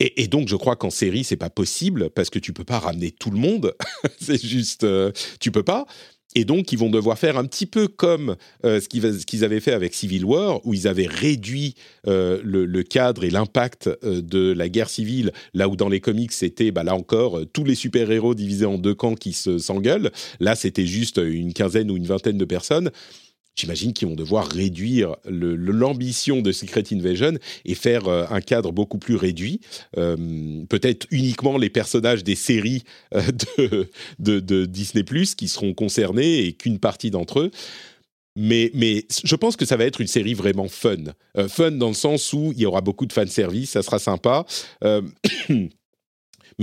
Et, 0.00 0.22
et, 0.22 0.28
donc, 0.28 0.48
je 0.48 0.54
crois 0.54 0.76
qu'en 0.76 0.90
série, 0.90 1.24
c'est 1.24 1.36
pas 1.36 1.50
possible 1.50 2.10
parce 2.10 2.30
que 2.30 2.38
tu 2.38 2.52
peux 2.52 2.64
pas 2.64 2.78
ramener 2.78 3.10
tout 3.10 3.30
le 3.30 3.38
monde. 3.38 3.74
c'est 4.20 4.40
juste, 4.40 4.86
tu 5.40 5.50
peux 5.50 5.64
pas. 5.64 5.86
Et 6.34 6.44
donc, 6.44 6.72
ils 6.72 6.78
vont 6.78 6.90
devoir 6.90 7.18
faire 7.18 7.38
un 7.38 7.44
petit 7.44 7.66
peu 7.66 7.88
comme 7.88 8.36
euh, 8.64 8.80
ce 8.80 8.88
qu'ils 8.88 9.44
avaient 9.44 9.60
fait 9.60 9.72
avec 9.72 9.94
Civil 9.94 10.24
War, 10.24 10.64
où 10.66 10.74
ils 10.74 10.86
avaient 10.86 11.06
réduit 11.06 11.74
euh, 12.06 12.40
le, 12.44 12.82
cadre 12.82 13.24
et 13.24 13.30
l'impact 13.30 13.88
euh, 14.04 14.20
de 14.20 14.52
la 14.52 14.68
guerre 14.68 14.90
civile, 14.90 15.32
là 15.54 15.68
où 15.68 15.76
dans 15.76 15.88
les 15.88 16.00
comics, 16.00 16.32
c'était, 16.32 16.70
bah, 16.70 16.84
là 16.84 16.94
encore, 16.94 17.40
tous 17.52 17.64
les 17.64 17.74
super-héros 17.74 18.34
divisés 18.34 18.66
en 18.66 18.78
deux 18.78 18.94
camps 18.94 19.14
qui 19.14 19.32
s'engueulent. 19.32 20.10
Là, 20.38 20.54
c'était 20.54 20.86
juste 20.86 21.18
une 21.18 21.54
quinzaine 21.54 21.90
ou 21.90 21.96
une 21.96 22.06
vingtaine 22.06 22.38
de 22.38 22.44
personnes 22.44 22.90
j'imagine 23.58 23.92
qu'ils 23.92 24.08
vont 24.08 24.14
devoir 24.14 24.46
réduire 24.46 25.16
l'ambition 25.24 26.40
de 26.40 26.52
Secret 26.52 26.84
Invasion 26.92 27.32
et 27.64 27.74
faire 27.74 28.06
euh, 28.06 28.24
un 28.30 28.40
cadre 28.40 28.72
beaucoup 28.72 28.98
plus 28.98 29.16
réduit. 29.16 29.60
Euh, 29.96 30.64
peut-être 30.68 31.06
uniquement 31.10 31.58
les 31.58 31.70
personnages 31.70 32.24
des 32.24 32.36
séries 32.36 32.84
euh, 33.14 33.22
de, 34.18 34.40
de, 34.40 34.64
Disney⁇ 34.64 35.02
qui 35.34 35.48
seront 35.48 35.74
concernés 35.74 36.44
et 36.44 36.52
qu'une 36.52 36.78
partie 36.78 37.10
d'entre 37.10 37.40
eux. 37.40 37.50
Mais, 38.36 38.70
mais, 38.72 39.04
je 39.24 39.34
pense 39.34 39.56
que 39.56 39.64
ça 39.64 39.76
va 39.76 39.84
être 39.84 40.00
une 40.00 40.06
série 40.06 40.34
vraiment 40.34 40.68
fun. 40.68 40.96
fun 41.48 41.72
dans 41.72 41.88
le 41.88 41.94
sens 41.94 42.32
où 42.32 42.52
il 42.54 42.60
y 42.60 42.66
aura 42.66 42.82
beaucoup 42.82 43.06
de 43.06 43.12
fanservice, 43.12 43.70
ça 43.70 43.82
sera 43.82 43.98
sympa. 43.98 44.46
mais 44.82 45.68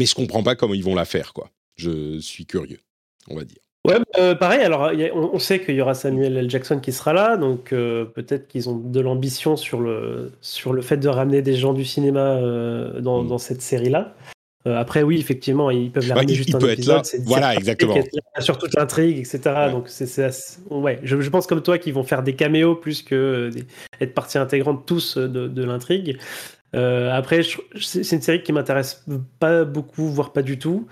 je 0.05 0.15
comprends 0.15 0.43
pas 0.43 0.55
comment 0.55 0.73
ils 0.73 0.83
vont 0.83 0.95
la 0.95 1.03
faire, 1.03 1.33
quoi. 1.33 1.51
Je 1.75 2.17
suis 2.19 2.45
curieux, 2.45 2.79
on 3.27 3.35
va 3.35 3.43
dire. 3.43 3.64
Ouais, 3.85 3.99
euh, 4.17 4.33
pareil. 4.33 4.61
Alors, 4.61 4.91
on, 5.13 5.37
sait 5.37 5.59
qu'il 5.61 5.75
y 5.75 5.81
aura 5.81 5.93
Samuel 5.93 6.35
L. 6.37 6.49
Jackson 6.49 6.79
qui 6.79 6.91
sera 6.91 7.13
là, 7.13 7.37
donc 7.37 7.71
euh, 7.71 8.03
peut-être 8.03 8.47
qu'ils 8.47 8.67
ont 8.67 8.75
de 8.75 8.99
l'ambition 8.99 9.55
sur 9.57 9.79
le 9.79 10.31
sur 10.41 10.73
le 10.73 10.81
fait 10.81 10.97
de 10.97 11.07
ramener 11.07 11.43
des 11.43 11.53
gens 11.53 11.73
du 11.73 11.85
cinéma 11.85 12.19
euh, 12.19 12.99
dans, 12.99 13.21
mm. 13.21 13.27
dans, 13.27 13.37
cette 13.37 13.61
série-là. 13.61 14.15
après, 14.65 15.03
oui, 15.03 15.19
effectivement, 15.19 15.69
ils 15.69 15.91
peuvent 15.91 16.07
la 16.07 16.15
ramener 16.15 16.33
juste 16.33 16.49
il 16.49 16.55
un 16.55 16.67
épisode. 16.67 17.05
Voilà, 17.25 17.53
exactement. 17.53 17.95
Sur 18.39 18.57
toute 18.57 18.73
l'intrigue, 18.75 19.19
etc. 19.19 19.39
Donc, 19.71 19.83
c'est, 19.87 20.07
ouais, 20.71 20.99
je, 21.03 21.21
je, 21.21 21.29
pense 21.29 21.45
comme 21.45 21.61
toi 21.61 21.77
qu'ils 21.77 21.93
vont 21.93 22.03
faire 22.03 22.23
des 22.23 22.33
caméos 22.33 22.75
plus 22.75 23.03
que 23.03 23.51
être 24.01 24.15
partie 24.15 24.39
intégrante 24.39 24.87
tous 24.87 25.19
de, 25.19 25.47
de 25.47 25.63
l'intrigue. 25.63 26.17
après, 26.73 27.41
c'est 27.79 28.11
une 28.15 28.21
série 28.23 28.41
qui 28.41 28.51
m'intéresse 28.51 29.05
pas 29.39 29.63
beaucoup, 29.63 30.07
voire 30.07 30.33
pas 30.33 30.41
du 30.41 30.57
tout. 30.57 30.87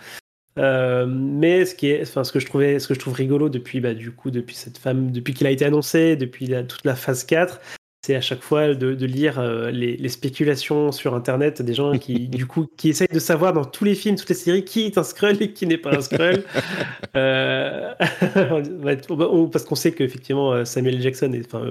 Mais 0.58 1.66
ce 1.66 1.76
qui 1.76 1.89
est, 1.89 2.01
enfin, 2.04 2.24
ce 2.24 2.32
que 2.32 2.39
je 2.39 2.45
trouvais, 2.45 2.80
ce 2.80 2.88
que 2.88 2.93
je 2.93 2.99
trouve 2.99 3.14
rigolo 3.14 3.49
depuis, 3.49 3.80
bah, 3.80 3.93
du 3.93 4.12
coup, 4.12 4.32
depuis 4.32 4.56
cette 4.56 4.78
femme, 4.78 5.12
depuis 5.12 5.34
qu'il 5.34 5.47
a 5.47 5.51
été 5.51 5.66
annoncé, 5.66 6.16
depuis 6.16 6.47
toute 6.68 6.86
la 6.86 6.95
phase 6.95 7.24
4, 7.24 7.60
c'est 8.06 8.16
à 8.16 8.22
chaque 8.22 8.41
fois 8.41 8.74
de, 8.76 9.06
lire 9.06 9.39
euh, 9.39 9.72
les, 9.72 10.10
spéculations 10.10 10.91
sur 10.91 11.16
Internet 11.16 11.62
des 11.62 11.74
gens 11.74 11.97
qui, 11.97 12.28
du 12.28 12.45
coup, 12.45 12.68
qui 12.76 12.89
essayent 12.89 13.08
de 13.08 13.20
savoir 13.20 13.54
dans 13.54 13.64
tous 13.64 13.86
les 13.86 13.95
films, 13.95 14.18
toutes 14.18 14.30
les 14.30 14.36
séries, 14.36 14.66
qui 14.66 14.86
est 14.86 14.97
un 14.97 15.04
Skrull 15.04 15.41
et 15.41 15.54
qui 15.54 15.66
n'est 15.66 15.78
pas 15.78 15.95
un 15.95 16.01
Skrull. 16.01 16.43
euh, 17.16 17.93
parce 19.51 19.64
qu'on 19.64 19.76
sait 19.76 19.93
qu'effectivement, 19.93 20.51
euh, 20.51 20.66
Samuel 20.66 21.01
Jackson, 21.01 21.32
et, 21.34 21.43
enfin, 21.45 21.64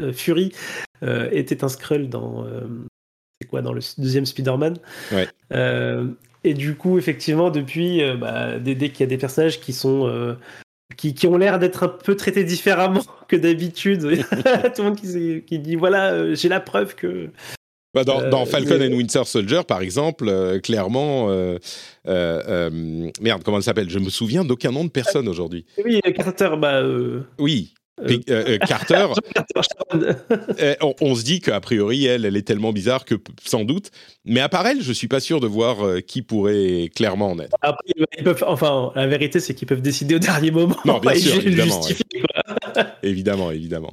euh, 0.00 0.12
Fury 0.12 0.52
était 1.32 1.62
un 1.62 1.68
Skrull 1.68 2.08
dans, 2.08 2.46
c'est 3.40 3.48
quoi, 3.48 3.60
dans 3.60 3.74
le 3.74 3.82
deuxième 3.98 4.24
Spider-Man. 4.24 4.78
Ouais. 5.12 5.28
Et 6.44 6.54
du 6.54 6.74
coup, 6.74 6.98
effectivement, 6.98 7.50
depuis, 7.50 8.02
bah, 8.20 8.58
dès, 8.58 8.74
dès 8.74 8.90
qu'il 8.90 9.00
y 9.00 9.02
a 9.04 9.06
des 9.06 9.18
personnages 9.18 9.60
qui 9.60 9.72
sont 9.72 10.36
qui, 10.96 11.14
qui, 11.14 11.26
ont 11.26 11.36
l'air 11.36 11.58
d'être 11.58 11.84
un 11.84 11.88
peu 11.88 12.16
traités 12.16 12.44
différemment 12.44 13.02
que 13.28 13.36
d'habitude. 13.36 14.00
Tout 14.74 14.82
le 14.82 14.84
monde 14.84 14.96
qui, 14.96 15.42
qui 15.46 15.58
dit 15.58 15.76
voilà, 15.76 16.12
euh, 16.12 16.34
j'ai 16.34 16.48
la 16.48 16.60
preuve 16.60 16.94
que. 16.94 17.30
Bah 17.94 18.02
dans, 18.02 18.22
euh, 18.22 18.28
dans, 18.28 18.44
Falcon 18.44 18.80
and 18.80 18.92
Winter 18.92 19.22
Soldier, 19.24 19.60
par 19.66 19.80
exemple, 19.80 20.28
euh, 20.28 20.58
clairement, 20.58 21.28
merde, 22.04 23.42
comment 23.44 23.58
elle 23.58 23.62
s'appelle? 23.62 23.88
Je 23.88 24.00
me 24.00 24.10
souviens 24.10 24.44
d'aucun 24.44 24.72
nom 24.72 24.84
de 24.84 24.90
personne 24.90 25.28
aujourd'hui. 25.28 25.64
Oui, 25.84 26.00
Carter, 26.16 26.50
bah. 26.58 26.82
Oui, 27.38 27.74
euh, 28.00 28.18
euh, 28.28 28.58
Carter, 28.58 29.06
eh, 30.58 30.74
on, 31.00 31.14
se 31.14 31.22
dit 31.22 31.40
qu'a 31.40 31.60
priori, 31.60 32.06
elle, 32.06 32.24
elle 32.24 32.36
est 32.36 32.42
tellement 32.42 32.72
bizarre 32.72 33.04
que 33.04 33.14
sans 33.44 33.64
doute. 33.64 33.90
Mais 34.24 34.40
à 34.40 34.48
part 34.48 34.66
elle, 34.66 34.82
je 34.82 34.92
suis 34.92 35.06
pas 35.06 35.20
sûr 35.20 35.38
de 35.40 35.46
voir 35.46 35.86
euh, 35.86 36.00
qui 36.00 36.22
pourrait 36.22 36.90
clairement 36.94 37.30
en 37.30 37.38
être. 37.38 37.56
enfin, 38.46 38.90
la 38.96 39.06
vérité, 39.06 39.38
c'est 39.38 39.54
qu'ils 39.54 39.68
peuvent 39.68 39.82
décider 39.82 40.16
au 40.16 40.18
dernier 40.18 40.50
moment. 40.50 40.76
Non, 40.84 40.98
bien 40.98 41.14
sûr, 41.14 41.36
évidemment, 41.36 41.80
évidemment, 43.02 43.50
évidemment. 43.52 43.90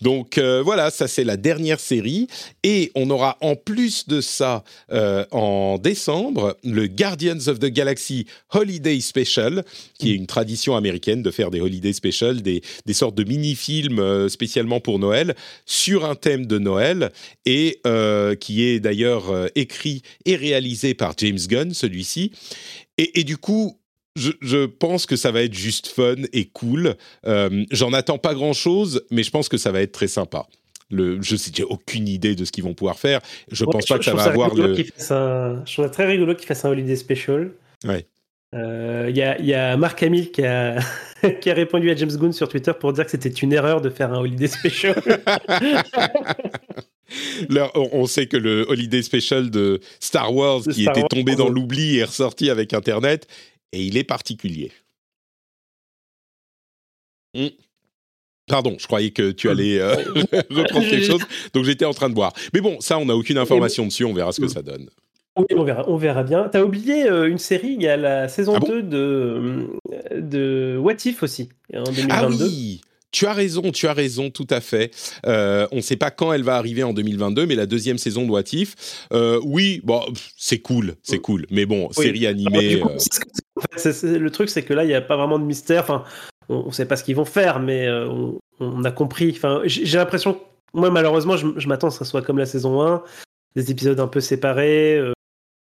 Donc 0.00 0.38
euh, 0.38 0.62
voilà, 0.62 0.90
ça 0.90 1.08
c'est 1.08 1.24
la 1.24 1.36
dernière 1.36 1.80
série. 1.80 2.28
Et 2.62 2.90
on 2.94 3.10
aura 3.10 3.36
en 3.40 3.56
plus 3.56 4.06
de 4.08 4.20
ça, 4.20 4.64
euh, 4.92 5.24
en 5.30 5.78
décembre, 5.78 6.56
le 6.64 6.86
Guardians 6.86 7.48
of 7.48 7.58
the 7.58 7.66
Galaxy 7.66 8.26
Holiday 8.52 9.00
Special, 9.00 9.64
qui 9.98 10.12
est 10.12 10.14
une 10.14 10.26
tradition 10.26 10.76
américaine 10.76 11.22
de 11.22 11.30
faire 11.30 11.50
des 11.50 11.60
Holiday 11.60 11.92
Special, 11.92 12.42
des, 12.42 12.62
sortes 12.92 13.14
de 13.14 13.24
mini-films 13.24 13.98
euh, 13.98 14.28
spécialement 14.28 14.80
pour 14.80 14.98
Noël, 14.98 15.34
sur 15.66 16.04
un 16.04 16.14
thème 16.14 16.46
de 16.46 16.58
Noël, 16.58 17.10
et 17.46 17.80
qui 18.40 18.64
est 18.64 18.80
d'ailleurs 18.80 19.48
écrit 19.54 20.02
et 20.24 20.36
réalisé 20.36 20.94
par 20.94 21.14
James 21.16 21.38
Gunn, 21.48 21.72
celui-ci. 21.72 22.32
Et, 22.98 23.22
du 23.22 23.36
coup, 23.36 23.77
je, 24.18 24.66
pense 24.66 25.06
que 25.06 25.16
ça 25.16 25.30
va 25.30 25.42
être 25.42 25.54
juste 25.54 25.88
fun 25.88 26.16
et 26.32 26.46
cool. 26.46 26.96
Euh, 27.26 27.64
j'en 27.70 27.92
attends 27.92 28.18
pas 28.18 28.34
grand 28.34 28.52
chose, 28.52 29.04
mais 29.10 29.22
je 29.22 29.30
pense 29.30 29.48
que 29.48 29.56
ça 29.56 29.72
va 29.72 29.80
être 29.80 29.92
très 29.92 30.08
sympa. 30.08 30.46
Le, 30.90 31.20
je 31.20 31.36
j'ai 31.36 31.64
aucune 31.64 32.08
idée 32.08 32.34
de 32.34 32.44
ce 32.44 32.52
qu'ils 32.52 32.64
vont 32.64 32.74
pouvoir 32.74 32.98
faire. 32.98 33.20
Je 33.52 33.64
pense 33.64 33.86
pas 33.86 33.98
que 33.98 34.04
ça 34.04 34.14
va 34.14 34.24
avoir 34.24 34.54
le. 34.54 34.74
je 34.74 34.82
trouve 34.82 35.84
ça 35.84 35.88
très 35.90 36.06
rigolo 36.06 36.34
qu'ils 36.34 36.46
fassent 36.46 36.64
un 36.64 36.70
holiday 36.70 36.96
special. 36.96 37.52
Ouais. 37.86 38.06
Il 38.54 38.60
euh, 38.60 39.10
y, 39.10 39.20
a, 39.20 39.38
y, 39.42 39.52
a 39.52 39.76
Marc 39.76 40.02
Hamill 40.02 40.30
qui 40.30 40.42
a, 40.42 40.78
qui 41.42 41.50
a 41.50 41.54
répondu 41.54 41.90
à 41.90 41.96
James 41.96 42.16
Gunn 42.16 42.32
sur 42.32 42.48
Twitter 42.48 42.72
pour 42.78 42.94
dire 42.94 43.04
que 43.04 43.10
c'était 43.10 43.28
une 43.28 43.52
erreur 43.52 43.82
de 43.82 43.90
faire 43.90 44.10
un 44.10 44.20
holiday 44.20 44.46
special. 44.46 44.96
on 47.74 48.06
sait 48.06 48.26
que 48.26 48.38
le 48.38 48.64
holiday 48.68 49.02
special 49.02 49.50
de 49.50 49.80
Star 50.00 50.34
Wars, 50.34 50.62
qui 50.62 50.84
était 50.84 51.04
tombé 51.10 51.34
dans 51.34 51.50
l'oubli, 51.50 51.98
est 51.98 52.04
ressorti 52.04 52.48
avec 52.48 52.72
Internet 52.72 53.26
et 53.72 53.84
il 53.84 53.96
est 53.96 54.04
particulier. 54.04 54.72
Hmm. 57.34 57.48
Pardon, 58.46 58.76
je 58.78 58.86
croyais 58.86 59.10
que 59.10 59.30
tu 59.30 59.50
allais 59.50 59.78
euh, 59.78 59.96
reprendre 60.50 60.88
quelque 60.88 61.04
chose, 61.04 61.22
donc 61.52 61.64
j'étais 61.64 61.84
en 61.84 61.92
train 61.92 62.08
de 62.08 62.14
boire. 62.14 62.32
Mais 62.54 62.60
bon, 62.60 62.80
ça, 62.80 62.98
on 62.98 63.04
n'a 63.04 63.14
aucune 63.14 63.36
information 63.38 63.84
dessus, 63.84 64.04
on 64.04 64.14
verra 64.14 64.32
ce 64.32 64.40
que 64.40 64.46
hmm. 64.46 64.50
ça 64.50 64.62
donne. 64.62 64.88
Oui, 65.36 65.46
on 65.54 65.62
verra, 65.62 65.88
on 65.88 65.96
verra 65.96 66.24
bien. 66.24 66.48
T'as 66.48 66.62
oublié 66.62 67.08
euh, 67.08 67.28
une 67.28 67.38
série, 67.38 67.74
il 67.74 67.82
y 67.82 67.88
a 67.88 67.96
la 67.96 68.28
saison 68.28 68.58
2 68.58 68.78
ah 68.78 68.82
de, 68.82 69.66
de 70.16 70.76
What 70.80 70.96
If 71.04 71.22
aussi, 71.22 71.50
en 71.72 71.84
2022. 71.84 72.44
Ah 72.44 72.48
oui 72.48 72.80
tu 73.10 73.26
as 73.26 73.32
raison, 73.32 73.70
tu 73.72 73.86
as 73.86 73.92
raison, 73.92 74.30
tout 74.30 74.46
à 74.50 74.60
fait. 74.60 74.90
Euh, 75.26 75.66
on 75.72 75.76
ne 75.76 75.80
sait 75.80 75.96
pas 75.96 76.10
quand 76.10 76.32
elle 76.32 76.42
va 76.42 76.56
arriver 76.56 76.82
en 76.82 76.92
2022, 76.92 77.46
mais 77.46 77.54
la 77.54 77.66
deuxième 77.66 77.98
saison 77.98 78.26
de 78.26 78.30
What 78.30 78.52
If, 78.52 79.06
euh, 79.12 79.40
oui, 79.44 79.80
bon, 79.84 80.02
c'est 80.36 80.58
cool, 80.58 80.94
c'est 81.02 81.18
cool. 81.18 81.46
Mais 81.50 81.66
bon, 81.66 81.90
série 81.90 82.26
animée. 82.26 82.82
le 84.02 84.28
truc, 84.28 84.50
c'est 84.50 84.62
que 84.62 84.74
là, 84.74 84.84
il 84.84 84.88
n'y 84.88 84.94
a 84.94 85.00
pas 85.00 85.16
vraiment 85.16 85.38
de 85.38 85.44
mystère. 85.44 85.82
Enfin, 85.82 86.04
on 86.48 86.66
ne 86.66 86.72
sait 86.72 86.86
pas 86.86 86.96
ce 86.96 87.04
qu'ils 87.04 87.16
vont 87.16 87.24
faire, 87.24 87.60
mais 87.60 87.86
euh, 87.86 88.08
on, 88.60 88.84
a 88.84 88.90
compris. 88.90 89.32
Enfin, 89.34 89.62
j'ai 89.64 89.98
l'impression, 89.98 90.38
moi, 90.74 90.90
malheureusement, 90.90 91.36
je, 91.36 91.68
m'attends 91.68 91.88
que 91.88 91.94
ça 91.94 92.04
soit 92.04 92.22
comme 92.22 92.38
la 92.38 92.46
saison 92.46 92.82
1, 92.82 93.02
des 93.56 93.70
épisodes 93.70 94.00
un 94.00 94.08
peu 94.08 94.20
séparés 94.20 95.00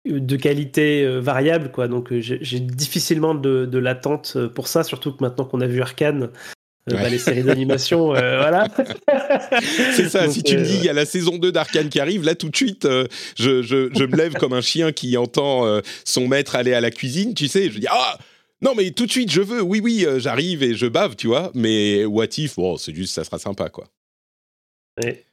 de 0.04 0.36
qualité 0.36 1.06
variable 1.20 1.70
quoi 1.70 1.86
donc 1.86 2.12
j'ai 2.12 2.58
difficilement 2.58 3.36
de, 3.36 3.66
de 3.66 3.78
l'attente 3.78 4.36
pour 4.48 4.66
ça 4.66 4.82
surtout 4.82 5.12
que 5.12 5.22
maintenant 5.22 5.44
qu'on 5.44 5.60
a 5.60 5.68
vu 5.68 5.80
Arkane 5.80 6.32
euh, 6.90 6.94
bah, 6.94 7.08
les 7.08 7.18
séries 7.18 7.42
d'animation, 7.42 8.14
euh, 8.14 8.38
voilà. 8.40 8.68
C'est 9.94 10.08
ça, 10.08 10.28
si 10.28 10.42
tu 10.42 10.56
me 10.56 10.64
dis, 10.64 10.76
il 10.76 10.84
y 10.84 10.88
a 10.88 10.92
la 10.92 11.06
saison 11.06 11.38
2 11.38 11.52
d'Arkane 11.52 11.88
qui 11.88 12.00
arrive, 12.00 12.24
là 12.24 12.34
tout 12.34 12.48
de 12.48 12.56
suite, 12.56 12.84
euh, 12.84 13.06
je, 13.38 13.62
je, 13.62 13.88
je, 13.94 14.04
me 14.04 14.16
lève 14.16 14.34
comme 14.34 14.52
un 14.52 14.60
chien 14.60 14.92
qui 14.92 15.16
entend 15.16 15.80
son 16.04 16.26
maître 16.28 16.56
aller 16.56 16.74
à 16.74 16.80
la 16.80 16.90
cuisine, 16.90 17.34
tu 17.34 17.48
sais, 17.48 17.70
je 17.70 17.78
dis, 17.78 17.86
ah! 17.88 18.18
Non 18.60 18.74
mais 18.76 18.92
tout 18.92 19.06
de 19.06 19.10
suite, 19.10 19.30
je 19.30 19.40
veux, 19.40 19.60
oui, 19.60 19.80
oui, 19.82 20.06
j'arrive 20.18 20.62
et 20.62 20.74
je 20.74 20.86
bave, 20.86 21.16
tu 21.16 21.26
vois, 21.26 21.50
mais 21.52 22.04
what 22.04 22.26
if, 22.36 22.54
bon, 22.56 22.76
c'est 22.76 22.94
juste, 22.94 23.14
ça 23.14 23.24
sera 23.24 23.38
sympa, 23.40 23.68
quoi. 23.68 23.88
Ouais 25.02 25.24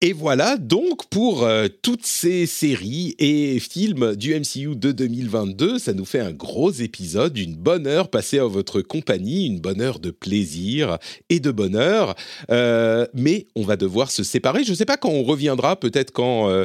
et 0.00 0.14
voilà 0.14 0.56
donc 0.56 1.06
pour 1.10 1.44
euh, 1.44 1.68
toutes 1.82 2.06
ces 2.06 2.46
séries 2.46 3.14
et 3.18 3.60
films 3.60 4.16
du 4.16 4.34
MCU 4.34 4.76
de 4.76 4.92
2022, 4.92 5.78
ça 5.78 5.92
nous 5.92 6.06
fait 6.06 6.20
un 6.20 6.32
gros 6.32 6.70
épisode, 6.70 7.36
une 7.36 7.54
bonne 7.54 7.86
heure 7.86 8.08
passée 8.08 8.38
à 8.38 8.46
votre 8.46 8.80
compagnie, 8.80 9.46
une 9.46 9.60
bonne 9.60 9.82
heure 9.82 9.98
de 9.98 10.10
plaisir 10.10 10.98
et 11.28 11.38
de 11.38 11.50
bonheur. 11.50 12.14
Euh, 12.50 13.06
mais 13.12 13.46
on 13.54 13.62
va 13.62 13.76
devoir 13.76 14.10
se 14.10 14.24
séparer. 14.24 14.64
Je 14.64 14.70
ne 14.70 14.76
sais 14.76 14.86
pas 14.86 14.96
quand 14.96 15.10
on 15.10 15.22
reviendra, 15.22 15.78
peut-être 15.78 16.10
quand 16.10 16.48
euh, 16.48 16.64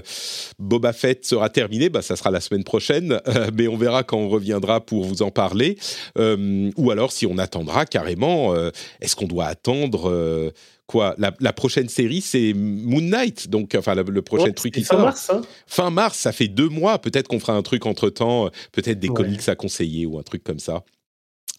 Boba 0.59 0.93
Fett 0.93 1.25
sera 1.25 1.49
terminé, 1.49 1.89
bah, 1.89 2.01
ça 2.01 2.15
sera 2.15 2.31
la 2.31 2.39
semaine 2.39 2.63
prochaine, 2.63 3.19
mais 3.53 3.67
on 3.67 3.75
verra 3.75 4.03
quand 4.03 4.17
on 4.17 4.29
reviendra 4.29 4.79
pour 4.85 5.03
vous 5.03 5.23
en 5.23 5.31
parler. 5.31 5.77
ou 6.17 6.91
alors 6.91 7.11
si 7.11 7.25
on 7.25 7.37
attendra 7.37 7.85
carrément, 7.85 8.55
est-ce 9.01 9.15
qu'on 9.15 9.27
doit 9.27 9.45
attendre 9.45 10.53
quoi 10.89 11.15
la, 11.17 11.53
prochaine 11.53 11.87
série, 11.87 12.19
c'est 12.19 12.53
Moon 12.53 13.01
Knight, 13.01 13.47
donc 13.47 13.75
enfin 13.77 13.93
le, 13.93 14.21
prochain 14.23 14.51
truc 14.51 14.73
qui 14.73 14.83
fin 14.83 14.95
sort. 14.95 15.05
Mars, 15.05 15.29
hein. 15.29 15.41
Fin 15.67 15.91
mars, 15.91 16.17
ça 16.17 16.31
fait 16.31 16.47
deux 16.47 16.67
mois. 16.67 16.99
Peut-être 16.99 17.27
qu'on 17.27 17.39
fera 17.39 17.53
un 17.53 17.61
truc 17.61 17.85
entre 17.85 18.09
temps, 18.09 18.47
euh, 18.47 18.49
peut-être 18.71 18.99
des 18.99 19.07
comics 19.07 19.47
à 19.47 19.55
conseiller 19.55 20.07
ou 20.07 20.17
un 20.17 20.23
truc 20.23 20.43
comme 20.43 20.57
ça 20.57 20.83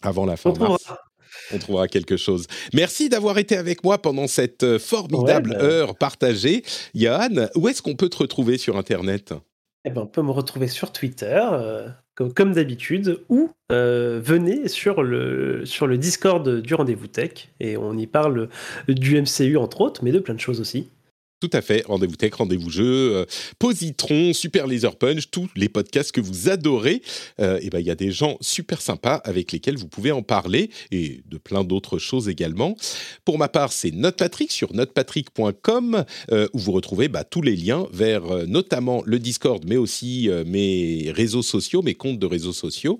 avant 0.01 0.25
la 0.25 0.35
fin 0.35 0.53
mars. 0.53 0.83
On 1.53 1.57
trouvera 1.59 1.87
quelque 1.87 2.17
chose. 2.17 2.45
Merci 2.73 3.07
d'avoir 3.07 3.37
été 3.37 3.55
avec 3.55 3.85
moi 3.85 4.01
pendant 4.01 4.27
cette 4.27 4.63
euh, 4.63 4.79
formidable 4.79 5.55
bah 5.57 5.63
heure 5.63 5.95
partagée. 5.95 6.63
Yann, 6.93 7.49
où 7.55 7.69
est-ce 7.69 7.81
qu'on 7.81 7.95
peut 7.95 8.09
te 8.09 8.17
retrouver 8.17 8.57
sur 8.57 8.77
Internet? 8.77 9.33
Eh 9.85 9.89
ben, 9.89 10.01
On 10.01 10.07
peut 10.07 10.21
me 10.21 10.31
retrouver 10.31 10.67
sur 10.67 10.91
Twitter. 10.91 11.41
Euh, 11.53 11.87
comme, 12.15 12.53
d'habitude, 12.53 13.23
ou 13.29 13.51
euh, 13.71 14.19
venez 14.23 14.67
sur 14.67 15.03
le, 15.03 15.65
sur 15.65 15.87
le 15.87 15.97
Discord 15.97 16.61
du 16.61 16.73
Rendez-vous 16.73 17.07
Tech 17.07 17.49
et 17.59 17.77
on 17.77 17.97
y 17.97 18.07
parle 18.07 18.49
du 18.87 19.19
MCU 19.19 19.57
entre 19.57 19.81
autres, 19.81 20.03
mais 20.03 20.11
de 20.11 20.19
plein 20.19 20.35
de 20.35 20.39
choses 20.39 20.61
aussi. 20.61 20.91
Tout 21.41 21.49
à 21.53 21.61
fait. 21.61 21.83
Rendez-vous 21.87 22.15
tech, 22.15 22.35
rendez-vous 22.35 22.69
jeu, 22.69 23.15
euh, 23.15 23.25
Positron, 23.57 24.31
Super 24.31 24.67
Laser 24.67 24.95
Punch, 24.95 25.31
tous 25.31 25.49
les 25.55 25.69
podcasts 25.69 26.11
que 26.11 26.21
vous 26.21 26.49
adorez. 26.49 27.01
Euh, 27.39 27.59
et 27.63 27.71
ben 27.71 27.79
il 27.79 27.87
y 27.87 27.89
a 27.89 27.95
des 27.95 28.11
gens 28.11 28.37
super 28.41 28.79
sympas 28.79 29.15
avec 29.15 29.51
lesquels 29.51 29.75
vous 29.75 29.87
pouvez 29.87 30.11
en 30.11 30.21
parler 30.21 30.69
et 30.91 31.23
de 31.27 31.39
plein 31.39 31.63
d'autres 31.63 31.97
choses 31.97 32.29
également. 32.29 32.75
Pour 33.25 33.39
ma 33.39 33.47
part, 33.47 33.73
c'est 33.73 33.89
Notepatrick 33.89 34.51
sur 34.51 34.75
notepatrick.com 34.75 36.05
euh, 36.31 36.47
où 36.53 36.59
vous 36.59 36.73
retrouvez 36.73 37.07
bah, 37.07 37.23
tous 37.23 37.41
les 37.41 37.55
liens 37.55 37.87
vers 37.91 38.23
euh, 38.25 38.45
notamment 38.45 39.01
le 39.07 39.17
Discord, 39.17 39.63
mais 39.65 39.77
aussi 39.77 40.29
mes 40.45 41.11
réseaux 41.11 41.41
sociaux, 41.41 41.81
mes 41.81 41.95
comptes 41.95 42.19
de 42.19 42.27
réseaux 42.27 42.53
sociaux. 42.53 42.99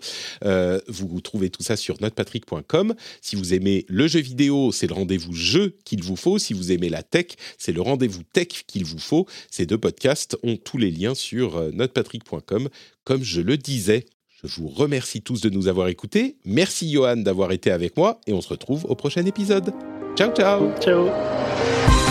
vous 0.87 1.21
trouvez 1.21 1.51
tout 1.51 1.61
ça 1.61 1.75
sur 1.75 2.01
notepatrick.com. 2.01 2.95
Si 3.21 3.35
vous 3.35 3.53
aimez 3.53 3.85
le 3.87 4.07
jeu 4.07 4.19
vidéo, 4.19 4.71
c'est 4.71 4.87
le 4.87 4.95
rendez-vous 4.95 5.33
jeu 5.33 5.75
qu'il 5.85 6.01
vous 6.01 6.15
faut. 6.15 6.39
Si 6.39 6.53
vous 6.55 6.71
aimez 6.71 6.89
la 6.89 7.03
tech, 7.03 7.27
c'est 7.59 7.71
le 7.71 7.81
rendez-vous 7.81 8.23
tech 8.33 8.63
qu'il 8.67 8.85
vous 8.85 8.99
faut. 8.99 9.27
Ces 9.49 9.65
deux 9.65 9.77
podcasts 9.77 10.37
ont 10.43 10.57
tous 10.57 10.77
les 10.77 10.91
liens 10.91 11.15
sur 11.15 11.57
euh, 11.57 11.71
notrepatrick.com, 11.71 12.69
comme 13.03 13.23
je 13.23 13.41
le 13.41 13.57
disais. 13.57 14.05
Je 14.43 14.47
vous 14.59 14.69
remercie 14.69 15.21
tous 15.21 15.41
de 15.41 15.49
nous 15.49 15.67
avoir 15.67 15.87
écoutés. 15.87 16.37
Merci 16.45 16.91
Johan 16.91 17.17
d'avoir 17.17 17.51
été 17.51 17.71
avec 17.71 17.95
moi 17.95 18.19
et 18.25 18.33
on 18.33 18.41
se 18.41 18.49
retrouve 18.49 18.85
au 18.85 18.95
prochain 18.95 19.25
épisode. 19.25 19.73
Ciao 20.15 20.31
ciao. 20.33 20.71
Ciao. 20.79 22.10